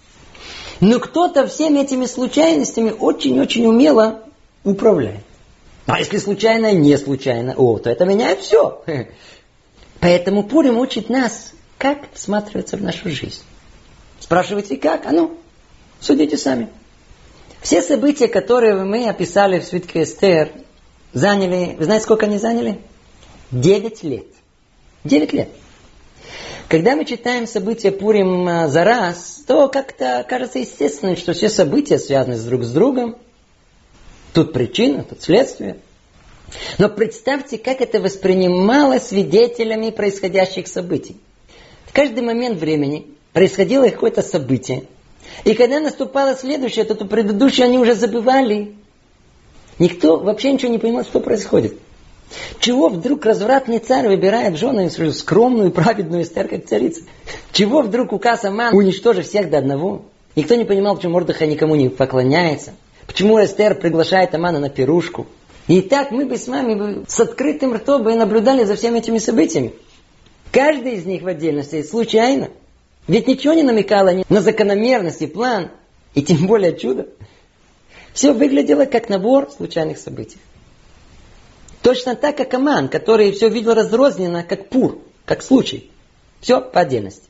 Но 0.81 1.01
кто-то 1.01 1.47
всеми 1.49 1.81
этими 1.81 2.07
случайностями 2.07 2.91
очень-очень 2.91 3.67
умело 3.67 4.23
управляет. 4.65 5.25
А 5.87 5.99
если 5.99 6.19
случайно, 6.19 6.73
не 6.73 6.97
случайно, 6.97 7.55
о, 7.57 7.79
то 7.79 7.91
это 7.91 8.05
меняет 8.05 8.41
все. 8.41 8.83
Поэтому 10.01 10.45
Пурим 10.45 10.79
учит 10.79 11.09
нас, 11.09 11.53
как 11.79 12.13
всматриваться 12.13 12.77
в 12.77 12.83
нашу 12.83 13.11
жизнь. 13.11 13.43
Спрашиваете, 14.21 14.77
как? 14.77 15.05
А 15.07 15.11
ну, 15.11 15.37
судите 16.01 16.39
сами. 16.39 16.69
Все 17.61 17.83
события, 17.83 18.29
которые 18.29 18.85
мы 18.85 19.09
описали 19.09 19.59
в 19.59 19.65
свитке 19.65 20.05
Эстер, 20.05 20.53
заняли, 21.13 21.75
вы 21.77 21.85
знаете, 21.85 22.05
сколько 22.05 22.27
они 22.27 22.39
заняли? 22.39 22.81
Девять 23.51 24.05
лет. 24.05 24.27
Девять 25.03 25.33
лет. 25.33 25.49
Когда 26.73 26.97
мы 26.97 27.05
читаем 27.05 27.47
события 27.47 27.93
Пурим 27.93 28.49
э, 28.49 28.67
за 28.67 28.83
раз, 28.83 29.45
то 29.47 29.69
как-то 29.69 30.25
кажется 30.27 30.59
естественным, 30.59 31.19
что 31.19 31.35
все 31.35 31.51
события 31.51 31.99
связаны 31.99 32.39
друг 32.39 32.63
с 32.63 32.73
другом. 32.73 33.19
Тут 34.33 34.55
причина, 34.55 35.05
тут 35.05 35.21
следствие. 35.21 35.77
Но 36.79 36.89
представьте, 36.89 37.59
как 37.59 37.83
это 37.83 38.01
воспринималось 38.01 39.09
свидетелями 39.09 39.91
происходящих 39.91 40.67
событий. 40.67 41.19
В 41.85 41.93
каждый 41.93 42.23
момент 42.23 42.59
времени 42.59 43.07
происходило 43.35 43.87
какое-то 43.91 44.23
событие. 44.23 44.85
И 45.45 45.53
когда 45.53 45.79
наступало 45.79 46.37
следующее, 46.37 46.87
то, 46.87 46.95
то 46.95 47.05
предыдущее 47.05 47.67
они 47.67 47.77
уже 47.77 47.95
забывали. 47.95 48.77
Никто 49.79 50.19
вообще 50.19 50.51
ничего 50.55 50.73
не 50.73 50.79
понимал, 50.79 51.05
что 51.05 51.21
происходит. 51.21 51.77
Чего 52.61 52.89
вдруг 52.89 53.25
развратный 53.25 53.79
царь 53.79 54.09
выбирает 54.09 54.57
жену 54.57 54.89
свою 54.91 55.13
скромную 55.13 55.71
и 55.71 55.73
праведную 55.73 56.23
Эстер 56.23 56.49
как 56.49 56.67
царицу? 56.67 57.03
Чего 57.53 57.83
вдруг 57.83 58.13
указ 58.13 58.45
Аман 58.45 58.75
уничтожить 58.75 59.29
всех 59.29 59.51
до 59.51 59.59
одного? 59.59 60.03
Никто 60.37 60.55
не 60.55 60.65
понимал, 60.65 60.97
почему 60.97 61.13
Мордыха 61.15 61.47
никому 61.47 61.75
не 61.75 61.89
поклоняется. 61.89 62.73
Почему 63.07 63.43
Эстер 63.43 63.75
приглашает 63.75 64.35
Амана 64.35 64.59
на 64.59 64.71
пирушку. 64.71 65.27
И 65.69 65.81
так 65.81 66.11
мы 66.11 66.27
бы 66.27 66.37
с 66.37 66.49
вами 66.49 67.05
с 67.07 67.21
открытым 67.21 67.75
ртом 67.75 68.03
бы 68.03 68.15
наблюдали 68.15 68.65
за 68.65 68.75
всеми 68.75 68.99
этими 68.99 69.19
событиями. 69.19 69.73
Каждый 70.51 70.95
из 70.95 71.07
них 71.07 71.23
в 71.23 71.27
отдельности 71.27 71.83
случайно. 71.83 72.51
Ведь 73.09 73.27
ничего 73.27 73.55
не 73.55 73.63
намекало 73.63 74.13
на 74.29 74.41
закономерность 74.41 75.23
и 75.23 75.27
план, 75.27 75.71
и 76.15 76.23
тем 76.23 76.47
более 76.47 76.77
чудо. 76.77 77.09
Все 78.13 78.33
выглядело 78.33 78.85
как 78.85 79.09
набор 79.09 79.51
случайных 79.51 79.99
событий. 79.99 80.39
Точно 81.83 82.15
так, 82.15 82.37
как 82.37 82.55
Аман, 82.55 82.89
который 82.89 83.33
все 83.33 83.49
видел 83.49 83.75
разрозненно, 83.75 84.45
как 84.45 84.69
пур, 84.69 84.99
как 85.25 85.43
случай. 85.43 85.91
Все 86.41 86.61
по 86.61 86.81
отдельности. 86.81 87.25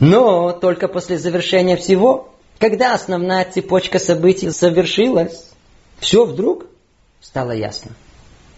Но 0.00 0.52
только 0.52 0.88
после 0.88 1.18
завершения 1.18 1.76
всего, 1.76 2.32
когда 2.58 2.94
основная 2.94 3.44
цепочка 3.44 3.98
событий 3.98 4.50
совершилась, 4.50 5.46
все 5.98 6.24
вдруг 6.24 6.66
стало 7.20 7.52
ясно. 7.52 7.92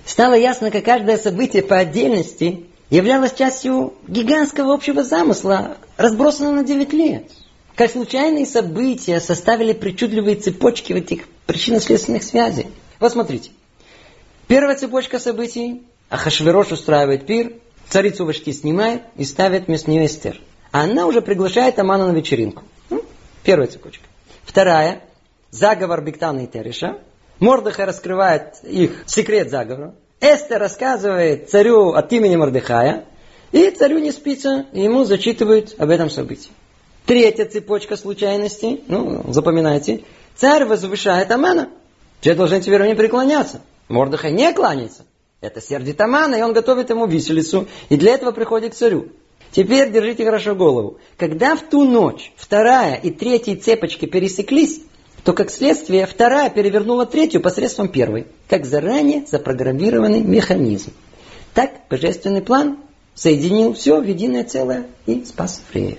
Стало 0.05 0.35
ясно, 0.35 0.71
как 0.71 0.85
каждое 0.85 1.19
событие 1.19 1.63
по 1.63 1.77
отдельности 1.77 2.67
являлось 2.89 3.33
частью 3.33 3.95
гигантского 4.07 4.75
общего 4.75 5.03
замысла, 5.03 5.77
разбросанного 5.97 6.57
на 6.57 6.65
9 6.65 6.93
лет. 6.93 7.31
Как 7.75 7.91
случайные 7.91 8.47
события 8.47 9.21
составили 9.21 9.73
причудливые 9.73 10.37
цепочки 10.37 10.93
в 10.93 10.97
этих 10.97 11.23
причинно-следственных 11.47 12.23
связей. 12.23 12.67
Вот 12.99 13.13
смотрите. 13.13 13.51
Первая 14.51 14.76
цепочка 14.76 15.20
событий. 15.20 15.84
Ахашверош 16.09 16.72
устраивает 16.72 17.24
пир, 17.24 17.53
царицу 17.88 18.24
Вашти 18.24 18.53
снимает 18.53 19.03
и 19.16 19.22
ставит 19.22 19.68
вместо 19.68 19.88
нее 19.88 20.07
Эстер. 20.07 20.40
А 20.72 20.82
она 20.82 21.07
уже 21.07 21.22
приглашает 21.22 21.78
Амана 21.78 22.09
на 22.09 22.16
вечеринку. 22.16 22.64
Ну, 22.90 23.05
первая 23.44 23.68
цепочка. 23.68 24.03
Вторая. 24.42 25.03
Заговор 25.53 26.03
Биктана 26.03 26.40
и 26.40 26.46
Тереша. 26.48 26.98
Мордыха 27.38 27.86
раскрывает 27.86 28.57
их 28.64 29.05
секрет 29.07 29.51
заговора. 29.51 29.94
Эстер 30.20 30.59
рассказывает 30.59 31.48
царю 31.48 31.92
от 31.92 32.12
имени 32.12 32.34
Мордыхая. 32.34 33.05
И 33.53 33.70
царю 33.70 34.01
не 34.01 34.11
спится, 34.11 34.66
и 34.72 34.82
ему 34.82 35.05
зачитывают 35.05 35.76
об 35.78 35.90
этом 35.90 36.11
событии. 36.11 36.51
Третья 37.07 37.44
цепочка 37.44 37.96
случайностей. 37.96 38.82
Ну, 38.88 39.32
запоминайте. 39.32 40.03
Царь 40.34 40.64
возвышает 40.64 41.30
Амана. 41.30 41.68
Все 42.20 42.34
должны 42.34 42.61
теперь 42.61 42.82
мне 42.82 42.96
преклоняться. 42.96 43.61
Мордыхай 43.91 44.30
не 44.30 44.53
кланяется. 44.53 45.05
Это 45.41 45.61
сердит 45.61 46.01
Амана, 46.01 46.36
и 46.36 46.43
он 46.43 46.53
готовит 46.53 46.91
ему 46.91 47.07
виселицу. 47.07 47.66
И 47.88 47.97
для 47.97 48.14
этого 48.14 48.30
приходит 48.30 48.72
к 48.72 48.76
царю. 48.76 49.09
Теперь 49.51 49.91
держите 49.91 50.24
хорошо 50.24 50.55
голову. 50.55 50.99
Когда 51.16 51.57
в 51.57 51.62
ту 51.62 51.84
ночь 51.84 52.32
вторая 52.36 52.95
и 52.95 53.11
третья 53.11 53.57
цепочки 53.57 54.07
пересеклись, 54.07 54.82
то, 55.24 55.32
как 55.32 55.51
следствие, 55.51 56.07
вторая 56.07 56.51
перевернула 56.51 57.05
третью 57.05 57.41
посредством 57.41 57.88
первой, 57.88 58.28
как 58.49 58.64
заранее 58.64 59.26
запрограммированный 59.26 60.20
механизм. 60.20 60.93
Так 61.53 61.72
божественный 61.91 62.43
план 62.43 62.78
соединил 63.14 63.74
все 63.74 64.01
в 64.01 64.05
единое 64.05 64.45
целое 64.45 64.86
и 65.07 65.24
спас 65.24 65.62
евреев. 65.68 65.99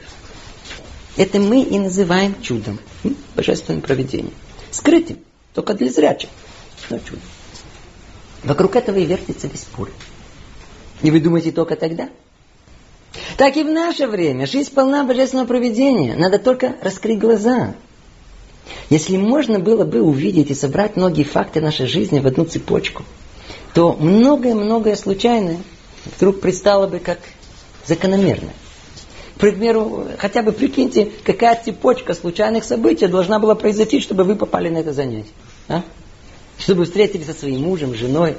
Это 1.17 1.39
мы 1.39 1.61
и 1.61 1.77
называем 1.77 2.41
чудом, 2.41 2.79
божественным 3.35 3.81
проведением. 3.81 4.33
Скрытым, 4.71 5.17
только 5.53 5.73
для 5.73 5.89
зрячих, 5.89 6.29
но 6.89 6.97
чудом. 6.99 7.19
Вокруг 8.43 8.75
этого 8.75 8.97
и 8.97 9.05
вертится 9.05 9.47
весь 9.47 9.67
пур. 9.75 9.91
И 11.01 11.11
вы 11.11 11.19
думаете 11.19 11.51
только 11.51 11.75
тогда? 11.75 12.09
Так 13.37 13.57
и 13.57 13.63
в 13.63 13.69
наше 13.69 14.07
время. 14.07 14.47
Жизнь 14.47 14.73
полна 14.73 15.03
божественного 15.03 15.47
проведения. 15.47 16.15
Надо 16.15 16.39
только 16.39 16.75
раскрыть 16.81 17.19
глаза. 17.19 17.75
Если 18.89 19.17
можно 19.17 19.59
было 19.59 19.85
бы 19.85 20.01
увидеть 20.01 20.51
и 20.51 20.55
собрать 20.55 20.95
многие 20.95 21.23
факты 21.23 21.61
нашей 21.61 21.87
жизни 21.87 22.19
в 22.19 22.27
одну 22.27 22.45
цепочку, 22.45 23.03
то 23.73 23.93
многое-многое 23.93 24.95
случайное 24.95 25.57
вдруг 26.17 26.41
предстало 26.41 26.87
бы 26.87 26.99
как 26.99 27.19
закономерное. 27.85 28.53
К 29.35 29.39
примеру, 29.39 30.07
хотя 30.19 30.43
бы 30.43 30.51
прикиньте, 30.51 31.11
какая 31.23 31.59
цепочка 31.61 32.13
случайных 32.13 32.63
событий 32.63 33.07
должна 33.07 33.39
была 33.39 33.55
произойти, 33.55 33.99
чтобы 33.99 34.23
вы 34.23 34.35
попали 34.35 34.69
на 34.69 34.77
это 34.77 34.93
занятие. 34.93 35.31
А? 35.67 35.83
Чтобы 36.61 36.85
встретились 36.85 37.25
со 37.25 37.33
своим 37.33 37.61
мужем, 37.61 37.95
женой. 37.95 38.37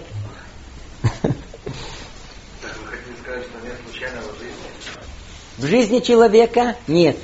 в 5.59 5.67
жизни 5.67 6.01
человека 6.01 6.77
нет. 6.89 7.17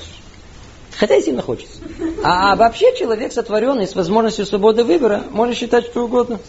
Хотя 0.97 1.17
и 1.17 1.23
сильно 1.23 1.43
хочется. 1.43 1.79
А 2.23 2.57
вообще 2.57 2.97
человек 2.97 3.33
сотворенный 3.33 3.87
с 3.87 3.95
возможностью 3.95 4.47
свободы 4.47 4.85
выбора 4.85 5.25
может 5.31 5.57
считать 5.57 5.87
что 5.87 6.05
угодно. 6.05 6.41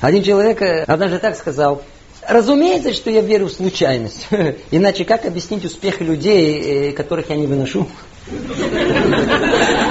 Один 0.00 0.22
человек 0.24 0.60
э, 0.62 0.82
однажды 0.82 1.18
так 1.18 1.36
сказал, 1.36 1.82
разумеется, 2.28 2.92
что 2.92 3.10
я 3.10 3.20
верю 3.20 3.46
в 3.46 3.52
случайность. 3.52 4.26
Иначе 4.72 5.04
как 5.04 5.24
объяснить 5.24 5.64
успех 5.64 6.00
людей, 6.00 6.90
э, 6.90 6.92
которых 6.92 7.30
я 7.30 7.36
не 7.36 7.46
выношу? 7.46 7.86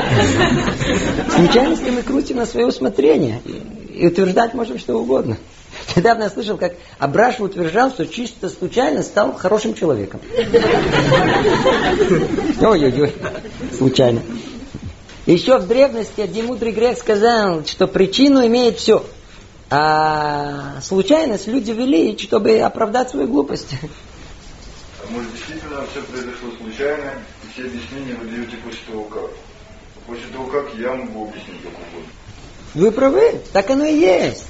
Случайности 1.30 1.89
мы 1.89 2.01
крутим 2.03 2.38
на 2.38 2.45
свое 2.45 2.68
усмотрение. 2.68 3.41
И 3.93 4.07
утверждать 4.07 4.53
можем 4.53 4.80
что 4.80 4.95
угодно. 4.95 5.38
Недавно 5.95 6.24
я 6.24 6.30
слышал, 6.30 6.57
как 6.57 6.74
Абраш 6.99 7.39
утверждал, 7.39 7.91
что 7.91 8.05
чисто 8.05 8.49
случайно 8.49 9.03
стал 9.03 9.34
хорошим 9.34 9.74
человеком. 9.74 10.22
Ой-ой-ой, 12.62 13.14
случайно. 13.78 14.22
Еще 15.26 15.57
в 15.57 15.68
древности 15.68 16.22
один 16.22 16.47
мудрый 16.47 16.72
грек 16.72 16.97
сказал, 16.97 17.66
что 17.66 17.88
причину 17.88 18.45
имеет 18.45 18.78
все– 18.78 19.03
а 19.74 20.82
случайность 20.82 21.47
люди 21.47 21.72
вели, 21.72 22.18
чтобы 22.18 22.59
оправдать 22.59 23.09
свою 23.09 23.30
глупость. 23.30 23.74
А 25.01 25.09
может 25.09 25.32
действительно 25.32 25.88
все 25.89 26.01
произошло 26.01 26.49
случайно, 26.62 27.14
и 27.41 27.53
все 27.53 27.68
объяснения 27.68 28.16
вы 28.16 28.28
даете 28.28 28.57
того 28.86 29.05
как? 29.05 29.30
После 30.08 30.28
того 30.34 30.47
как 30.47 30.74
я 30.76 30.93
могу 30.93 31.30
объяснить 31.30 31.62
как 31.64 31.74
угодно. 31.74 32.12
Вы 32.74 32.91
правы, 32.91 33.41
так 33.54 33.70
оно 33.70 33.86
и 33.86 33.97
есть. 33.97 34.45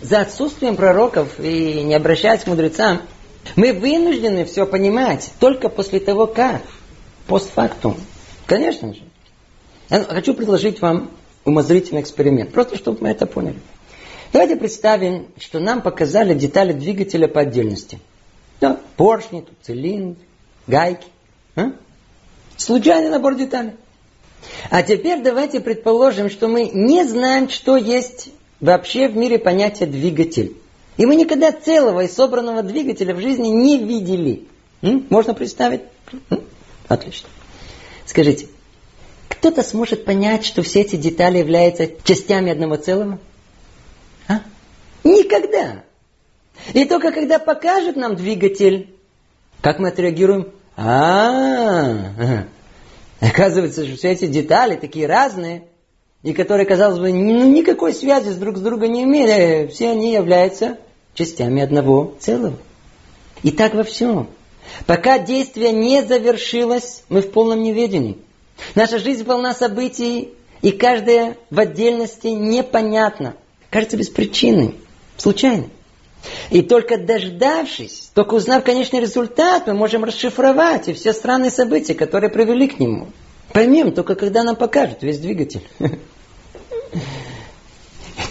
За 0.00 0.20
отсутствием 0.20 0.76
пророков 0.76 1.38
и 1.38 1.82
не 1.82 1.94
обращаясь 1.94 2.42
к 2.42 2.46
мудрецам, 2.46 3.02
мы 3.56 3.72
вынуждены 3.72 4.44
все 4.44 4.66
понимать 4.66 5.32
только 5.38 5.68
после 5.68 6.00
того 6.00 6.26
как. 6.26 6.62
Постфактум. 7.26 7.96
Конечно 8.46 8.94
же. 8.94 9.02
Я 9.88 10.04
хочу 10.04 10.34
предложить 10.34 10.80
вам 10.80 11.10
умозрительный 11.44 12.00
эксперимент, 12.00 12.52
просто 12.52 12.76
чтобы 12.76 12.98
мы 13.02 13.10
это 13.10 13.26
поняли. 13.26 13.60
Давайте 14.32 14.56
представим, 14.56 15.28
что 15.38 15.60
нам 15.60 15.82
показали 15.82 16.34
детали 16.34 16.72
двигателя 16.72 17.28
по 17.28 17.42
отдельности. 17.42 17.98
Да, 18.60 18.80
поршни, 18.96 19.42
тут 19.42 19.54
цилиндр, 19.62 20.18
гайки. 20.66 21.06
А? 21.54 21.72
Случайный 22.56 23.10
набор 23.10 23.34
деталей. 23.34 23.72
А 24.70 24.82
теперь 24.82 25.22
давайте 25.22 25.60
предположим, 25.60 26.30
что 26.30 26.48
мы 26.48 26.70
не 26.72 27.04
знаем, 27.04 27.48
что 27.48 27.76
есть 27.76 28.30
вообще 28.60 29.08
в 29.08 29.16
мире 29.16 29.38
понятие 29.38 29.88
двигатель. 29.88 30.56
И 30.96 31.06
мы 31.06 31.16
никогда 31.16 31.52
целого 31.52 32.04
и 32.04 32.08
собранного 32.08 32.62
двигателя 32.62 33.14
в 33.14 33.20
жизни 33.20 33.48
не 33.48 33.78
видели. 33.78 34.46
М? 34.82 35.06
Можно 35.10 35.34
представить? 35.34 35.82
М? 36.30 36.42
Отлично. 36.88 37.28
Скажите, 38.06 38.48
кто-то 39.28 39.62
сможет 39.62 40.04
понять, 40.04 40.44
что 40.44 40.62
все 40.62 40.82
эти 40.82 40.96
детали 40.96 41.38
являются 41.38 41.88
частями 42.04 42.52
одного 42.52 42.76
целого? 42.76 43.18
Никогда. 45.04 45.82
И 46.74 46.84
только 46.84 47.10
когда 47.10 47.38
покажет 47.38 47.96
нам 47.96 48.14
двигатель, 48.14 48.94
как 49.60 49.78
мы 49.78 49.88
отреагируем? 49.88 50.52
А, 50.76 52.44
оказывается, 53.30 53.86
что 53.86 53.96
все 53.96 54.10
эти 54.10 54.26
детали 54.26 54.74
такие 54.74 55.06
разные, 55.06 55.64
и 56.24 56.32
которые, 56.32 56.66
казалось 56.66 56.98
бы, 56.98 57.12
ну, 57.12 57.48
никакой 57.48 57.94
связи 57.94 58.30
с 58.30 58.36
друг 58.36 58.56
с 58.56 58.60
другом 58.60 58.92
не 58.92 59.04
имели, 59.04 59.68
все 59.68 59.90
они 59.90 60.12
являются 60.12 60.78
частями 61.14 61.62
одного 61.62 62.14
целого. 62.18 62.58
И 63.42 63.50
так 63.50 63.74
во 63.74 63.84
всем. 63.84 64.28
Пока 64.86 65.18
действие 65.18 65.72
не 65.72 66.02
завершилось, 66.02 67.04
мы 67.08 67.22
в 67.22 67.30
полном 67.30 67.62
неведении. 67.62 68.18
Наша 68.74 68.98
жизнь 68.98 69.24
полна 69.24 69.54
событий, 69.54 70.30
и 70.60 70.72
каждая 70.72 71.36
в 71.50 71.58
отдельности 71.58 72.28
непонятна. 72.28 73.34
Кажется 73.70 73.96
без 73.96 74.08
причины. 74.08 74.74
Случайно. 75.16 75.66
И 76.50 76.62
только 76.62 76.98
дождавшись, 76.98 78.10
только 78.14 78.34
узнав 78.34 78.64
конечный 78.64 79.00
результат, 79.00 79.66
мы 79.66 79.74
можем 79.74 80.04
расшифровать 80.04 80.88
и 80.88 80.92
все 80.92 81.12
странные 81.12 81.50
события, 81.50 81.94
которые 81.94 82.30
привели 82.30 82.68
к 82.68 82.78
нему. 82.78 83.08
Поймем 83.52 83.92
только 83.92 84.14
когда 84.14 84.42
нам 84.42 84.56
покажут 84.56 85.02
весь 85.02 85.18
двигатель. 85.18 85.62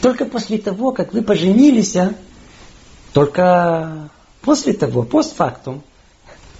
Только 0.01 0.25
после 0.25 0.57
того, 0.57 0.91
как 0.91 1.13
вы 1.13 1.21
поженились, 1.21 1.95
а, 1.95 2.13
только 3.13 4.09
после 4.41 4.73
того, 4.73 5.03
постфактум, 5.03 5.83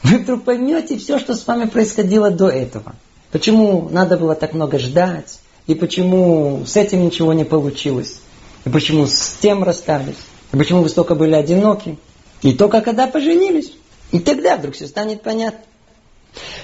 вы 0.03 0.19
вдруг 0.19 0.43
поймете 0.43 0.97
все, 0.97 1.17
что 1.17 1.33
с 1.33 1.45
вами 1.47 1.65
происходило 1.65 2.29
до 2.29 2.49
этого. 2.49 2.95
Почему 3.31 3.89
надо 3.89 4.17
было 4.17 4.35
так 4.35 4.53
много 4.53 4.77
ждать, 4.77 5.39
и 5.67 5.75
почему 5.75 6.63
с 6.65 6.75
этим 6.75 7.03
ничего 7.05 7.33
не 7.33 7.45
получилось. 7.45 8.19
И 8.65 8.69
почему 8.69 9.07
с 9.07 9.37
тем 9.41 9.63
расстались? 9.63 10.17
И 10.53 10.57
почему 10.57 10.81
вы 10.81 10.89
столько 10.89 11.15
были 11.15 11.33
одиноки? 11.33 11.97
И 12.41 12.53
только 12.53 12.81
когда 12.81 13.07
поженились. 13.07 13.73
И 14.11 14.19
тогда 14.19 14.57
вдруг 14.57 14.75
все 14.75 14.87
станет 14.87 15.21
понятно. 15.21 15.61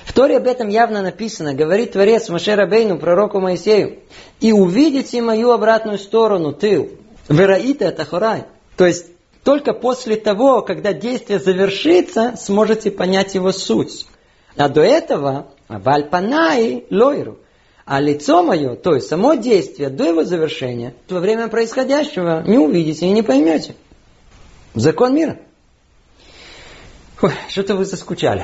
В 0.06 0.14
Торе 0.14 0.38
об 0.38 0.48
этом 0.48 0.70
явно 0.70 1.02
написано, 1.02 1.54
говорит 1.54 1.94
Творец 1.94 2.30
Машера 2.30 2.66
Бейну, 2.66 2.98
пророку 2.98 3.40
Моисею, 3.40 4.00
и 4.40 4.54
увидите 4.54 5.22
мою 5.22 5.52
обратную 5.52 6.00
сторону, 6.00 6.54
ты, 6.54 6.98
вераита 7.28 7.92
Тахорай. 7.92 8.46
То 8.78 8.86
есть, 8.86 9.08
только 9.44 9.74
после 9.74 10.16
того, 10.16 10.62
когда 10.62 10.94
действие 10.94 11.40
завершится, 11.40 12.36
сможете 12.38 12.92
понять 12.92 13.36
его 13.36 13.52
суть. 13.52 14.08
А 14.56 14.70
до 14.70 14.82
этого, 14.82 15.48
Вальпанай 15.68 16.86
Лойру, 16.90 17.40
а 17.88 18.02
лицо 18.02 18.44
мое, 18.44 18.76
то 18.76 18.96
есть 18.96 19.08
само 19.08 19.36
действие 19.36 19.90
до 19.90 20.04
его 20.04 20.26
завершения, 20.26 20.94
во 21.08 21.22
время 21.22 21.48
происходящего 21.48 22.44
не 22.46 22.58
увидите 22.58 23.06
и 23.06 23.12
не 23.12 23.24
поймете. 23.24 23.76
Закон 24.76 25.16
мира. 25.16 25.40
Ой, 27.22 27.32
что-то 27.48 27.76
вы 27.76 27.86
заскучали. 27.86 28.44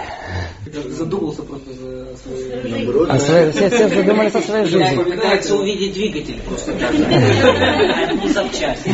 Задумался 0.91 1.43
просто 1.43 1.73
за 1.73 2.17
своей 2.17 2.87
А 3.09 3.19
все, 3.19 3.51
все 3.51 3.89
задумались 3.89 4.33
о 4.33 4.41
своей 4.41 4.65
жизни. 4.65 5.03
Пытается 5.03 5.55
увидеть 5.55 5.93
двигатель 5.93 6.39
просто. 6.47 6.71
Не 6.71 8.29
запчасть. 8.29 8.87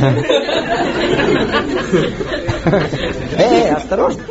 Эй, 3.37 3.69
осторожно. 3.69 4.23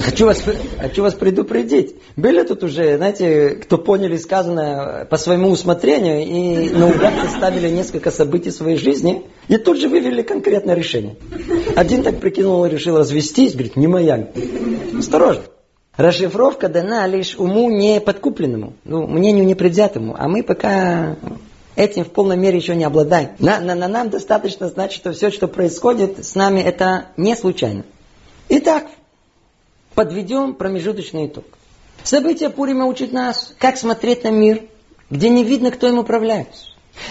Хочу 0.00 0.26
вас, 0.26 0.42
хочу 0.78 1.02
вас 1.02 1.14
предупредить. 1.14 1.96
Были 2.16 2.42
тут 2.44 2.62
уже, 2.62 2.96
знаете, 2.96 3.50
кто 3.50 3.78
поняли 3.78 4.16
сказанное 4.16 5.04
по 5.06 5.16
своему 5.16 5.50
усмотрению 5.50 6.24
и 6.24 6.70
наугад 6.70 7.14
составили 7.22 7.68
несколько 7.68 8.10
событий 8.10 8.50
своей 8.50 8.76
жизни 8.76 9.24
и 9.48 9.56
тут 9.56 9.78
же 9.78 9.88
вывели 9.88 10.22
конкретное 10.22 10.74
решение. 10.74 11.16
Один 11.76 12.02
так 12.02 12.20
прикинул 12.20 12.64
и 12.64 12.70
решил 12.70 12.98
развестись, 12.98 13.54
говорит, 13.54 13.76
не 13.76 13.86
моя. 13.86 14.28
Осторожно. 14.96 15.42
Расшифровка 15.96 16.68
дана 16.68 17.08
лишь 17.08 17.36
уму 17.36 17.68
не 17.70 18.00
подкупленному, 18.00 18.74
ну, 18.84 19.08
мнению 19.08 19.44
непредвзятому, 19.46 20.14
а 20.16 20.28
мы 20.28 20.44
пока 20.44 21.16
этим 21.74 22.04
в 22.04 22.10
полной 22.10 22.36
мере 22.36 22.56
еще 22.56 22.76
не 22.76 22.84
обладаем. 22.84 23.30
На, 23.40 23.58
на, 23.58 23.74
на 23.74 23.88
нам 23.88 24.08
достаточно 24.08 24.68
знать, 24.68 24.92
что 24.92 25.12
все, 25.12 25.30
что 25.30 25.48
происходит 25.48 26.24
с 26.24 26.36
нами, 26.36 26.60
это 26.60 27.06
не 27.16 27.34
случайно. 27.34 27.84
Итак, 28.48 28.84
подведем 29.98 30.54
промежуточный 30.54 31.26
итог. 31.26 31.44
События 32.04 32.50
Пурима 32.50 32.86
учат 32.86 33.10
нас, 33.10 33.52
как 33.58 33.76
смотреть 33.76 34.22
на 34.22 34.30
мир, 34.30 34.62
где 35.10 35.28
не 35.28 35.42
видно, 35.42 35.72
кто 35.72 35.88
им 35.88 35.98
управляет. 35.98 36.46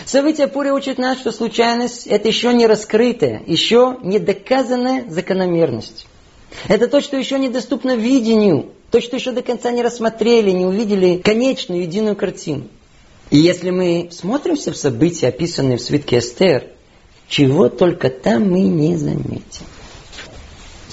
События 0.06 0.48
Пури 0.48 0.70
учат 0.70 0.98
нас, 0.98 1.18
что 1.18 1.34
случайность– 1.34 2.08
это 2.08 2.30
еще 2.30 2.54
не 2.54 2.66
раскрытая, 2.66 3.44
еще 3.46 3.98
не 4.04 4.20
доказанная 4.20 5.04
закономерность. 5.10 6.08
Это 6.70 6.88
то, 6.88 7.02
что 7.02 7.18
еще 7.18 7.38
недоступно 7.38 7.94
видению, 7.94 8.72
то, 8.90 9.02
что 9.02 9.18
еще 9.18 9.34
до 9.34 9.42
конца 9.42 9.70
не 9.72 9.84
рассмотрели, 9.84 10.52
не 10.52 10.66
увидели 10.66 11.18
конечную 11.18 11.82
единую 11.82 12.16
картину. 12.16 12.70
И 13.32 13.38
если 13.38 13.70
мы 13.70 14.08
смотримся 14.14 14.72
в 14.72 14.78
события, 14.78 15.28
описанные 15.28 15.76
в 15.76 15.82
свитке 15.82 16.20
Эстер, 16.20 16.68
чего 17.28 17.68
только 17.68 18.10
там 18.10 18.50
мы 18.50 18.62
не 18.62 18.96
заметим. 18.96 19.66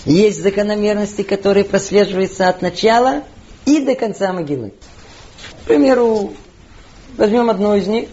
Есть 0.04 0.42
закономерности, 0.42 1.22
которые 1.22 1.64
прослеживаются 1.64 2.48
от 2.48 2.60
начала 2.60 3.22
и 3.64 3.80
до 3.80 3.94
конца 3.94 4.32
могилы. 4.32 4.74
К 5.62 5.66
примеру, 5.66 6.34
возьмем 7.16 7.48
одну 7.50 7.74
из 7.74 7.86
них. 7.86 8.08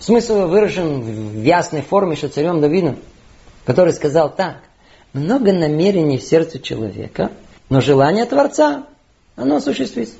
Смысл 0.00 0.48
выражен 0.48 1.00
в 1.00 1.42
ясной 1.42 1.82
форме, 1.82 2.16
что 2.16 2.28
царем 2.28 2.60
Давидом, 2.60 2.98
который 3.64 3.92
сказал 3.92 4.34
так. 4.34 4.56
Много 5.12 5.52
намерений 5.52 6.18
в 6.18 6.22
сердце 6.22 6.58
человека, 6.58 7.30
но 7.70 7.80
желание 7.80 8.26
Творца, 8.26 8.86
оно 9.36 9.56
осуществится. 9.56 10.16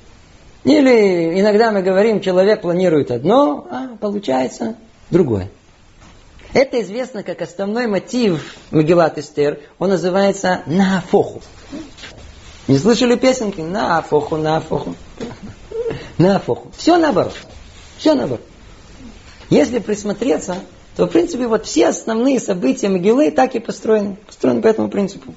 Или 0.63 1.39
иногда 1.39 1.71
мы 1.71 1.83
говорим, 1.83 2.21
человек 2.21 2.61
планирует 2.61 3.11
одно, 3.11 3.67
а 3.69 3.95
получается 3.99 4.75
другое. 5.11 5.49
Это 6.55 6.81
известно 6.81 7.21
как 7.21 7.41
основной 7.41 7.85
мотив 7.85 8.55
Магеллат 8.71 9.17
Эстер. 9.17 9.59
Он 9.77 9.89
называется 9.89 10.61
нафоху. 10.65 11.41
Не 12.69 12.77
слышали 12.77 13.17
песенки? 13.17 13.59
На 13.59 13.97
афоху, 13.97 14.37
на 14.37 14.55
афоху. 14.55 14.95
На 16.17 16.37
афоху. 16.37 16.71
Все 16.77 16.95
наоборот. 16.95 17.35
Все 17.97 18.13
наоборот. 18.13 18.41
Если 19.49 19.79
присмотреться, 19.79 20.59
то, 20.95 21.07
в 21.07 21.09
принципе, 21.09 21.45
вот 21.45 21.65
все 21.65 21.89
основные 21.89 22.39
события 22.39 22.87
Могилы 22.87 23.31
так 23.31 23.55
и 23.55 23.59
построены. 23.59 24.15
Построены 24.25 24.61
по 24.61 24.67
этому 24.67 24.87
принципу. 24.87 25.35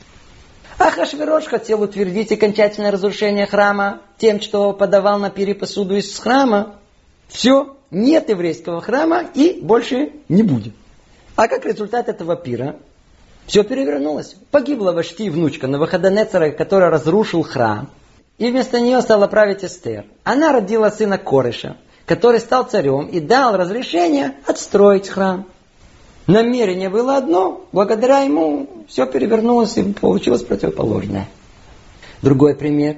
Ахашвирош 0.79 1.47
хотел 1.47 1.83
утвердить 1.83 2.31
окончательное 2.31 2.93
разрушение 2.93 3.47
храма 3.47 4.03
тем, 4.19 4.41
что 4.41 4.73
подавал 4.73 5.19
на 5.19 5.31
пире 5.31 5.57
посуду 5.57 5.97
из 5.97 6.17
храма. 6.17 6.77
Все, 7.27 7.77
нет 7.91 8.29
еврейского 8.29 8.81
храма 8.81 9.25
и 9.35 9.59
больше 9.61 10.13
не 10.29 10.45
будет. 10.45 10.75
А 11.39 11.47
как 11.47 11.65
результат 11.65 12.09
этого 12.09 12.35
пира, 12.35 12.75
все 13.47 13.63
перевернулось. 13.63 14.35
Погибла 14.51 14.91
Вашти 14.91 15.31
внучка 15.31 15.69
Навуходонецера, 15.69 16.51
который 16.51 16.89
разрушил 16.89 17.45
храм. 17.45 17.91
И 18.39 18.51
вместо 18.51 18.81
нее 18.81 19.01
стала 19.03 19.29
править 19.29 19.65
Эстер. 19.65 20.05
Она 20.25 20.53
родила 20.53 20.91
сына 20.91 21.17
Корыша, 21.17 21.77
который 22.07 22.41
стал 22.41 22.65
царем 22.65 23.07
и 23.07 23.21
дал 23.21 23.57
разрешение 23.57 24.35
отстроить 24.47 25.07
храм. 25.07 25.47
Намерение 26.27 26.89
было 26.89 27.17
одно, 27.17 27.69
благодаря 27.71 28.23
ему 28.23 28.85
все 28.89 29.07
перевернулось 29.07 29.77
и 29.77 29.85
получилось 29.93 30.43
противоположное. 30.43 31.29
Другой 32.21 32.57
пример. 32.57 32.97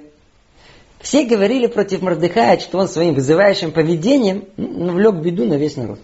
Все 1.03 1.26
говорили 1.26 1.66
против 1.66 2.01
Мордыхая, 2.01 2.59
что 2.59 2.78
он 2.78 2.88
своим 2.88 3.12
вызывающим 3.12 3.70
поведением 3.70 4.47
навлек 4.57 5.16
беду 5.16 5.45
на 5.45 5.59
весь 5.59 5.76
народ. 5.76 5.99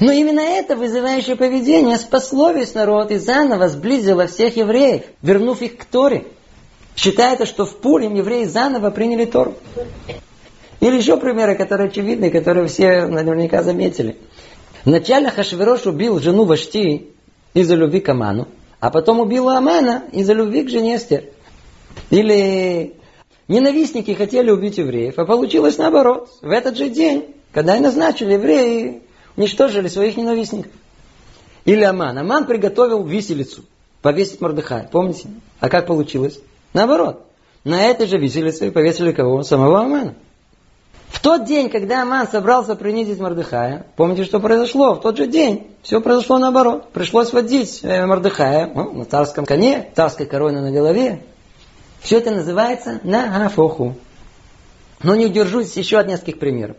Но 0.00 0.12
именно 0.12 0.40
это 0.40 0.76
вызывающее 0.76 1.36
поведение 1.36 1.98
спасло 1.98 2.50
весь 2.52 2.74
народ 2.74 3.10
и 3.10 3.16
заново 3.16 3.68
сблизило 3.68 4.26
всех 4.26 4.56
евреев, 4.56 5.02
вернув 5.22 5.60
их 5.62 5.76
к 5.76 5.84
Торе. 5.84 6.26
Считается, 6.96 7.46
что 7.46 7.64
в 7.64 7.76
Пурим 7.78 8.14
евреи 8.14 8.44
заново 8.44 8.90
приняли 8.90 9.24
Тору. 9.24 9.54
Или 10.80 10.96
еще 10.96 11.16
примеры, 11.16 11.54
которые 11.54 11.88
очевидны, 11.88 12.30
которые 12.30 12.68
все 12.68 13.06
наверняка 13.06 13.62
заметили. 13.62 14.16
Вначале 14.84 15.30
Хашвирош 15.30 15.86
убил 15.86 16.18
жену 16.18 16.44
Вашти 16.44 17.08
из-за 17.54 17.76
любви 17.76 18.00
к 18.00 18.08
Аману, 18.08 18.48
а 18.80 18.90
потом 18.90 19.20
убил 19.20 19.48
Амана 19.48 20.04
из-за 20.12 20.32
любви 20.32 20.64
к 20.64 20.70
жене 20.70 20.96
Эстер. 20.96 21.24
Или 22.10 22.94
ненавистники 23.46 24.12
хотели 24.12 24.50
убить 24.50 24.78
евреев, 24.78 25.18
а 25.18 25.24
получилось 25.24 25.78
наоборот. 25.78 26.28
В 26.42 26.50
этот 26.50 26.76
же 26.76 26.88
день, 26.88 27.36
когда 27.52 27.76
и 27.76 27.80
назначили, 27.80 28.32
евреи 28.32 29.01
уничтожили 29.36 29.88
своих 29.88 30.16
ненавистников. 30.16 30.72
Или 31.64 31.84
Аман. 31.84 32.18
Аман 32.18 32.46
приготовил 32.46 33.04
виселицу, 33.04 33.64
повесить 34.00 34.40
Мордыхая. 34.40 34.88
Помните? 34.90 35.28
А 35.60 35.68
как 35.68 35.86
получилось? 35.86 36.38
Наоборот. 36.72 37.24
На 37.64 37.84
этой 37.84 38.06
же 38.06 38.18
виселице 38.18 38.72
повесили 38.72 39.12
кого? 39.12 39.42
Самого 39.44 39.82
Амана. 39.82 40.14
В 41.08 41.20
тот 41.20 41.44
день, 41.44 41.68
когда 41.68 42.02
Аман 42.02 42.26
собрался 42.26 42.74
принизить 42.74 43.20
Мордыхая, 43.20 43.86
помните, 43.96 44.24
что 44.24 44.40
произошло? 44.40 44.94
В 44.94 45.00
тот 45.02 45.18
же 45.18 45.26
день 45.26 45.68
все 45.82 46.00
произошло 46.00 46.38
наоборот. 46.38 46.90
Пришлось 46.92 47.32
водить 47.32 47.80
э, 47.82 48.06
Мордыхая 48.06 48.72
ну, 48.74 48.92
на 48.92 49.04
царском 49.04 49.44
коне, 49.44 49.90
царской 49.94 50.26
короне 50.26 50.60
на 50.60 50.72
голове. 50.72 51.22
Все 52.00 52.18
это 52.18 52.30
называется 52.32 52.98
нагафоху. 53.04 53.94
Но 55.02 55.14
не 55.14 55.26
удержусь 55.26 55.76
еще 55.76 55.98
от 55.98 56.08
нескольких 56.08 56.38
примеров. 56.38 56.76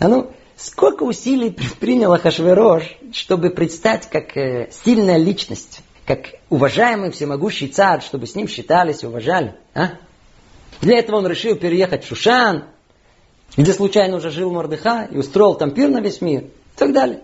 А 0.00 0.08
ну, 0.08 0.32
сколько 0.60 1.04
усилий 1.04 1.56
принял 1.80 2.16
Хашверош, 2.18 2.84
чтобы 3.12 3.50
предстать 3.50 4.08
как 4.08 4.36
э, 4.36 4.70
сильная 4.84 5.16
личность, 5.16 5.80
как 6.06 6.34
уважаемый 6.50 7.10
всемогущий 7.10 7.68
царь, 7.68 8.02
чтобы 8.02 8.26
с 8.26 8.34
ним 8.34 8.46
считались 8.46 9.02
и 9.02 9.06
уважали. 9.06 9.54
А? 9.74 9.92
Для 10.80 10.98
этого 10.98 11.16
он 11.16 11.26
решил 11.26 11.56
переехать 11.56 12.04
в 12.04 12.08
Шушан, 12.08 12.64
где 13.56 13.72
случайно 13.72 14.16
уже 14.16 14.30
жил 14.30 14.52
Мордыха 14.52 15.08
и 15.10 15.16
устроил 15.16 15.54
там 15.54 15.70
пир 15.72 15.88
на 15.88 16.00
весь 16.00 16.20
мир 16.20 16.42
и 16.42 16.78
так 16.78 16.92
далее. 16.92 17.20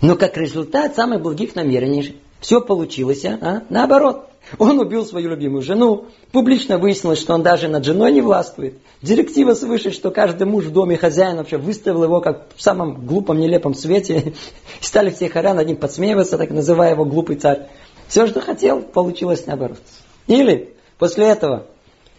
Но 0.00 0.16
как 0.16 0.36
результат 0.36 0.96
самых 0.96 1.22
благих 1.22 1.54
намерений 1.54 2.20
все 2.44 2.60
получилось, 2.60 3.24
а? 3.24 3.62
наоборот. 3.70 4.28
Он 4.58 4.78
убил 4.78 5.06
свою 5.06 5.30
любимую 5.30 5.62
жену, 5.62 6.08
публично 6.30 6.76
выяснилось, 6.76 7.18
что 7.18 7.32
он 7.32 7.42
даже 7.42 7.68
над 7.68 7.86
женой 7.86 8.12
не 8.12 8.20
властвует. 8.20 8.74
Директива 9.00 9.54
свыше, 9.54 9.90
что 9.90 10.10
каждый 10.10 10.46
муж 10.46 10.66
в 10.66 10.70
доме 10.70 10.98
хозяин 10.98 11.38
вообще 11.38 11.56
выставил 11.56 12.04
его 12.04 12.20
как 12.20 12.48
в 12.54 12.60
самом 12.60 13.06
глупом, 13.06 13.38
нелепом 13.40 13.72
свете. 13.72 14.34
И 14.82 14.84
стали 14.84 15.08
все 15.08 15.30
хоря 15.30 15.54
над 15.54 15.66
ним 15.66 15.78
подсмеиваться, 15.78 16.36
так 16.36 16.50
называя 16.50 16.90
его 16.90 17.06
глупый 17.06 17.36
царь. 17.36 17.70
Все, 18.08 18.26
что 18.26 18.42
хотел, 18.42 18.82
получилось 18.82 19.46
наоборот. 19.46 19.80
Или 20.26 20.74
после 20.98 21.24
этого 21.24 21.64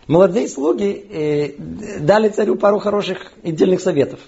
молодые 0.07 0.47
слуги 0.47 1.05
э, 1.07 1.99
дали 1.99 2.29
царю 2.29 2.55
пару 2.55 2.79
хороших 2.79 3.31
и 3.43 3.51
дельных 3.51 3.79
советов. 3.79 4.19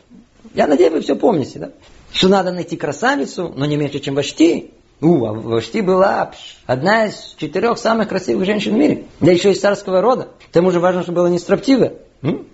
Я 0.53 0.67
надеюсь, 0.67 0.91
вы 0.91 1.01
все 1.01 1.15
помните, 1.15 1.57
да? 1.57 1.71
Что 2.11 2.27
надо 2.27 2.51
найти 2.51 2.77
красавицу, 2.77 3.51
но 3.55 3.65
не 3.65 3.77
меньше, 3.77 3.97
чем 3.97 4.13
Вашти. 4.13 4.73
У, 4.99 5.25
а 5.25 5.33
Вашти 5.33 5.81
была 5.81 6.31
одна 6.65 7.05
из 7.05 7.35
четырех 7.37 7.77
самых 7.77 8.09
красивых 8.09 8.45
женщин 8.45 8.73
в 8.73 8.77
мире. 8.77 9.05
Да 9.19 9.31
еще 9.31 9.51
из 9.51 9.59
царского 9.59 10.01
рода. 10.01 10.29
К 10.49 10.51
тому 10.51 10.71
же 10.71 10.79
важно, 10.79 11.03
чтобы 11.03 11.17
была 11.17 11.29
не 11.29 11.37
строптивая. 11.37 11.93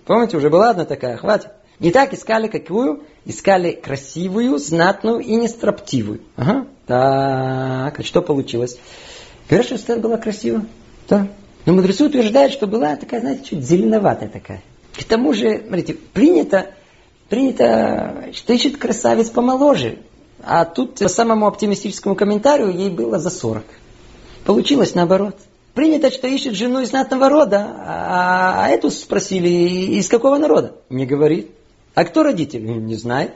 Помните, 0.04 0.36
уже 0.36 0.50
была 0.50 0.70
одна 0.70 0.84
такая, 0.84 1.16
хватит. 1.16 1.50
Не 1.80 1.90
так 1.90 2.12
искали 2.12 2.48
какую? 2.48 3.04
Искали 3.24 3.72
красивую, 3.72 4.58
знатную 4.58 5.20
и 5.20 5.34
нестроптивую. 5.34 6.20
Ага. 6.36 6.66
Так, 6.86 7.98
а 7.98 8.02
что 8.02 8.20
получилось? 8.20 8.78
Говорят, 9.48 9.66
что 9.66 9.76
Эстер 9.76 9.98
была 9.98 10.18
красивая. 10.18 10.66
Да. 11.08 11.28
Но 11.64 11.72
мудрецы 11.72 12.04
утверждают, 12.04 12.52
что 12.52 12.66
была 12.66 12.94
такая, 12.96 13.20
знаете, 13.20 13.44
чуть 13.44 13.64
зеленоватая 13.64 14.28
такая. 14.28 14.62
К 14.94 15.04
тому 15.04 15.32
же, 15.32 15.62
смотрите, 15.66 15.94
принято, 15.94 16.66
принято, 17.30 18.26
что 18.34 18.52
ищет 18.52 18.76
красавец 18.76 19.30
помоложе. 19.30 19.98
А 20.46 20.64
тут 20.64 20.98
по 20.98 21.08
самому 21.08 21.46
оптимистическому 21.46 22.14
комментарию 22.14 22.70
ей 22.70 22.90
было 22.90 23.18
за 23.18 23.30
40. 23.30 23.64
Получилось 24.44 24.94
наоборот. 24.94 25.36
Принято, 25.72 26.10
что 26.10 26.28
ищет 26.28 26.54
жену 26.54 26.80
из 26.80 26.90
знатного 26.90 27.28
рода, 27.28 27.66
а, 27.78 28.66
а 28.66 28.68
эту 28.68 28.90
спросили, 28.90 29.48
из 29.98 30.08
какого 30.08 30.38
народа? 30.38 30.76
Не 30.88 31.04
говорит. 31.04 31.50
А 31.94 32.04
кто 32.04 32.22
родитель? 32.22 32.64
Не 32.64 32.94
знает. 32.94 33.32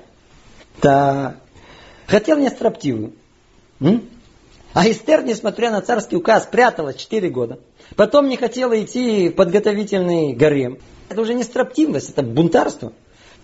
Да. 0.80 1.36
Хотел 2.06 2.38
не 2.38 2.48
строптивую. 2.48 3.12
А 3.80 4.88
Эстер, 4.88 5.24
несмотря 5.24 5.70
на 5.70 5.80
царский 5.80 6.16
указ, 6.16 6.46
пряталась 6.46 6.96
4 6.96 7.28
года. 7.30 7.58
Потом 7.96 8.28
не 8.28 8.36
хотела 8.36 8.80
идти 8.80 9.30
в 9.30 9.32
подготовительный 9.32 10.34
гарем. 10.34 10.78
Это 11.08 11.22
уже 11.22 11.34
не 11.34 11.42
строптивость, 11.42 12.10
это 12.10 12.22
бунтарство. 12.22 12.92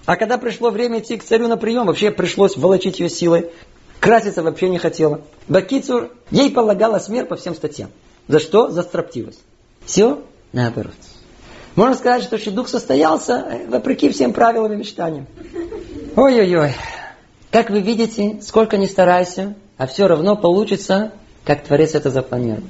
А 0.07 0.17
когда 0.17 0.37
пришло 0.39 0.71
время 0.71 0.99
идти 0.99 1.17
к 1.17 1.25
царю 1.25 1.49
на 1.49 1.57
прием, 1.57 1.87
вообще 1.87 2.11
пришлось 2.11 2.57
волочить 2.57 3.01
ее 3.01 3.09
силой. 3.09 3.51
Краситься 4.01 4.43
вообще 4.43 4.69
не 4.69 4.79
хотела. 4.79 5.23
Бакицур, 5.49 6.11
ей 6.31 6.51
полагала 6.51 6.99
смерть 6.99 7.29
по 7.29 7.37
всем 7.37 7.55
статьям. 7.55 7.91
За 8.29 8.39
что? 8.39 8.71
За 8.71 8.83
строптивость. 8.83 9.41
Все 9.87 10.23
наоборот. 10.53 10.95
Можно 11.75 11.95
сказать, 11.95 12.23
что 12.23 12.39
шедух 12.39 12.69
состоялся 12.69 13.47
э, 13.51 13.67
вопреки 13.67 14.11
всем 14.11 14.33
правилам 14.33 14.73
и 14.73 14.77
мечтаниям. 14.77 15.27
Ой-ой-ой. 16.17 16.73
Как 17.51 17.71
вы 17.71 17.81
видите, 17.81 18.41
сколько 18.43 18.77
ни 18.77 18.87
старайся, 18.87 19.55
а 19.77 19.87
все 19.87 20.07
равно 20.07 20.37
получится, 20.37 21.13
как 21.45 21.65
Творец 21.65 21.95
это 21.95 22.11
запланировал. 22.11 22.69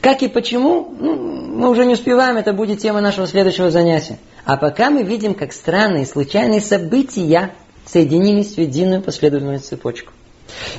Как 0.00 0.22
и 0.22 0.28
почему, 0.28 0.94
ну, 0.98 1.16
мы 1.16 1.70
уже 1.70 1.84
не 1.84 1.94
успеваем, 1.94 2.36
это 2.36 2.52
будет 2.52 2.80
тема 2.80 3.00
нашего 3.00 3.26
следующего 3.26 3.70
занятия. 3.70 4.18
А 4.44 4.56
пока 4.56 4.90
мы 4.90 5.02
видим, 5.02 5.34
как 5.34 5.52
странные 5.52 6.06
случайные 6.06 6.60
события 6.60 7.54
соединились 7.84 8.54
в 8.54 8.58
единую 8.58 9.02
последовательную 9.02 9.60
цепочку. 9.60 10.12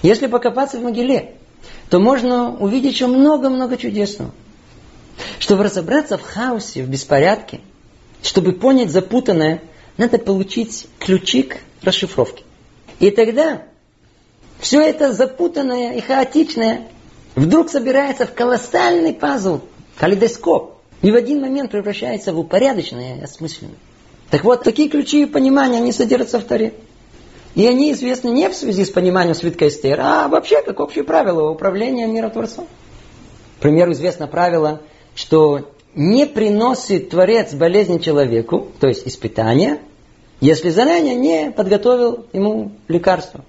Если 0.02 0.28
покопаться 0.28 0.78
в 0.78 0.84
могиле, 0.84 1.36
то 1.90 2.00
можно 2.00 2.56
увидеть 2.56 2.94
еще 2.94 3.08
много-много 3.08 3.78
чудесного. 3.78 4.32
Чтобы 5.40 5.64
разобраться 5.64 6.18
в 6.18 6.22
хаосе, 6.22 6.84
в 6.84 6.90
беспорядке, 6.90 7.60
чтобы 8.24 8.54
понять 8.54 8.90
запутанное, 8.90 9.62
надо 9.98 10.18
получить 10.18 10.88
ключик 10.98 11.58
расшифровки. 11.82 12.44
И 13.00 13.12
тогда 13.12 13.64
все 14.60 14.82
это 14.82 15.12
запутанное 15.14 15.94
и 15.94 16.02
хаотичное 16.02 16.88
вдруг 17.46 17.70
собирается 17.70 18.26
в 18.26 18.34
колоссальный 18.34 19.14
пазл, 19.14 19.62
калейдоскоп, 19.98 20.76
и 21.02 21.12
в 21.12 21.16
один 21.16 21.42
момент 21.42 21.72
превращается 21.72 22.34
в 22.34 22.40
упорядоченное 22.40 23.20
и 23.20 23.24
осмысленное. 23.24 23.76
Так 24.30 24.44
вот, 24.44 24.64
такие 24.64 24.90
ключи 24.90 25.26
понимания, 25.26 25.78
они 25.78 25.92
содержатся 25.92 26.40
в 26.40 26.44
Таре. 26.44 26.74
И 27.56 27.66
они 27.66 27.92
известны 27.94 28.30
не 28.30 28.48
в 28.50 28.54
связи 28.54 28.86
с 28.86 28.92
пониманием 28.92 29.34
свитка 29.34 29.68
Эстер, 29.68 30.00
а 30.00 30.28
вообще 30.28 30.62
как 30.62 30.80
общее 30.80 31.04
правило 31.04 31.50
управления 31.50 32.06
миротворцом. 32.06 32.68
К 33.58 33.62
примеру, 33.62 33.94
известно 33.94 34.28
правило, 34.28 34.82
что 35.16 35.72
не 35.96 36.28
приносит 36.28 37.10
Творец 37.10 37.54
болезни 37.54 37.98
человеку, 37.98 38.68
то 38.80 38.88
есть 38.88 39.08
испытания, 39.08 39.80
если 40.42 40.70
заранее 40.70 41.16
не 41.16 41.52
подготовил 41.52 42.28
ему 42.34 42.74
лекарство, 42.88 43.44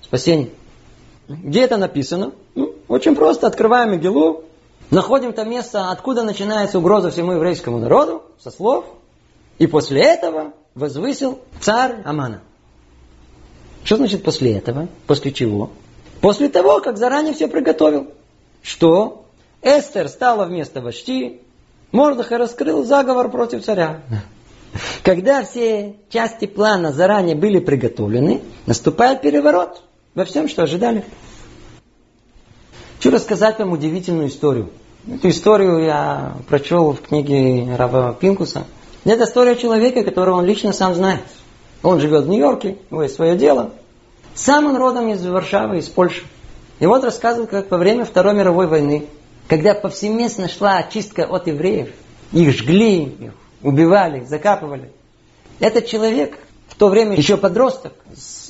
спасение. 0.00 0.50
Где 1.28 1.62
это 1.62 1.76
написано? 1.76 2.32
Ну, 2.54 2.71
очень 2.92 3.14
просто. 3.14 3.46
Открываем 3.46 3.92
Мегилу, 3.92 4.44
Находим 4.92 5.32
то 5.32 5.42
место, 5.46 5.90
откуда 5.90 6.22
начинается 6.22 6.78
угроза 6.78 7.10
всему 7.10 7.32
еврейскому 7.32 7.78
народу, 7.78 8.24
со 8.38 8.50
слов. 8.50 8.84
И 9.58 9.66
после 9.66 10.02
этого 10.02 10.52
возвысил 10.74 11.40
царь 11.62 12.02
Амана. 12.04 12.42
Что 13.84 13.96
значит 13.96 14.22
после 14.22 14.52
этого? 14.58 14.88
После 15.06 15.32
чего? 15.32 15.70
После 16.20 16.50
того, 16.50 16.80
как 16.80 16.98
заранее 16.98 17.32
все 17.32 17.48
приготовил. 17.48 18.08
Что? 18.62 19.24
Эстер 19.62 20.10
стала 20.10 20.44
вместо 20.44 20.82
Вашти, 20.82 21.40
Мордыха 21.90 22.36
раскрыл 22.36 22.84
заговор 22.84 23.30
против 23.30 23.64
царя. 23.64 24.02
Когда 25.02 25.42
все 25.42 25.96
части 26.10 26.46
плана 26.46 26.92
заранее 26.92 27.34
были 27.34 27.60
приготовлены, 27.60 28.42
наступает 28.66 29.22
переворот 29.22 29.82
во 30.14 30.26
всем, 30.26 30.48
что 30.50 30.64
ожидали. 30.64 31.02
Хочу 33.02 33.16
рассказать 33.16 33.58
вам 33.58 33.72
удивительную 33.72 34.28
историю. 34.28 34.70
Эту 35.12 35.30
историю 35.30 35.82
я 35.82 36.34
прочел 36.48 36.92
в 36.92 37.00
книге 37.00 37.74
Рава 37.74 38.14
Пинкуса. 38.14 38.62
Это 39.02 39.24
история 39.24 39.56
человека, 39.56 40.04
которого 40.04 40.36
он 40.36 40.44
лично 40.44 40.72
сам 40.72 40.94
знает. 40.94 41.24
Он 41.82 41.98
живет 41.98 42.26
в 42.26 42.28
Нью-Йорке, 42.28 42.76
у 42.90 42.94
него 42.94 43.02
есть 43.02 43.16
свое 43.16 43.36
дело. 43.36 43.72
Сам 44.36 44.66
он 44.66 44.76
родом 44.76 45.08
из 45.08 45.26
Варшавы, 45.26 45.78
из 45.78 45.88
Польши. 45.88 46.22
И 46.78 46.86
вот 46.86 47.02
рассказывал, 47.02 47.48
как 47.48 47.72
во 47.72 47.76
время 47.76 48.04
Второй 48.04 48.34
мировой 48.34 48.68
войны, 48.68 49.06
когда 49.48 49.74
повсеместно 49.74 50.48
шла 50.48 50.76
очистка 50.76 51.24
от 51.24 51.48
евреев, 51.48 51.88
их 52.30 52.56
жгли, 52.56 53.02
их 53.02 53.32
убивали, 53.62 54.22
закапывали. 54.26 54.92
Этот 55.58 55.86
человек, 55.86 56.38
в 56.72 56.74
то 56.74 56.88
время 56.88 57.14
еще 57.14 57.36
подросток, 57.36 57.92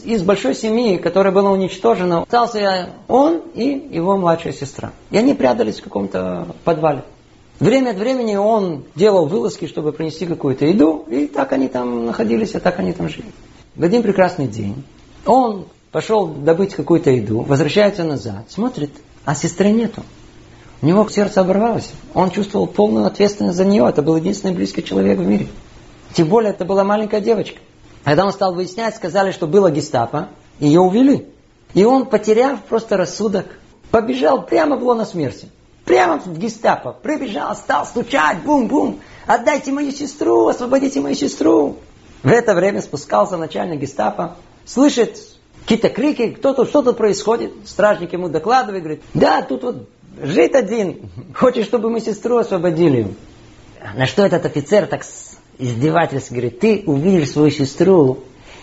из 0.04 0.22
большой 0.22 0.54
семьи, 0.54 0.96
которая 0.96 1.32
была 1.32 1.50
уничтожена, 1.50 2.22
остался 2.22 2.90
он 3.08 3.42
и 3.54 3.88
его 3.90 4.16
младшая 4.16 4.52
сестра. 4.52 4.92
И 5.10 5.18
они 5.18 5.34
прятались 5.34 5.80
в 5.80 5.82
каком-то 5.82 6.46
подвале. 6.62 7.02
Время 7.58 7.90
от 7.90 7.96
времени 7.96 8.36
он 8.36 8.84
делал 8.94 9.26
вылазки, 9.26 9.66
чтобы 9.66 9.92
принести 9.92 10.26
какую-то 10.26 10.66
еду, 10.66 11.04
и 11.10 11.26
так 11.26 11.52
они 11.52 11.66
там 11.66 12.06
находились, 12.06 12.54
а 12.54 12.60
так 12.60 12.78
они 12.78 12.92
там 12.92 13.08
жили. 13.08 13.32
В 13.74 13.82
один 13.82 14.04
прекрасный 14.04 14.46
день 14.46 14.84
он 15.26 15.66
пошел 15.90 16.28
добыть 16.28 16.74
какую-то 16.74 17.10
еду, 17.10 17.40
возвращается 17.40 18.04
назад, 18.04 18.44
смотрит, 18.48 18.92
а 19.24 19.34
сестры 19.34 19.72
нету. 19.72 20.04
У 20.80 20.86
него 20.86 21.08
сердце 21.08 21.40
оборвалось. 21.40 21.90
Он 22.14 22.30
чувствовал 22.30 22.68
полную 22.68 23.06
ответственность 23.06 23.56
за 23.56 23.64
нее. 23.64 23.84
Это 23.88 24.00
был 24.00 24.16
единственный 24.16 24.54
близкий 24.54 24.84
человек 24.84 25.18
в 25.18 25.26
мире. 25.26 25.48
Тем 26.12 26.28
более, 26.28 26.50
это 26.50 26.64
была 26.64 26.84
маленькая 26.84 27.20
девочка. 27.20 27.58
Когда 28.04 28.24
он 28.26 28.32
стал 28.32 28.54
выяснять, 28.54 28.96
сказали, 28.96 29.30
что 29.30 29.46
было 29.46 29.70
гестапо, 29.70 30.28
ее 30.58 30.80
увели. 30.80 31.28
И 31.74 31.84
он, 31.84 32.06
потеряв 32.06 32.62
просто 32.64 32.96
рассудок, 32.96 33.46
побежал 33.90 34.44
прямо 34.44 34.76
в 34.76 34.82
лоно 34.82 35.04
смерти. 35.04 35.48
Прямо 35.84 36.18
в 36.18 36.38
гестапо. 36.38 36.92
Прибежал, 36.92 37.54
стал 37.54 37.86
стучать, 37.86 38.42
бум-бум. 38.42 39.00
Отдайте 39.26 39.72
мою 39.72 39.92
сестру, 39.92 40.48
освободите 40.48 41.00
мою 41.00 41.14
сестру. 41.14 41.78
В 42.22 42.28
это 42.28 42.54
время 42.54 42.82
спускался 42.82 43.36
начальник 43.36 43.80
гестапо, 43.80 44.36
слышит 44.64 45.18
какие-то 45.62 45.88
крики, 45.88 46.30
кто 46.30 46.54
тут, 46.54 46.68
что 46.68 46.82
тут 46.82 46.96
происходит. 46.96 47.52
Стражник 47.66 48.12
ему 48.12 48.28
докладывает, 48.28 48.82
говорит, 48.82 49.02
да, 49.12 49.42
тут 49.42 49.62
вот 49.64 49.88
жить 50.22 50.54
один, 50.54 51.10
хочет, 51.34 51.66
чтобы 51.66 51.90
мы 51.90 52.00
сестру 52.00 52.36
освободили. 52.36 53.14
На 53.96 54.06
что 54.06 54.24
этот 54.24 54.46
офицер 54.46 54.86
так 54.86 55.02
издевательски 55.58 56.32
говорит, 56.32 56.60
ты 56.60 56.82
увидишь 56.86 57.30
свою 57.30 57.50
сестру, 57.50 58.20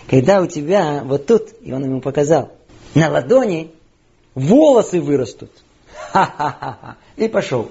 когда 0.08 0.40
у 0.40 0.46
тебя 0.46 1.02
вот 1.04 1.26
тут, 1.26 1.48
и 1.60 1.72
он 1.72 1.84
ему 1.84 2.00
показал, 2.00 2.50
на 2.94 3.10
ладони 3.10 3.72
волосы 4.34 5.00
вырастут. 5.00 5.50
Ха-ха-ха. 6.12 6.96
И 7.16 7.28
пошел. 7.28 7.68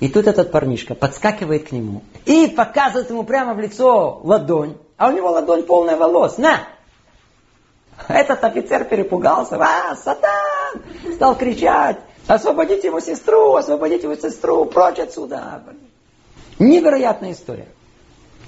И 0.00 0.08
тут 0.08 0.26
этот 0.26 0.50
парнишка 0.50 0.94
подскакивает 0.94 1.68
к 1.68 1.72
нему 1.72 2.02
и 2.24 2.48
показывает 2.48 3.10
ему 3.10 3.24
прямо 3.24 3.54
в 3.54 3.60
лицо 3.60 4.20
ладонь. 4.24 4.76
А 4.96 5.08
у 5.08 5.12
него 5.12 5.30
ладонь 5.30 5.62
полная 5.62 5.96
волос. 5.96 6.38
На! 6.38 6.68
Этот 8.08 8.42
офицер 8.44 8.84
перепугался. 8.84 9.56
А, 9.60 9.94
сатан! 9.96 10.82
Стал 11.14 11.36
кричать. 11.36 11.98
Освободите 12.26 12.88
его 12.88 13.00
сестру, 13.00 13.54
освободите 13.56 14.04
его 14.04 14.14
сестру, 14.14 14.64
прочь 14.66 14.98
отсюда. 14.98 15.62
Невероятная 16.58 17.32
история. 17.32 17.68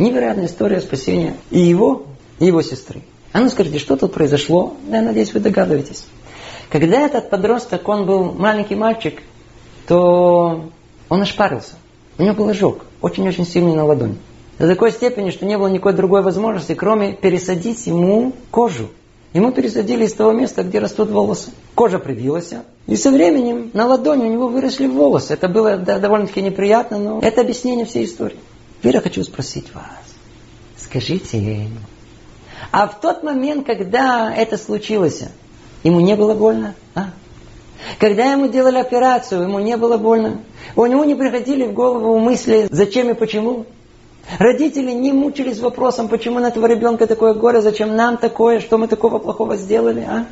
Невероятная 0.03 0.47
история 0.47 0.81
спасения 0.81 1.37
и 1.53 1.61
его, 1.61 2.07
и 2.41 2.47
его 2.47 2.61
сестры. 2.61 3.03
А 3.33 3.39
ну 3.39 3.49
скажите, 3.49 3.79
что 3.79 3.97
тут 3.97 4.13
произошло? 4.13 4.75
Я 4.91 5.01
надеюсь, 5.01 5.33
вы 5.33 5.39
догадываетесь. 5.39 6.07
Когда 6.71 7.03
этот 7.03 7.31
подросток, 7.31 7.89
он 7.89 8.05
был 8.05 8.33
маленький 8.33 8.75
мальчик, 8.75 9.23
то 9.87 10.65
он 11.09 11.23
ошпарился. 11.23 11.75
У 12.19 12.25
него 12.25 12.35
был 12.35 12.49
ожог, 12.49 12.85
очень-очень 13.01 13.47
сильный 13.47 13.77
на 13.77 13.85
ладони. 13.85 14.17
До 14.59 14.67
такой 14.67 14.91
степени, 14.91 15.31
что 15.31 15.47
не 15.47 15.57
было 15.57 15.69
никакой 15.69 15.93
другой 15.93 16.23
возможности, 16.23 16.75
кроме 16.75 17.13
пересадить 17.13 17.87
ему 17.87 18.33
кожу. 18.51 18.89
Ему 19.35 19.53
пересадили 19.53 20.05
из 20.05 20.15
того 20.15 20.33
места, 20.33 20.65
где 20.65 20.81
растут 20.81 21.11
волосы. 21.11 21.51
Кожа 21.77 22.01
привилась, 22.01 22.53
и 22.89 22.97
со 22.97 23.13
временем 23.13 23.71
на 23.73 23.87
ладони 23.87 24.25
у 24.25 24.33
него 24.33 24.49
выросли 24.49 24.89
волосы. 24.89 25.35
Это 25.35 25.49
было 25.49 25.77
да, 25.77 26.01
довольно-таки 26.01 26.43
неприятно, 26.43 26.99
но 26.99 27.21
это 27.21 27.41
объяснение 27.41 27.87
всей 27.87 28.05
истории. 28.05 28.39
Теперь 28.83 28.97
я 28.97 29.01
хочу 29.01 29.23
спросить 29.23 29.73
вас. 29.75 29.85
Скажите, 30.77 31.69
а 32.73 32.89
в 32.89 33.01
тот 33.01 33.23
момент, 33.23 33.65
когда 33.65 34.35
это 34.35 34.59
случилось, 34.59 35.23
ему 35.85 36.01
не 36.01 36.17
было 36.17 36.35
больно? 36.35 36.75
А? 36.97 37.11
Когда 38.01 38.33
ему 38.33 38.49
делали 38.49 38.79
операцию, 38.79 39.43
ему 39.43 39.61
не 39.61 39.77
было 39.77 39.99
больно? 39.99 40.41
У 40.75 40.85
него 40.87 41.05
не 41.05 41.15
приходили 41.15 41.65
в 41.65 41.75
голову 41.75 42.19
мысли, 42.19 42.67
зачем 42.73 43.09
и 43.09 43.15
почему? 43.15 43.67
Родители 44.41 44.91
не 44.91 45.13
мучились 45.13 45.61
вопросом, 45.61 46.09
почему 46.09 46.41
на 46.41 46.49
этого 46.49 46.67
ребенка 46.67 47.07
такое 47.07 47.35
горе, 47.35 47.63
зачем 47.63 47.95
нам 47.95 48.17
такое, 48.17 48.59
что 48.59 48.79
мы 48.79 48.89
такого 48.89 49.21
плохого 49.21 49.57
сделали, 49.57 50.01
а? 50.01 50.27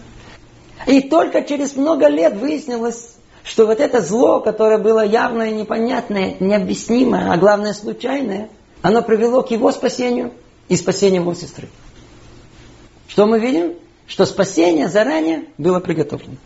И 0.89 1.03
только 1.03 1.43
через 1.43 1.77
много 1.77 2.09
лет 2.09 2.37
выяснилось, 2.37 3.15
что 3.45 3.67
вот 3.67 3.81
это 3.81 4.01
зло, 4.01 4.41
которое 4.41 4.79
было 4.79 5.05
явное, 5.05 5.51
непонятное, 5.51 6.37
необъяснимое, 6.41 7.33
а 7.33 7.37
главное 7.37 7.73
случайное, 7.73 8.49
оно 8.83 9.03
привело 9.03 9.43
к 9.43 9.51
его 9.51 9.73
спасению 9.73 10.33
и 10.69 10.77
спасению 10.77 11.23
его 11.23 11.35
сестры. 11.35 11.69
Что 13.09 13.27
мы 13.27 13.39
видим? 13.39 13.75
Что 14.07 14.27
спасение 14.27 14.89
заранее 14.89 15.45
было 15.59 15.81
приготовлено. 15.81 16.37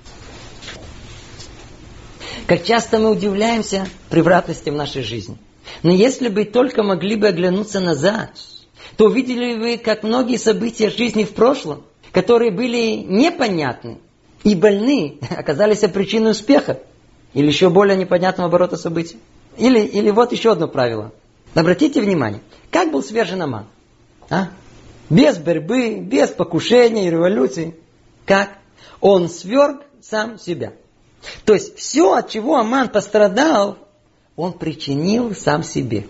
Как 2.46 2.62
часто 2.64 2.98
мы 2.98 3.10
удивляемся 3.10 3.86
превратности 4.10 4.70
в 4.70 4.74
нашей 4.74 5.02
жизни– 5.02 5.38
но 5.82 5.92
если 5.92 6.28
бы 6.28 6.44
только 6.44 6.82
могли 6.82 7.16
бы 7.16 7.28
оглянуться 7.28 7.80
назад, 7.80 8.30
то 8.96 9.06
увидели 9.06 9.58
бы, 9.58 9.82
как 9.82 10.02
многие 10.02 10.36
события 10.36 10.90
жизни 10.90 11.24
в 11.24 11.34
прошлом, 11.34 11.84
которые 12.12 12.50
были 12.50 12.96
непонятны 12.96 13.98
и 14.44 14.54
больны, 14.54 15.18
оказались 15.36 15.80
причиной 15.80 16.32
успеха 16.32 16.80
или 17.32 17.46
еще 17.46 17.70
более 17.70 17.96
непонятного 17.96 18.48
оборота 18.48 18.76
событий. 18.76 19.18
Или, 19.56 19.80
или 19.80 20.10
вот 20.10 20.32
еще 20.32 20.52
одно 20.52 20.68
правило. 20.68 21.12
Обратите 21.54 22.00
внимание, 22.00 22.40
как 22.70 22.92
был 22.92 23.02
свержен 23.02 23.42
Аман? 23.42 23.66
А? 24.30 24.48
Без 25.10 25.38
борьбы, 25.38 25.96
без 25.96 26.30
покушения 26.30 27.06
и 27.06 27.10
революции. 27.10 27.76
Как? 28.26 28.50
Он 29.00 29.28
сверг 29.28 29.82
сам 30.00 30.38
себя. 30.38 30.72
То 31.44 31.54
есть 31.54 31.76
все, 31.76 32.14
от 32.14 32.30
чего 32.30 32.56
Аман 32.56 32.88
пострадал, 32.88 33.78
он 34.36 34.54
причинил 34.54 35.34
сам 35.34 35.62
себе. 35.62 36.06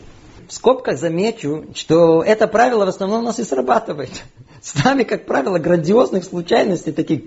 В 0.48 0.52
скобках 0.52 0.98
замечу, 0.98 1.66
что 1.74 2.22
это 2.22 2.46
правило 2.46 2.84
в 2.84 2.88
основном 2.88 3.22
у 3.22 3.26
нас 3.26 3.38
и 3.38 3.44
срабатывает. 3.44 4.10
С 4.62 4.82
нами, 4.82 5.02
как 5.02 5.26
правило, 5.26 5.58
грандиозных 5.58 6.24
случайностей 6.24 6.92
таких 6.92 7.24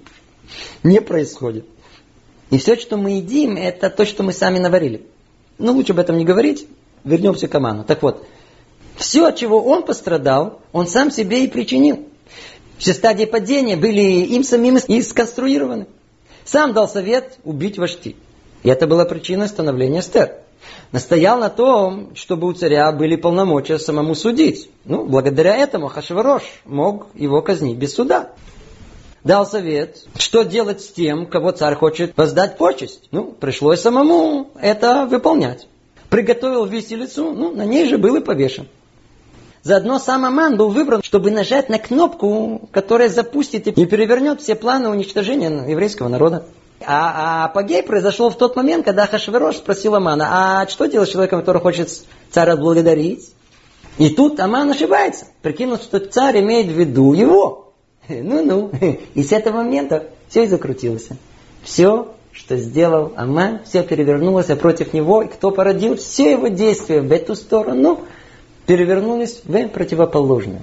не 0.84 1.02
происходит. 1.02 1.66
И 2.50 2.58
все, 2.58 2.76
что 2.76 2.98
мы 2.98 3.12
едим, 3.12 3.58
это 3.58 3.90
то, 3.90 4.06
что 4.06 4.24
мы 4.24 4.34
сами 4.34 4.60
наварили. 4.60 5.06
Но 5.58 5.74
лучше 5.74 5.94
об 5.94 6.00
этом 6.00 6.18
не 6.18 6.26
говорить. 6.26 6.68
Вернемся 7.04 7.48
к 7.48 7.56
Аману. 7.56 7.84
Так 7.84 8.02
вот, 8.02 8.26
все, 8.96 9.26
от 9.26 9.36
чего 9.36 9.62
он 9.62 9.84
пострадал, 9.84 10.62
он 10.72 10.88
сам 10.88 11.12
себе 11.12 11.44
и 11.44 11.48
причинил. 11.48 12.08
Все 12.78 12.94
стадии 12.94 13.26
падения 13.26 13.76
были 13.76 14.02
им 14.02 14.44
самим 14.44 14.78
и 14.78 15.02
сконструированы. 15.02 15.88
Сам 16.46 16.74
дал 16.74 16.88
совет 16.88 17.38
убить 17.44 17.78
Вашти. 17.78 18.16
И 18.64 18.70
это 18.70 18.88
была 18.88 19.06
причина 19.06 19.48
становления 19.48 20.02
Стер 20.02 20.44
настоял 20.92 21.40
на 21.40 21.50
том, 21.50 22.16
чтобы 22.16 22.48
у 22.48 22.54
царя 22.54 22.92
были 22.92 23.16
полномочия 23.16 23.80
самому 23.80 24.16
судить. 24.16 24.70
Ну, 24.86 25.06
благодаря 25.06 25.56
этому 25.56 25.88
Хашварош 25.88 26.44
мог 26.66 27.08
его 27.14 27.42
казнить 27.42 27.78
без 27.78 27.94
суда. 27.94 28.32
Дал 29.24 29.46
совет, 29.46 30.06
что 30.18 30.44
делать 30.44 30.82
с 30.82 30.88
тем, 30.90 31.26
кого 31.26 31.52
царь 31.52 31.76
хочет 31.76 32.16
воздать 32.16 32.58
почесть. 32.58 33.08
Ну, 33.12 33.32
пришлось 33.32 33.82
самому 33.82 34.52
это 34.60 35.06
выполнять. 35.06 35.68
Приготовил 36.10 36.66
виселицу, 36.66 37.34
ну, 37.34 37.52
на 37.52 37.66
ней 37.66 37.88
же 37.88 37.98
был 37.98 38.16
и 38.16 38.22
повешен. 38.22 38.68
Заодно 39.64 40.00
сам 40.00 40.24
Аман 40.24 40.56
был 40.56 40.70
выбран, 40.70 41.02
чтобы 41.04 41.30
нажать 41.30 41.68
на 41.68 41.78
кнопку, 41.78 42.70
которая 42.72 43.10
запустит 43.10 43.68
и 43.68 43.86
перевернет 43.86 44.40
все 44.40 44.56
планы 44.56 44.88
уничтожения 44.88 45.50
еврейского 45.68 46.08
народа. 46.08 46.46
А, 46.86 47.42
а 47.42 47.46
апогей 47.46 47.84
произошел 47.84 48.30
в 48.30 48.38
тот 48.38 48.56
момент, 48.56 48.86
когда 48.86 49.08
Хашверош 49.08 49.58
спросил 49.58 49.96
Амана, 49.96 50.62
а 50.62 50.68
что 50.68 50.86
делать 50.86 51.10
с 51.10 51.12
человеком, 51.12 51.40
который 51.42 51.62
хочет 51.62 51.90
царя 52.32 52.54
отблагодарить? 52.54 53.34
И 53.98 54.10
тут 54.10 54.40
Аман 54.40 54.70
ошибается, 54.70 55.26
прикинув, 55.42 55.82
что 55.82 56.00
царь 56.00 56.40
имеет 56.40 56.68
в 56.68 56.80
виду 56.80 57.14
его. 57.14 57.67
Ну-ну. 58.10 58.72
И 59.14 59.24
с 59.24 59.32
этого 59.32 59.58
момента 59.58 60.10
все 60.30 60.44
и 60.44 60.48
закрутилось. 60.48 61.10
Все, 61.64 62.14
что 62.32 62.58
сделал 62.58 63.14
Аман, 63.16 63.62
все 63.66 63.84
перевернулось 63.84 64.46
против 64.46 64.94
него. 64.94 65.24
И 65.24 65.28
кто 65.28 65.52
породил 65.52 65.96
все 65.98 66.32
его 66.32 66.48
действия 66.48 67.02
в 67.02 67.12
эту 67.12 67.36
сторону, 67.36 68.02
перевернулись 68.66 69.42
в 69.44 69.68
противоположную. 69.70 70.62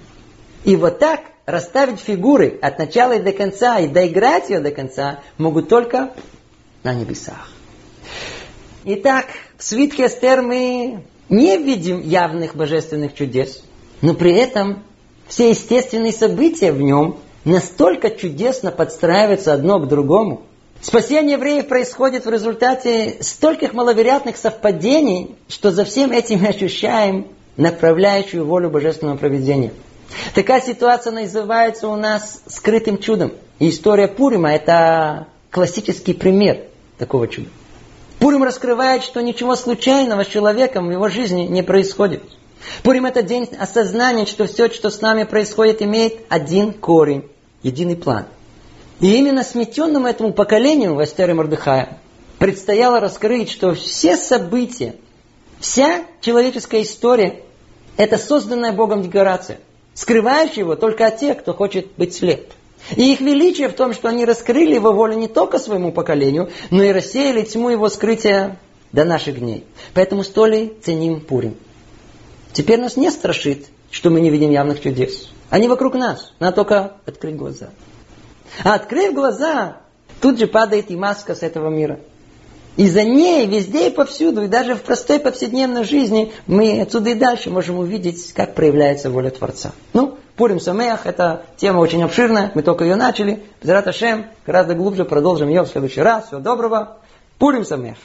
И 0.64 0.76
вот 0.76 0.99
так 0.99 1.20
расставить 1.47 2.01
фигуры 2.01 2.59
от 2.62 2.78
начала 2.78 3.12
и 3.12 3.22
до 3.22 3.32
конца, 3.32 3.78
и 3.78 3.88
доиграть 3.88 4.51
ее 4.51 4.61
до 4.61 4.70
конца, 4.70 5.20
могут 5.36 5.68
только 5.68 6.14
на 6.82 6.95
небесах. 6.95 7.51
Итак, 8.84 9.26
в 9.57 9.64
свитке 9.64 10.07
Эстер 10.07 10.42
мы 10.42 11.05
не 11.28 11.57
видим 11.57 12.01
явных 12.01 12.55
божественных 12.55 13.14
чудес, 13.14 13.62
но 14.03 14.14
при 14.14 14.32
этом 14.34 14.82
все 15.26 15.51
естественные 15.51 16.12
события 16.12 16.72
в 16.72 16.80
нем 16.80 17.18
настолько 17.45 18.11
чудесно 18.11 18.70
подстраиваются 18.70 19.53
одно 19.53 19.78
к 19.78 19.88
другому. 19.88 20.42
Спасение 20.80 21.36
евреев 21.36 21.68
происходит 21.68 22.26
в 22.26 22.30
результате 22.30 23.16
стольких 23.20 23.72
маловероятных 23.72 24.36
совпадений, 24.36 25.36
что 25.49 25.70
за 25.70 25.84
всем 25.84 26.12
этим 26.12 26.40
мы 26.40 26.49
ощущаем 26.49 27.28
направляющую 27.57 28.45
волю 28.45 28.70
божественного 28.70 29.16
проведения– 29.16 29.72
Такая 30.34 30.61
ситуация 30.61 31.12
называется 31.12 31.88
у 31.88 31.97
нас 31.97 32.42
скрытым 32.47 32.99
чудом. 32.99 33.32
И 33.59 33.70
история 33.70 34.09
Пурима– 34.09 34.53
это 34.55 35.28
классический 35.51 36.14
пример 36.14 36.64
такого 36.99 37.28
чуда. 37.28 37.49
Пурим 38.18 38.42
раскрывает, 38.42 39.03
что 39.03 39.20
ничего 39.20 39.57
случайного 39.57 40.24
с 40.24 40.28
человеком 40.28 40.88
в 40.88 40.92
его 40.92 41.09
жизни 41.09 41.42
не 41.42 41.62
происходит. 41.62 42.22
Пурим– 42.82 43.05
это 43.07 43.22
день 43.22 43.49
осознания, 43.59 44.26
что 44.26 44.47
все, 44.47 44.70
что 44.70 44.90
с 44.90 45.01
нами 45.01 45.24
происходит, 45.24 45.82
имеет 45.82 46.20
один 46.28 46.72
корень, 46.72 47.28
единый 47.64 47.96
план. 47.96 48.26
И 49.00 49.16
именно 49.16 49.42
сметенному 49.42 50.06
этому 50.06 50.32
поколению, 50.32 50.94
Вастере 50.94 51.34
Мордыхая, 51.34 51.98
предстояло 52.38 53.00
раскрыть, 53.00 53.50
что 53.50 53.74
все 53.74 54.16
события, 54.16 54.94
вся 55.58 56.04
человеческая 56.20 56.82
история– 56.82 57.42
это 57.96 58.18
созданная 58.18 58.72
Богом 58.72 59.02
декорация– 59.02 59.58
скрывающий 59.94 60.60
его 60.60 60.76
только 60.76 61.06
от 61.06 61.18
тех, 61.18 61.38
кто 61.38 61.54
хочет 61.54 61.88
быть 61.96 62.14
слеп. 62.14 62.52
И 62.96 63.12
их 63.12 63.20
величие 63.20 63.68
в 63.68 63.72
том, 63.72 63.94
что 63.94 64.08
они 64.08 64.26
раскрыли 64.26 64.74
его 64.74 64.92
волю 64.92 65.14
не 65.14 65.28
только 65.28 65.58
своему 65.58 65.90
поколению, 65.90 66.50
но 66.70 66.82
и 66.82 66.92
рассеяли 66.92 67.42
тьму 67.42 67.70
его 67.70 67.88
скрытия 67.88 68.58
до 68.92 69.04
наших 69.04 69.38
дней. 69.38 69.64
Поэтому 69.94 70.22
столь 70.22 70.72
ценим 70.82 71.20
Пурим. 71.20 71.56
Теперь 72.52 72.80
нас 72.80 72.96
не 72.96 73.10
страшит, 73.10 73.66
что 73.90 74.10
мы 74.10 74.20
не 74.20 74.28
видим 74.28 74.50
явных 74.50 74.82
чудес. 74.82 75.30
Они 75.51 75.68
вокруг 75.68 75.95
нас. 75.95 76.32
Надо 76.40 76.57
только 76.57 76.92
открыть 77.07 77.36
глаза. 77.36 77.70
А 78.62 78.74
открыв 78.74 79.14
глаза, 79.14 79.78
тут 80.20 80.38
же 80.38 80.47
падает 80.47 80.90
и 80.90 80.97
маска 80.97 81.34
с 81.34 81.42
этого 81.42 81.68
мира– 81.68 82.01
и 82.76 82.88
за 82.88 83.05
ней 83.05 83.47
везде 83.47 83.88
и 83.88 83.90
повсюду, 83.90 84.42
и 84.42 84.49
даже 84.49 84.74
в 84.74 84.82
простой 84.82 85.20
повседневной 85.20 85.84
жизни 85.84 86.32
мы 86.47 86.80
отсюда 86.80 87.11
и 87.11 87.14
дальше 87.14 87.51
можем 87.51 87.78
увидеть, 87.78 88.32
как 88.32 88.55
проявляется 88.55 89.11
воля 89.11 89.30
Творца. 89.30 89.72
Ну, 89.92 90.18
Пурим 90.36 90.59
Самеях, 90.59 91.07
это 91.07 91.45
тема 91.57 91.78
очень 91.78 92.03
обширная, 92.03 92.51
мы 92.55 92.62
только 92.62 92.82
ее 92.82 92.97
начали. 92.97 93.45
Безрат 93.62 93.86
Ашем, 93.86 94.26
гораздо 94.45 94.74
глубже 94.74 95.05
продолжим 95.05 95.49
ее 95.49 95.62
в 95.62 95.68
следующий 95.68 96.01
раз. 96.01 96.26
Всего 96.26 96.40
доброго. 96.40 96.97
Пурим 97.38 97.64
Самеях. 97.64 97.99